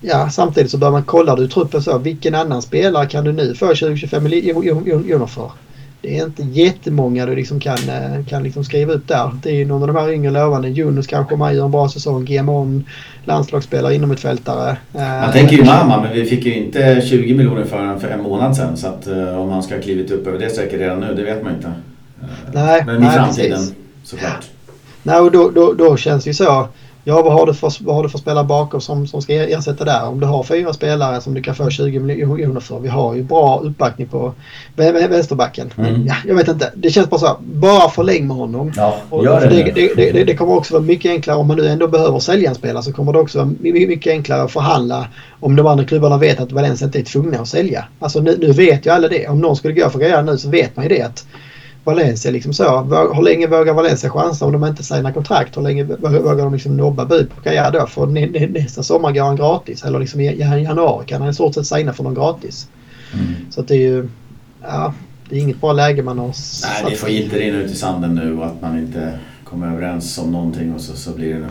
[0.01, 1.99] Ja, samtidigt så bör man kolla du truppen så.
[1.99, 5.51] Vilken annan spelare kan du nu få 20-25 miljoner för?
[6.05, 9.31] Det är inte jättemånga du liksom kan, eh, kan liksom skriva ut där.
[9.43, 10.69] Det är ju någon av de här yngre lovande.
[10.69, 12.27] Jonas kanske man gör en bra säsong.
[12.27, 12.85] Giamon,
[13.25, 14.77] landslagsspelare inom ett fältare.
[14.93, 18.23] Man tänker ju mamma men vi fick ju inte 20 miljoner för honom för en
[18.23, 18.77] månad sedan.
[18.77, 21.23] Så att uh, om han ska ha klivit upp över det strecket redan nu, det
[21.23, 21.73] vet man inte.
[22.53, 23.75] Nej, men i framtiden precis.
[24.05, 24.45] såklart.
[25.03, 26.69] Nej, och då, då, då känns det ju så.
[27.07, 29.85] Ja, vad har du för, vad har du för spelare bakom som, som ska ersätta
[29.85, 30.07] där?
[30.07, 32.79] Om du har fyra spelare som du kan få 20 miljoner för.
[32.79, 34.33] Vi har ju bra uppbackning på
[34.77, 35.73] vänsterbacken.
[35.79, 36.07] Mm.
[36.07, 36.73] Ja, jag vet inte.
[36.75, 38.73] Det känns bara så här, bara förläng med honom.
[38.77, 41.69] Ja, gör det, det, det, det, det, kommer också vara mycket enklare om man nu
[41.69, 45.09] ändå behöver sälja en spelare så kommer det också vara mycket enklare att förhandla
[45.41, 47.85] om de andra klubbarna vet att Valencia inte är tvungna att sälja.
[47.99, 49.29] Alltså nu, nu vet ju alla det.
[49.29, 51.27] Om någon skulle gå för grejer nu så vet man ju det att
[51.85, 52.81] Valencia liksom så.
[53.15, 55.57] Hur länge vågar Valencia chansa om de inte signar kontrakt?
[55.57, 57.87] Hur länge vågar de liksom nobba bud på Kaja då?
[57.87, 58.07] För
[58.53, 59.85] nästa sommar går han gratis.
[59.85, 62.69] Eller liksom i januari kan han i stort sett signa för någon gratis.
[63.15, 63.35] Mm.
[63.51, 64.09] Så att det är ju...
[64.63, 64.95] Ja,
[65.29, 66.27] det är inget bra läge man har
[66.63, 70.19] Nej, det får inte rinna ut i sanden nu och att man inte kommer överens
[70.19, 71.49] om någonting och så, så blir det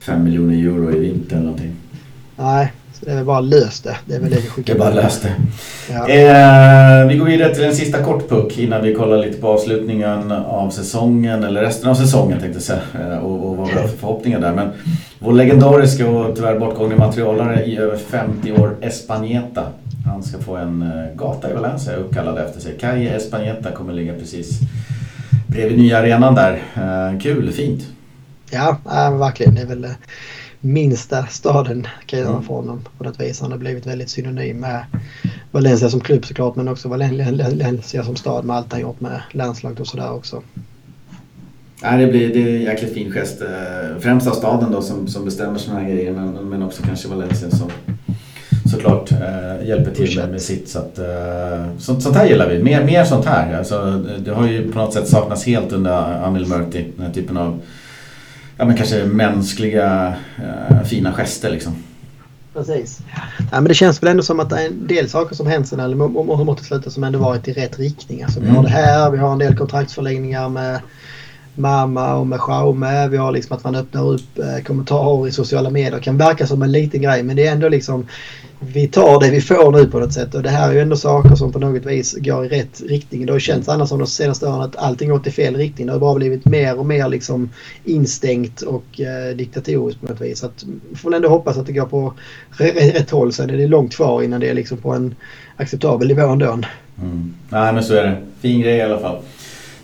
[0.00, 1.76] 5 miljoner euro i vinter eller någonting.
[2.36, 3.96] Nej, så det är väl bara löst det.
[4.06, 5.32] Det är väl det vi skickar Det är bara löst det.
[5.92, 6.08] Ja.
[6.08, 10.32] Eh, vi går vidare till en sista kort puck innan vi kollar lite på avslutningen
[10.32, 12.80] av säsongen, eller resten av säsongen tänkte jag säga.
[13.00, 14.54] Eh, och, och vad vi har för förhoppningar där.
[14.54, 14.68] Men
[15.18, 19.62] vår legendariska och tyvärr bortgångne materialare i över 50 år, Espanieta.
[20.06, 22.78] Han ska få en eh, gata i Valencia uppkallad efter sig.
[22.80, 24.60] Calle Espanieta kommer ligga precis
[25.46, 26.62] bredvid nya arenan där.
[26.74, 27.82] Eh, kul, fint.
[28.50, 29.54] Ja, äh, verkligen.
[29.54, 29.86] Det är väl
[30.60, 32.80] minsta staden kan jag göra för honom.
[32.98, 33.40] På något vis.
[33.40, 34.84] Han har blivit väldigt synonym med
[35.50, 39.80] Valencia som klubb såklart men också Valencia som stad med allt han gjort med landslaget
[39.80, 40.42] och sådär också.
[41.82, 43.42] Ja, det, blir, det är en jäkligt fin gest.
[43.42, 47.08] Eh, främst av staden då som, som bestämmer sådana här grejer men, men också kanske
[47.08, 47.70] Valencia som
[48.70, 50.68] såklart äh, hjälper till med, med sitt.
[50.68, 52.62] Så att, äh, sånt, sånt här gillar vi.
[52.62, 53.58] Mer, mer sånt här.
[53.58, 56.86] Alltså, det har ju på något sätt saknats helt under Amil Murti.
[56.96, 57.60] Den här typen av
[58.58, 61.76] ja, men kanske mänskliga eh, fina gester liksom.
[62.54, 63.00] Precis.
[63.38, 65.68] Ja, men det känns väl ändå som att det är en del saker som hänt
[65.68, 65.96] sen eller
[66.44, 68.22] mot slutet som ändå varit i rätt riktning.
[68.22, 70.80] Alltså, vi har det här, vi har en del kontraktsförlängningar med
[71.58, 73.08] Mamma och med Xiaomi.
[73.10, 75.90] Vi har liksom att man öppnar upp eh, kommentarer i sociala medier.
[75.92, 78.06] Det kan verka som en liten grej men det är ändå liksom
[78.60, 80.96] vi tar det vi får nu på något sätt och det här är ju ändå
[80.96, 83.26] saker som på något vis går i rätt riktning.
[83.26, 85.86] Det har känts annars som de senaste åren att allting gått i fel riktning.
[85.86, 87.50] Det har bara blivit mer och mer liksom
[87.84, 90.38] instängt och eh, diktatoriskt på något vis.
[90.38, 92.12] Så att, vi får ändå hoppas att det går på
[92.50, 93.32] rätt håll.
[93.32, 95.14] Sen är det långt kvar innan det är liksom på en
[95.56, 96.58] acceptabel nivå ändå.
[97.02, 97.34] Mm.
[97.48, 98.16] Nej men så är det.
[98.40, 99.18] Fin grej i alla fall.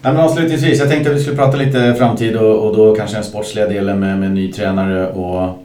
[0.05, 3.17] Nej, men avslutningsvis, jag tänkte att vi skulle prata lite framtid och, och då kanske
[3.17, 5.59] den sportsliga delen med, med ny tränare och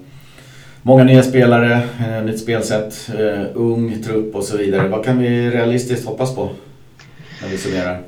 [0.81, 4.87] många nya spelare, eh, nytt spelsätt, eh, ung trupp och så vidare.
[4.87, 6.49] Vad kan vi realistiskt hoppas på
[7.41, 8.01] när vi summerar?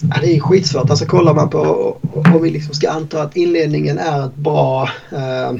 [0.00, 0.90] Ja, det är skitsvårt.
[0.90, 1.96] Alltså kollar man på
[2.34, 5.52] om vi liksom ska anta att inledningen är ett bra eh,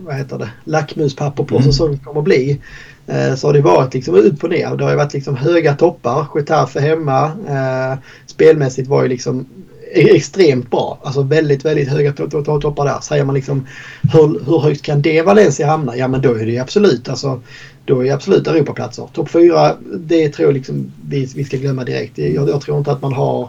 [0.00, 1.66] vad heter det, lackmuspapper på mm.
[1.66, 2.60] säsongen kommer att bli.
[3.06, 4.76] Eh, så har det varit liksom upp och ner.
[4.76, 6.26] Det har ju varit liksom höga toppar.
[6.34, 7.24] Getafe hemma.
[7.24, 9.46] Eh, spelmässigt var ju liksom
[9.92, 10.98] e- extremt bra.
[11.02, 13.00] Alltså väldigt, väldigt höga toppar där.
[13.00, 13.66] Säger man liksom
[14.12, 15.96] hur, hur högt kan det Valencia hamna?
[15.96, 17.40] Ja men då är det absolut alltså
[17.84, 19.08] då är det absolut Europaplatser.
[19.12, 22.18] Topp fyra, det tror jag liksom vi, vi ska glömma direkt.
[22.18, 23.48] Jag, jag tror inte att man har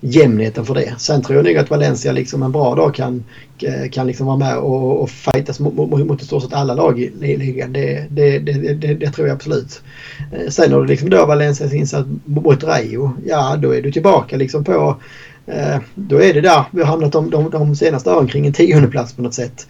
[0.00, 0.94] jämnheten för det.
[0.98, 3.24] Sen tror jag nog att Valencia liksom en bra dag kan,
[3.62, 6.74] eh, kan liksom vara med och, och fightas mot, mot, mot i stort sett alla
[6.74, 7.72] lag i ligan.
[7.72, 9.82] Det, det, det, det, det tror jag absolut.
[10.32, 13.12] Eh, sen har du liksom då Valencias insats mot Rayo.
[13.26, 14.96] Ja, då är du tillbaka liksom på
[15.46, 18.52] eh, då är det där vi har hamnat de, de, de senaste åren kring en
[18.52, 19.66] tionde plats på något sätt.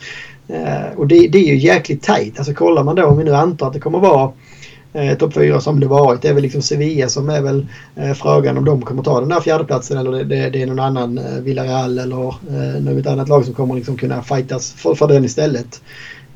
[0.97, 2.39] Och det, det är ju jäkligt tajt.
[2.39, 4.33] Alltså kollar man då om vi nu antar att det kommer vara
[4.93, 6.23] eh, topp fyra som det varit.
[6.23, 9.29] Det är väl liksom Sevilla som är väl eh, frågan om de kommer ta den
[9.29, 13.29] där fjärdeplatsen eller det, det, det är någon annan eh, Villarreal eller eh, något annat
[13.29, 15.83] lag som kommer liksom kunna fightas för, för den istället.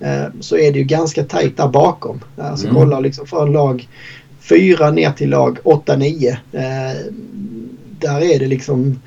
[0.00, 2.20] Eh, så är det ju ganska tajt där bakom.
[2.36, 2.80] Alltså mm.
[2.80, 3.88] kolla liksom från lag
[4.40, 6.28] 4 ner till lag 8-9.
[6.52, 7.12] Eh,
[7.98, 9.00] där är det liksom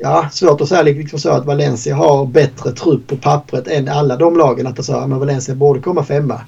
[0.00, 4.16] Ja, svårt att säga liksom så att Valencia har bättre trupp på pappret än alla
[4.16, 4.66] de lagen.
[4.66, 6.40] Att säga att Valencia borde komma femma.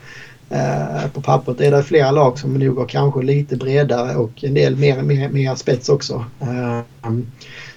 [0.52, 4.54] Eh, på pappret är det flera lag som nog har kanske lite bredare och en
[4.54, 6.24] del mer, mer, mer spets också.
[6.40, 6.80] Eh,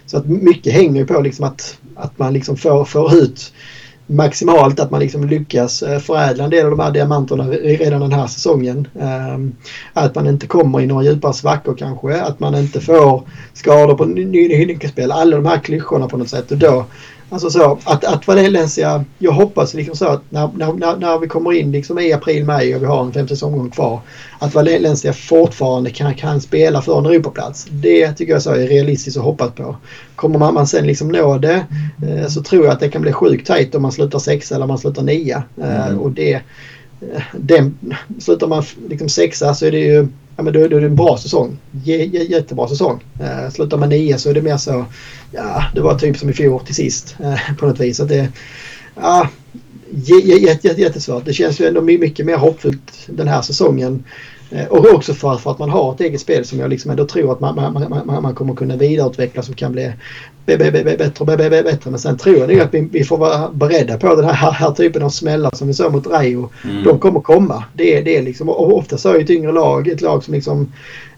[0.05, 3.53] så att mycket hänger på liksom att, att man liksom får, får ut
[4.07, 8.13] maximalt att man liksom lyckas eh, förädla en del av de här diamanterna redan den
[8.13, 8.87] här säsongen.
[9.93, 12.21] Att man inte kommer i några djupare svackor kanske.
[12.21, 13.23] Att man inte får
[13.53, 15.11] skador på nyckelspel.
[15.11, 16.51] Alla de här klyschorna på något sätt.
[16.51, 16.85] Och då
[17.29, 21.53] Alltså så att, att Valencia, jag hoppas liksom så att när, när, när vi kommer
[21.53, 23.99] in liksom i april, maj och vi har en femte säsong kvar.
[24.39, 27.67] Att Valencia fortfarande kan, kan spela för en Europaplats.
[27.69, 29.75] Det tycker jag så är realistiskt att hoppas på.
[30.15, 31.65] Kommer man, man sen liksom nå det
[32.07, 34.65] eh, så tror jag att det kan bli sjukt tajt om man slutar sexa eller
[34.65, 35.43] om man slutar nia.
[35.57, 35.99] Eh, mm.
[35.99, 37.77] och det, eh, den,
[38.19, 40.95] slutar man liksom sexa så är det ju ja, men då, då är det en
[40.95, 41.57] bra säsong.
[41.83, 43.03] J jättebra säsong.
[43.19, 44.85] Eh, slutar man nio så är det mer så,
[45.31, 47.99] ja det var typ som i fjol till sist eh, på något vis.
[47.99, 48.29] Att det,
[48.95, 49.29] ja,
[50.77, 51.25] jättesvårt.
[51.25, 54.03] Det känns ju ändå mycket mer hoppfullt den här säsongen
[54.69, 57.31] och också för, för att man har ett eget spel som jag liksom ändå tror
[57.31, 59.93] att man, man, man, man kommer kunna vidareutveckla som kan bli
[60.45, 61.89] bättre och bättre.
[61.89, 64.71] Men sen tror jag nog att vi, vi, får vara beredda på den här, här
[64.71, 66.49] typen av smällar som vi såg mot Rayo.
[66.63, 66.83] Mm.
[66.83, 67.63] De kommer komma.
[67.73, 70.71] Det, det är liksom, och ofta så är ett yngre lag ett lag som liksom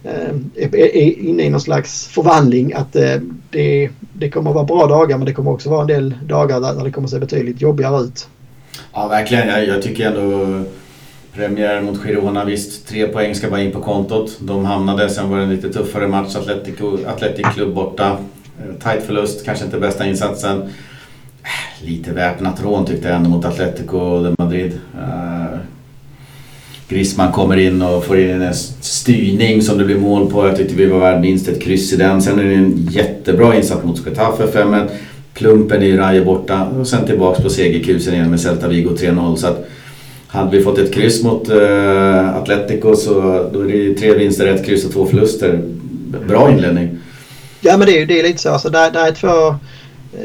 [0.04, 2.74] eh, är, är inne i någon slags förvandling.
[2.74, 3.16] Att eh,
[3.50, 6.62] det, det kommer att vara bra dagar men det kommer också vara en del dagar
[6.62, 8.28] där, där det kommer att se betydligt jobbigare ut.
[8.94, 9.48] Ja verkligen.
[9.48, 10.64] Jag, jag tycker ändå
[11.36, 14.38] Premiär mot Girona, visst tre poäng ska bara in på kontot.
[14.40, 16.36] De hamnade, sen var det en lite tuffare match.
[16.36, 18.18] Atletico, Atletic Club borta.
[18.60, 20.62] Eh, tight förlust, kanske inte bästa insatsen.
[20.62, 24.80] Eh, lite väpnat rån tyckte jag ändå mot Atletico de Madrid.
[24.98, 25.60] Eh,
[26.90, 30.48] Griezmann kommer in och får in en styrning som det blir mål på.
[30.48, 32.22] Jag tyckte vi var värd minst ett kryss i den.
[32.22, 34.76] Sen är det en jättebra insats mot Getafe 5
[35.34, 39.36] Plumpen i Raje borta och sen tillbaks på segerkusen igen med Celta Vigo 3-0.
[39.36, 39.68] Så att
[40.36, 43.14] hade vi fått ett kryss mot uh, Atletico så
[43.54, 45.62] då är det tre vinster, ett kryss och två förluster.
[46.28, 46.98] Bra inledning.
[47.62, 48.50] Ja men det är, det är lite så.
[48.50, 49.56] Alltså, där, där är två...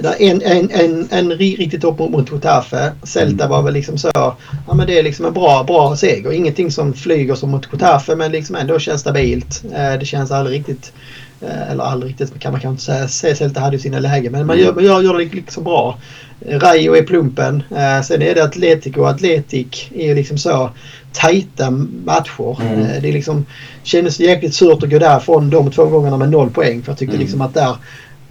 [0.00, 2.92] Där en, en, en, en riktigt upp mot Getafe.
[3.02, 4.10] Celta var väl liksom så.
[4.14, 6.32] Ja men det är liksom en bra, bra seger.
[6.32, 9.64] Ingenting som flyger som mot Getafe men liksom ändå känns stabilt.
[9.74, 10.92] Eh, det känns aldrig riktigt
[11.40, 13.34] eller aldrig riktigt kan man kanske inte säga.
[13.34, 14.32] Celta hade ju sina lägen.
[14.32, 14.66] Men man mm.
[14.66, 15.98] gör, man gör, gör det liksom bra.
[16.46, 17.62] Rayo är plumpen.
[17.70, 20.70] Eh, sen är det Atletico och Atletic är ju liksom så
[21.12, 21.70] tajta
[22.04, 22.62] matcher.
[22.62, 22.80] Mm.
[22.80, 23.46] Eh, det är liksom,
[23.82, 26.82] kändes jäkligt surt att gå därifrån de två gångerna med noll poäng.
[26.82, 27.24] För jag tyckte mm.
[27.24, 27.76] liksom att där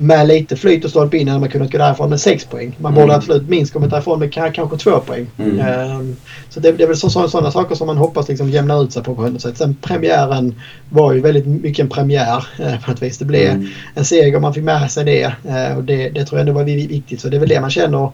[0.02, 2.76] med lite flyt och stolpe in hade man kunnat gå därifrån med 6 poäng.
[2.78, 3.04] Man Mm.
[3.04, 5.28] borde absolut minst kommit därifrån med ka- kanske 2 poäng.
[5.38, 5.60] Mm.
[5.60, 6.16] Ehm,
[6.50, 8.92] så det, det är väl så- så- sådana saker som man hoppas liksom jämnar ut
[8.94, 9.58] sig på på något sätt.
[9.58, 10.56] Sen premiären
[10.90, 13.18] var ju väldigt mycket en premiär eh, på något vis.
[13.18, 13.68] Det blev Mm.
[13.96, 16.64] en seger, man fick med sig det eh, och det, det tror jag ändå var
[16.64, 17.22] vi- viktigt.
[17.22, 18.12] Så det är väl det man känner.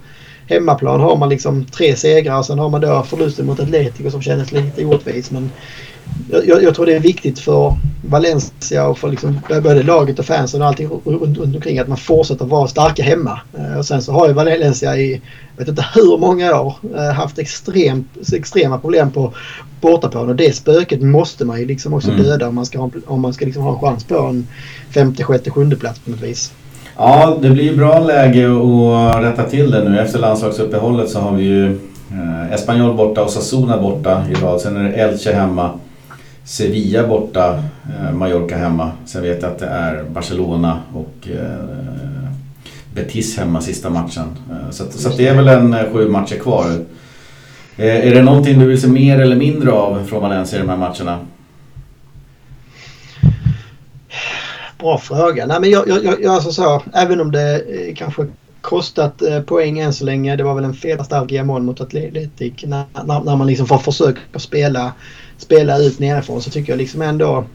[0.50, 4.22] Hemmaplan har man liksom tre segrar och sen har man då förlusten mot Atletico som
[4.22, 5.32] kändes lite orättvis.
[5.32, 5.52] Men
[6.32, 7.76] jag, jag, tror det är viktigt för
[8.10, 11.98] Valencia och för liksom både laget och fansen och allting runt, runt omkring att man
[11.98, 13.40] fortsätter vara starka hemma.
[13.58, 15.22] Eh, Och sen så har ju Valencia i
[15.58, 19.34] jag vet inte hur många år eh, haft extremt, extrema problem på
[19.82, 22.24] bortaplan och det spöket måste man ju liksom också Mm.
[22.24, 24.48] döda om man ska, ha, om man ska liksom ha en chans på en
[24.94, 26.52] femte, sjätte, sjunde plats på något vis.
[26.98, 30.00] Ja, det blir ju bra läge att rätta till det nu.
[30.00, 31.66] Efter landslagsuppehållet så har vi ju
[32.12, 34.62] eh, Espanyol borta och Sassuna borta i rad.
[34.62, 35.70] Sen är det Elche hemma,
[36.46, 37.64] Sevilla borta,
[38.00, 38.92] eh, Mallorca hemma.
[39.06, 41.66] Sen vet jag att det är Barcelona och eh,
[42.94, 44.38] Betis hemma sista matchen.
[44.52, 46.66] Eh, så att, så att det är väl en eh, sju matcher kvar.
[47.78, 50.70] Eh, är det någonting du vill se mer eller mindre av från Valencia i de
[50.70, 51.20] här matcherna?
[54.80, 55.46] Bra fråga.
[55.46, 58.28] Nej, men jag, jag, jag, alltså så, även om det eh, kanske
[58.62, 60.36] kostat eh, poäng än så länge.
[60.36, 62.54] Det var väl en felstark mål mot Atletic.
[62.64, 64.94] När, när, när man liksom får försöka spela,
[65.38, 67.46] spela ut nerifrån så tycker jag liksom ändå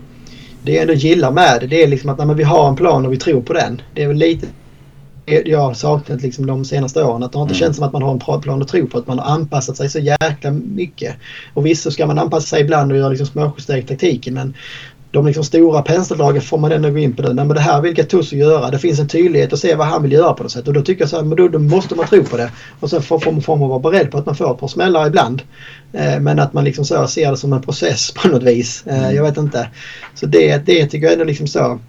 [0.63, 3.07] det jag ändå gillar med det, det är liksom att när vi har en plan
[3.07, 3.83] och vi tror på den.
[3.95, 4.47] Det är väl lite
[5.45, 7.23] jag har saknat liksom de senaste åren.
[7.23, 7.61] Att det har inte Mm.
[7.61, 8.99] känts som att man har en plan att tro på.
[8.99, 11.17] Att man har anpassat sig så jäkla mycket.
[11.55, 14.35] Och visst så ska man anpassa sig ibland och göra liksom i taktiken.
[14.35, 14.55] Men
[15.13, 17.23] de liksom stora penseldragen får man ändå gå in på.
[17.23, 17.33] Det.
[17.33, 18.71] Nej, men det här vill Gattuso göra.
[18.71, 20.69] Det finns en tydlighet att se vad han vill göra på något sätt.
[20.69, 22.51] Och då tycker jag så här, men då, då måste man tro på det.
[22.81, 25.07] Och sen får, får, får man vara beredd på att man får ett par smällar
[25.07, 25.43] ibland.
[25.93, 28.85] Eh, men att man liksom så ser det som en process på något vis.
[28.87, 29.17] Eh, Mm.
[29.17, 29.69] jag vet inte.
[30.15, 31.81] Så det, det tycker jag ändå liksom så.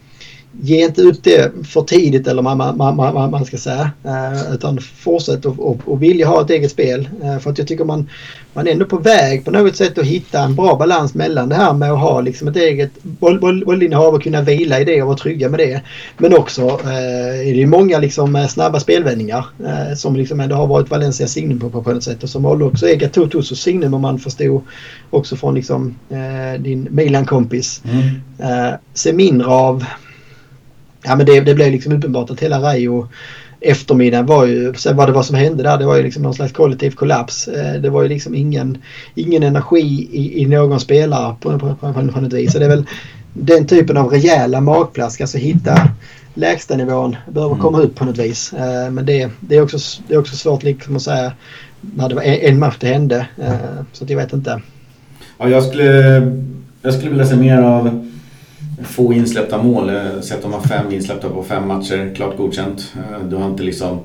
[0.61, 3.91] Ge inte ut det för tidigt eller man, man, man, man ska säga.
[4.03, 7.09] Eh, utan fortsätt och, och, och vilja ha ett eget spel.
[7.23, 8.09] Eh, för att jag tycker man,
[8.53, 11.55] man är ändå på väg på något sätt att hitta en bra balans mellan det
[11.55, 15.01] här med att ha liksom ett eget boll, boll, bollinnehav och kunna vila i det
[15.01, 15.81] och vara trygga med det.
[16.17, 20.67] Men också eh, är det många liksom eh, snabba spelvändningar eh, som liksom ändå har
[20.67, 23.93] varit Valencias signum på, på, på något sätt och som håller också är Gattusos signum
[23.93, 24.61] om man förstod
[25.09, 25.95] också från liksom
[26.59, 27.81] din Milan-kompis.
[28.39, 29.85] Eh, se mindre av
[31.03, 33.07] Ja men det, det blev liksom uppenbart att hela Rayo
[33.61, 36.33] eftermiddagen var ju, sen vad det var som hände där, det var ju liksom någon
[36.33, 37.47] slags kollektiv kollaps.
[37.47, 38.77] Eh, det var ju liksom ingen,
[39.15, 42.51] ingen energi i, i någon spelare på, på, på, på något vis.
[42.53, 42.85] Så det är väl
[43.33, 45.89] den typen av rejäla magplask, alltså hitta
[46.33, 47.63] lägsta nivån, behöver Mm.
[47.63, 48.53] komma ut på något vis.
[48.53, 51.33] Eh, men det, det, är också, det är också svårt liksom att säga
[51.81, 53.27] när det var en, en match det hände.
[53.37, 53.53] Eh,
[53.93, 54.61] så att jag vet inte.
[55.37, 55.83] Ja, jag, skulle,
[56.81, 58.10] jag skulle vilja se mer av
[58.83, 59.89] få insläppta mål.
[59.89, 62.13] Har sett de har fem insläppta på fem matcher.
[62.15, 62.93] Klart godkänt.
[62.95, 63.99] Eh, Du har inte liksom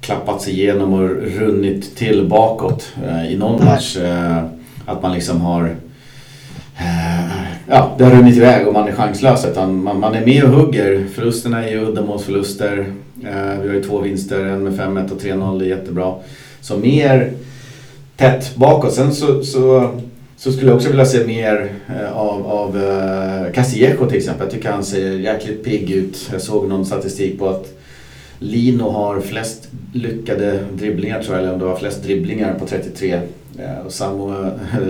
[0.00, 1.08] klappat sig igenom och
[1.40, 3.96] runnit till bakåt eh, i någon match.
[3.96, 4.44] Eh,
[4.86, 5.64] Att man liksom har...
[6.78, 9.44] eh, Ja, det har runnit iväg och man är chanslös.
[9.46, 11.04] Utan man, man är med och hugger.
[11.14, 12.78] Förlusterna är ju uddamålsförluster.
[13.24, 15.58] Eh, Vi har ju två vinster, en med 5-1 och 3-0.
[15.58, 16.14] Det är jättebra.
[16.60, 17.32] Så mer
[18.16, 18.92] tätt bakåt.
[18.92, 19.90] Sen så, så,
[20.36, 23.52] så skulle jag också vilja se mer eh, av, av eh,
[24.08, 24.46] till exempel.
[24.46, 26.28] Jag tycker han ser jäkligt pigg ut.
[26.32, 27.72] Jag såg någon statistik på att
[28.38, 33.12] Lino har flest lyckade dribblingar tror jag, eller om det var flest dribblingar på 33.
[33.12, 33.20] Eh,
[33.86, 34.34] Samo Och Samo,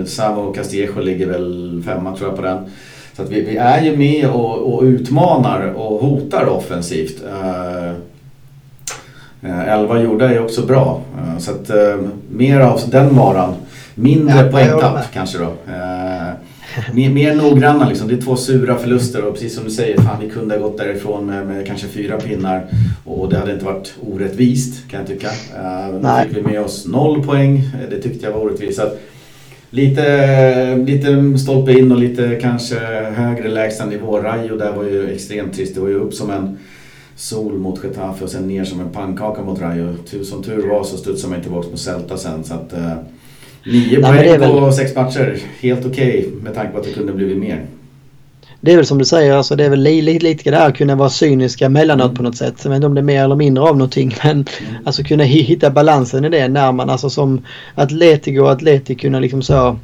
[0.05, 2.57] Samo Castillejo ligger väl femma tror jag på den.
[3.15, 7.23] Så att vi, vi är ju med och, och utmanar och hotar offensivt.
[7.25, 7.93] Eh,
[9.67, 11.01] elva gjorda är också bra.
[11.39, 11.71] Så att
[12.29, 13.53] mer av den varan.
[13.99, 15.43] Mindre Ja, poängtapp kanske då.
[15.43, 16.33] Eh,
[16.93, 18.07] mer, mer noggranna liksom.
[18.07, 20.77] Det är två sura förluster och precis som du säger, fan vi kunde ha gått
[20.77, 22.67] därifrån med, med kanske fyra pinnar.
[23.05, 25.27] Och det hade inte varit orättvist kan jag tycka.
[25.27, 26.27] Eh, Nej.
[26.27, 27.57] fick vi med oss noll poäng.
[27.57, 28.79] Eh, Det tyckte jag var orättvist.
[28.79, 28.99] Att
[29.69, 32.75] Lite, lite stolpe in och lite kanske
[33.15, 34.17] högre lägstanivå.
[34.19, 35.75] Rayo där var ju extremt trist.
[35.75, 36.57] Det var ju upp som en
[37.15, 39.93] sol mot Getafe och sen ner som en pannkaka mot Rayo.
[40.23, 42.43] Som tur var så studsade man tillbaka på Celta sen.
[42.43, 42.93] Så att, eh,
[43.71, 47.13] nio är poäng väl- på sex matcher, helt okej med tanke på att det kunde
[47.13, 47.65] blivit mer.
[48.61, 50.67] Det är väl som du säger, alltså det är väl li- li- lite det här
[50.69, 52.15] att kunna vara cyniska emellanåt Mm.
[52.15, 52.53] på något sätt.
[52.63, 54.45] Jag vet inte om det är mer eller mindre av någonting men
[54.85, 57.41] alltså kunna hi- hitta balansen i det när man alltså som
[57.75, 59.77] Atletico och Atletic kunna liksom så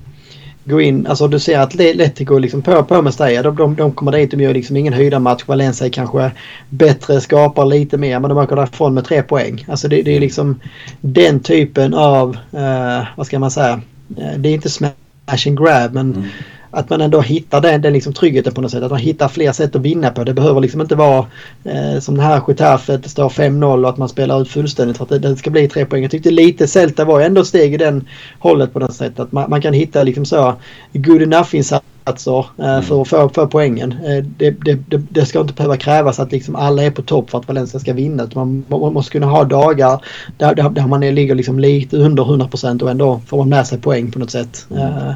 [0.65, 3.91] gå in, alltså du ser att Atletico liksom på, på med Staya, de, de, de
[3.91, 5.43] kommer dit, de gör liksom ingen höjda match.
[5.45, 6.31] Valencia är kanske
[6.69, 9.65] bättre, skapar lite mer men de åker därifrån med tre poäng.
[9.67, 10.59] Alltså det, det är liksom
[11.01, 13.81] den typen av, eh, vad ska man säga,
[14.17, 16.27] Eh, det är inte smash and grab men Mm.
[16.73, 18.83] Att man ändå hittar den, den liksom tryggheten på något sätt.
[18.83, 20.23] Att man hittar fler sätt att vinna på.
[20.23, 21.25] Det behöver liksom inte vara
[21.63, 25.09] eh, som det här Getafe, står 5-0 och att man spelar ut fullständigt för att
[25.09, 26.01] det, det, ska bli tre poäng.
[26.01, 28.07] Jag tyckte lite Celta var ändå steg i den
[28.39, 29.19] hållet på något sätt.
[29.19, 30.53] Att man, man kan hitta liksom så
[30.93, 32.83] good enough-insatser insatser eh, mm.
[32.83, 33.91] för att få för poängen.
[33.91, 37.37] Eh, det, det, det, ska inte behöva krävas att liksom alla är på topp för
[37.37, 38.29] att Valencia ska vinna.
[38.35, 40.01] Man, man måste kunna ha dagar
[40.37, 43.81] där, där, där man ligger liksom lite under 100% och ändå får man med sig
[43.81, 44.67] poäng på något sätt.
[44.71, 45.13] Mm.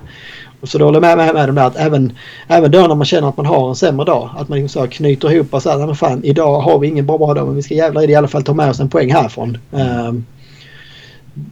[0.62, 2.14] Och så då håller jag med, med, med dem där att även,
[2.48, 4.88] även då när man känner att man har en sämre dag att man liksom så
[4.88, 7.64] knyter ihop och säger att fan idag har vi ingen bra, bra dag men vi
[7.64, 9.58] ska jävlar i det i alla fall ta med oss en poäng härifrån.
[9.72, 10.26] Ehm,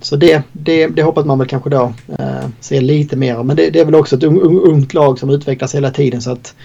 [0.02, 3.70] så det, det, det hoppas man väl kanske då eh, se lite mer Men det,
[3.70, 6.56] det, är väl också ett ungt lag som utvecklas hela tiden så att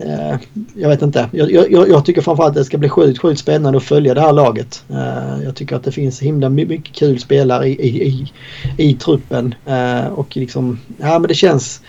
[0.00, 0.36] Eh,
[0.74, 1.28] jag vet inte.
[1.32, 4.20] Jag, jag, jag, tycker framförallt att det ska bli sjukt, sjukt spännande att följa det
[4.20, 4.84] här laget.
[4.88, 8.32] Eh, jag tycker att det finns himla mycket kul spelare i, i, i,
[8.76, 11.80] i truppen eh, och liksom, ja men det känns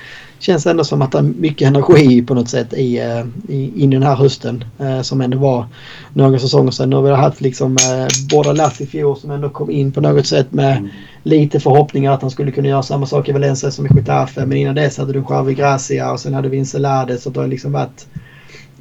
[0.41, 3.93] känns ändå som att det är mycket energi på något sätt i, eh, i, in
[3.93, 4.63] i den här hösten.
[4.79, 5.65] Eh, som ändå var
[6.13, 6.89] några säsonger sedan.
[6.89, 10.01] Nu har vi haft liksom eh, båda Lass i fjol som ändå kom in på
[10.01, 10.89] något sätt med mm
[11.23, 14.45] lite förhoppningar att han skulle kunna göra samma sak i Valencia som i Getafe.
[14.45, 17.17] Men innan dess hade du Javi Gracia och sen hade vi Inselade.
[17.17, 18.07] Så det har liksom varit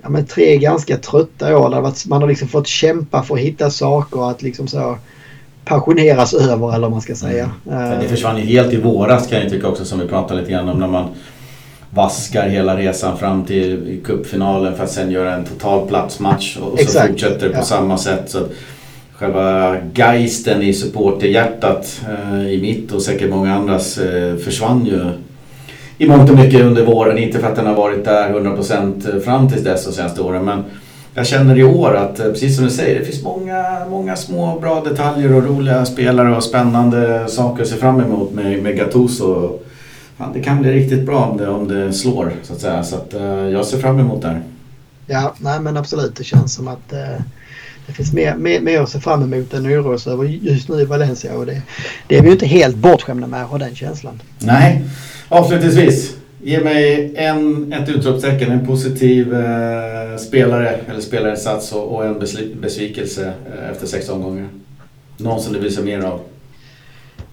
[0.02, 1.70] ja, men tre ganska trötta år.
[1.70, 4.98] Där man har liksom fått kämpa för att hitta saker att liksom så
[5.64, 7.50] passioneras över eller vad man ska säga.
[7.70, 8.00] Mm.
[8.00, 10.68] Det försvann ju helt i våras kan jag tycka också som vi pratade lite grann
[10.68, 11.08] om när man
[11.90, 16.82] vaskar hela resan fram till cupfinalen för att sen göra en total platsmatch och så
[16.82, 17.08] Exakt.
[17.08, 17.62] fortsätter det på ja.
[17.62, 18.30] samma sätt.
[18.30, 18.38] Så
[19.20, 25.10] själva geisten i supporterhjärtat eh, i mitt och säkert många andras eh, försvann ju
[25.98, 27.18] i mångt och mycket under våren.
[27.18, 30.44] Inte för att den har varit där 100% eh, fram till dess de senaste åren
[30.44, 30.64] men
[31.14, 34.84] jag känner i år att, precis som du säger, det finns många, många små bra
[34.84, 39.58] detaljer och roliga spelare och spännande saker att se fram emot med, med Gattuso
[40.18, 42.84] fan, det kan bli riktigt bra om det, om det slår så att säga.
[42.84, 43.14] Så att,
[43.52, 44.42] jag ser fram emot det här.
[45.06, 46.16] Ja, nej men absolut.
[46.16, 47.20] Det känns som att eh
[47.86, 50.84] det finns mer, mer, mer att se fram emot än oros över just nu i
[50.84, 51.34] Valencia.
[51.34, 51.62] Och det,
[52.06, 54.22] det är vi ju inte helt bortskämda med att ha den känslan.
[54.38, 54.84] Nej,
[55.28, 56.16] avslutningsvis.
[56.42, 62.18] Ge mig en, ett utropstecken, en positiv eh, spelare eller spelarinsats och, och en
[62.60, 64.48] besvikelse eh, efter sex omgångar.
[65.16, 66.20] Någon som du vill se mer av.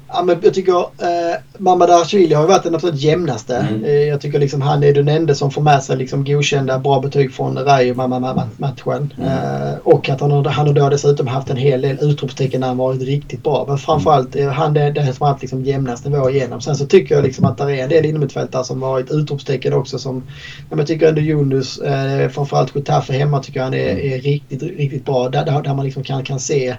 [0.10, 3.56] Ja, men jag tycker eh, Mamadashvili har ju varit den absolut jämnaste.
[3.56, 3.84] Mm.
[3.84, 7.00] Eh, jag tycker liksom han är den enda som får med sig liksom godkända bra
[7.00, 9.14] betyg från Rayo-matchen.
[9.18, 9.30] Mm.
[9.30, 12.68] Eh, och att han har, han har då dessutom haft en hel del utropstecken när
[12.68, 13.66] han varit riktigt bra.
[13.68, 16.62] Men framförallt är han den, den som har haft liksom jämnast nivå igenom.
[16.62, 20.00] Sen så tycker jag liksom att det är en del innermittfältare som varit utropstecken också.
[20.00, 20.24] Som,
[20.70, 24.14] jag tycker ändå Yunus, eh, framförallt Getafe hemma tycker jag han är, mm.
[24.14, 25.30] är riktigt, riktigt bra.
[25.30, 26.76] Där, där man liksom kan, kan se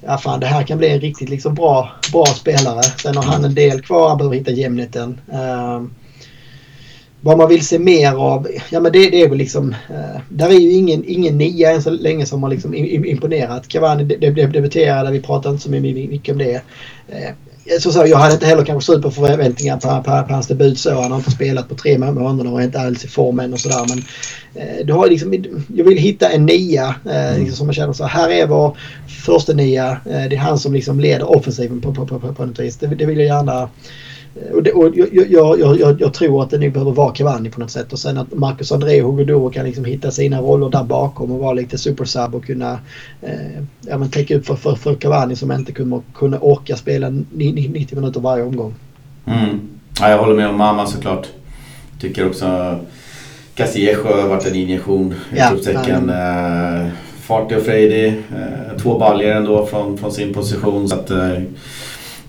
[0.00, 2.82] ja fan det här kan bli en riktigt liksom bra, bra spelare.
[2.82, 5.20] Sen har han en del kvar, han behöver hitta jämnheten.
[5.32, 5.90] Ehm,
[7.20, 10.48] vad man vill se mer av, ja men det, det är väl liksom, uh, där
[10.48, 13.68] är ju ingen, ingen nia än så länge som har liksom imponerat.
[13.68, 16.54] Cavani debuterade, vi pratade inte så mycket om det.
[17.12, 17.34] Uh,
[17.80, 21.00] så, så, jag hade inte heller kanske superförväntningar på, på, på hans debut så.
[21.00, 23.86] Han har inte spelat på tre månader och är inte alls i formen och sådär.
[23.88, 23.98] Men
[24.54, 28.04] eh, du har liksom, jag vill hitta en nia eh, liksom, som man känner så
[28.04, 28.76] här är vår
[29.08, 29.90] första nia.
[29.90, 32.76] Eh, det är han som liksom leder offensiven på, på, på, på, på något vis.
[32.76, 33.68] Det, det vill jag gärna
[34.52, 37.60] och, det, och jag, jag, jag, jag, tror att det nu behöver vara Cavani på
[37.60, 40.84] något sätt och sen att Marcus André och Hugo kan liksom hitta sina roller där
[40.84, 42.78] bakom och vara lite supersub och kunna
[43.22, 47.08] eh, ja, men täcka upp för, för, för Cavani som inte kommer kunna orka spela
[47.08, 48.74] 90 minuter varje omgång.
[49.26, 49.60] Mm.
[50.00, 51.26] Ja, jag håller med om mamma såklart.
[52.00, 52.78] Tycker också
[53.54, 56.10] Castillejo har varit en injektion i ja, utropstecken.
[56.10, 56.88] Eh,
[57.20, 58.08] fartig och frejdig.
[58.08, 60.88] Eh, två baljor ändå från, från sin position.
[60.88, 61.38] Så att, eh,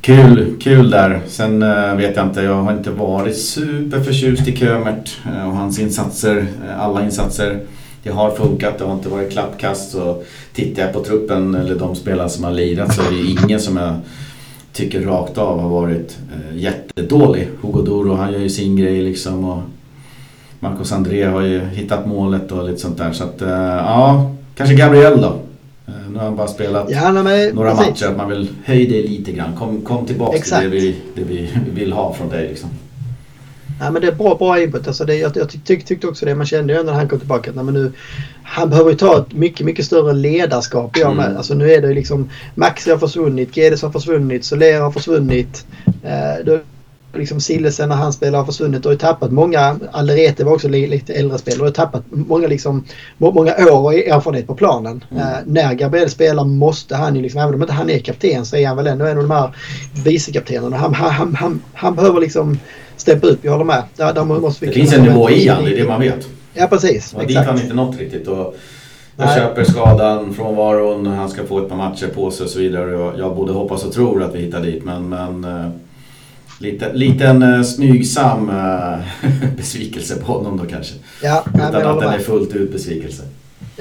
[0.01, 1.21] Kul, kul där.
[1.27, 5.79] Sen eh, vet jag inte, jag har inte varit superförtjust i Kömert eh, och hans
[5.79, 7.59] insatser, eh, alla insatser.
[8.03, 9.95] Det har funkat, det har inte varit klappkast.
[9.95, 13.59] Och tittar jag på truppen eller de spelare som har lirat så är det ingen
[13.59, 13.93] som jag
[14.73, 16.17] tycker rakt av har varit
[16.53, 17.49] jättedålig.
[17.61, 19.61] Hugo Doro han gör ju sin grej liksom och
[20.59, 23.11] Marcos André har ju hittat målet och lite sånt där.
[23.11, 25.39] Så att ja, kanske Gabriel då.
[25.85, 27.89] Nu har han bara spelat ja, men, några precis.
[27.89, 28.11] matcher.
[28.11, 29.55] Att man vill höja det lite grann.
[29.55, 30.61] Kom, kom tillbaka Exakt.
[30.61, 32.47] till det vi, det vi vill ha från dig.
[32.47, 32.69] Liksom.
[33.79, 34.87] Ja, men det är bra, bra input.
[34.87, 36.35] Alltså det, jag, jag tyck, tyckte också det.
[36.35, 37.91] Man kände ju när han kom tillbaka att men nu,
[38.43, 40.97] han behöver ju ta ett mycket, mycket större ledarskap.
[40.97, 41.25] Jag med.
[41.25, 41.37] Mm.
[41.37, 45.65] Alltså nu är det liksom Maxi har försvunnit, Gedes har försvunnit, Soler har försvunnit.
[46.03, 46.59] Eh, då,
[47.13, 49.79] liksom Sillesen när han spelar har försvunnit och har tappat många.
[49.91, 52.83] Alderete var också lite äldre spelare och tappat många, liksom,
[53.17, 55.03] många år och erfarenhet på planen.
[55.11, 55.23] Mm.
[55.23, 58.55] Uh, när Gabriel spelar måste han ju, liksom, även om inte han är kapten så
[58.55, 59.55] är han väl ändå en av de här
[60.05, 60.77] vicekaptenerna.
[60.77, 62.59] Han, han, han, han, han behöver liksom
[62.97, 63.83] steppa upp, jag håller med.
[63.95, 66.27] Där, där måste vi det finns en nivå i han, det är det man vet.
[66.53, 67.13] Ja precis.
[67.13, 68.27] Och dit har han inte nått riktigt.
[68.27, 68.55] Och
[69.17, 69.39] jag Nej.
[69.39, 72.91] köper skadan, frånvaron, han ska få ett par matcher på sig och så vidare.
[72.91, 75.67] Jag, jag både hoppas och tror att vi hittar dit men, men uh,
[76.61, 78.99] lite, liten uh, smygsam uh,
[79.57, 80.95] besvikelse på honom då kanske.
[81.23, 83.23] Ja, Utan att den är fullt ut besvikelse.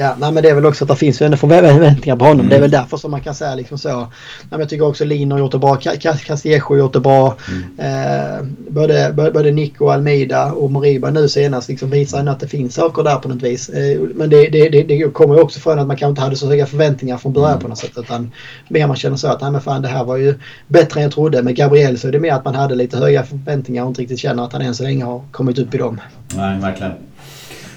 [0.01, 2.41] Ja, nej, men det är väl också att det finns ju ändå förväntningar på honom.
[2.41, 2.49] Mm.
[2.49, 2.71] Det är mm.
[2.71, 3.89] väl därför som man kan säga liksom så.
[3.89, 4.09] Nej,
[4.51, 5.77] men jag tycker också Lin har gjort det bra.
[5.77, 7.37] Castillejo har gjort det bra.
[7.49, 7.79] Mm.
[7.79, 13.03] Eh, både, både Nico, Almeida och Moriba nu senast liksom visar att det finns saker
[13.03, 13.69] där på något vis.
[13.69, 16.37] Eh, men det, det, det, det kommer ju också från att man kanske inte hade
[16.37, 17.63] så höga förväntningar från början mm.
[17.63, 17.93] på något sätt.
[17.97, 18.33] Utan
[18.69, 20.35] mer man känner så att nej, men fan, det här var ju
[20.67, 21.43] bättre än jag trodde.
[21.43, 24.19] Med Gabriel så är det mer att man hade lite höga förväntningar och inte riktigt
[24.19, 26.01] känner att han än så länge har kommit upp i dem.
[26.35, 26.93] Nej, verkligen.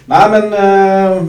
[0.05, 0.53] Nej men...
[0.53, 1.23] Uh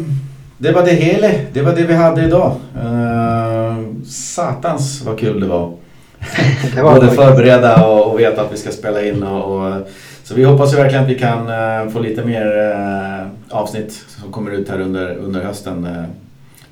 [0.65, 1.29] det var det hela.
[1.53, 2.57] Det var det vi hade idag.
[2.77, 5.73] Uh, satans vad kul det var.
[6.75, 9.23] det var Både förbereda och, och, veta att vi ska spela in.
[9.23, 9.89] Och, och
[10.23, 14.33] så vi hoppas ju verkligen att vi kan uh, få lite mer uh, avsnitt som
[14.33, 15.89] kommer ut här under, under hösten.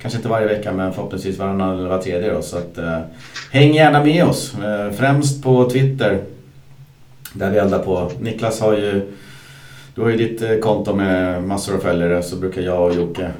[0.01, 2.41] kanske inte varje vecka men förhoppningsvis varannan eller var tredje då.
[2.41, 2.79] Så att,
[3.51, 4.53] häng gärna med oss.
[4.97, 6.19] främst på Twitter.
[7.33, 8.11] Där vi eldar på.
[8.19, 9.13] Niklas har ju
[9.95, 13.31] du har ju ditt konto med massor av följare så brukar jag och Jocke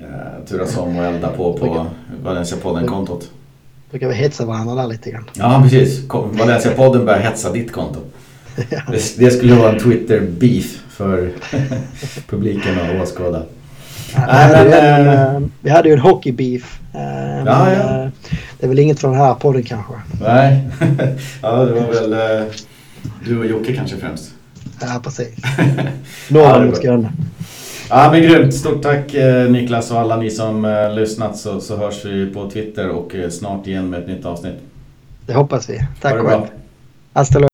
[0.00, 1.86] eh, turas om och elda på på
[2.22, 3.30] Valencia-podden-kontot.
[3.90, 5.24] Brukar vi hetsa varandra där lite grann.
[5.34, 6.08] Ja, precis.
[6.08, 8.00] Valencia-podden börjar hetsa ditt konto.
[8.70, 8.80] ja.
[8.90, 11.30] det, det, skulle vara en Twitter-beef för
[12.28, 13.42] publiken och åskådare.
[14.14, 16.80] Ja, vi, hade en, äh, vi hade ju en hockey-beef.
[16.94, 17.00] Äh,
[17.46, 18.04] ja, ja.
[18.04, 18.10] Äh,
[18.58, 19.94] det är väl inget från den här podden kanske.
[20.20, 20.68] Nej,
[21.42, 22.46] ja, det var väl äh,
[23.24, 24.30] du och Jocke kanske främst.
[24.80, 25.34] Ja, precis.
[26.28, 27.12] Norr mot Skåne.
[27.90, 28.54] Ja men grymt.
[28.54, 32.50] Stort tack eh, Niklas och alla ni som eh, lyssnat så, så hörs vi på
[32.50, 34.56] Twitter och eh, snart igen med ett nytt avsnitt.
[35.26, 35.86] Det hoppas vi.
[36.00, 36.42] Tack själv.
[37.12, 37.49] Hasta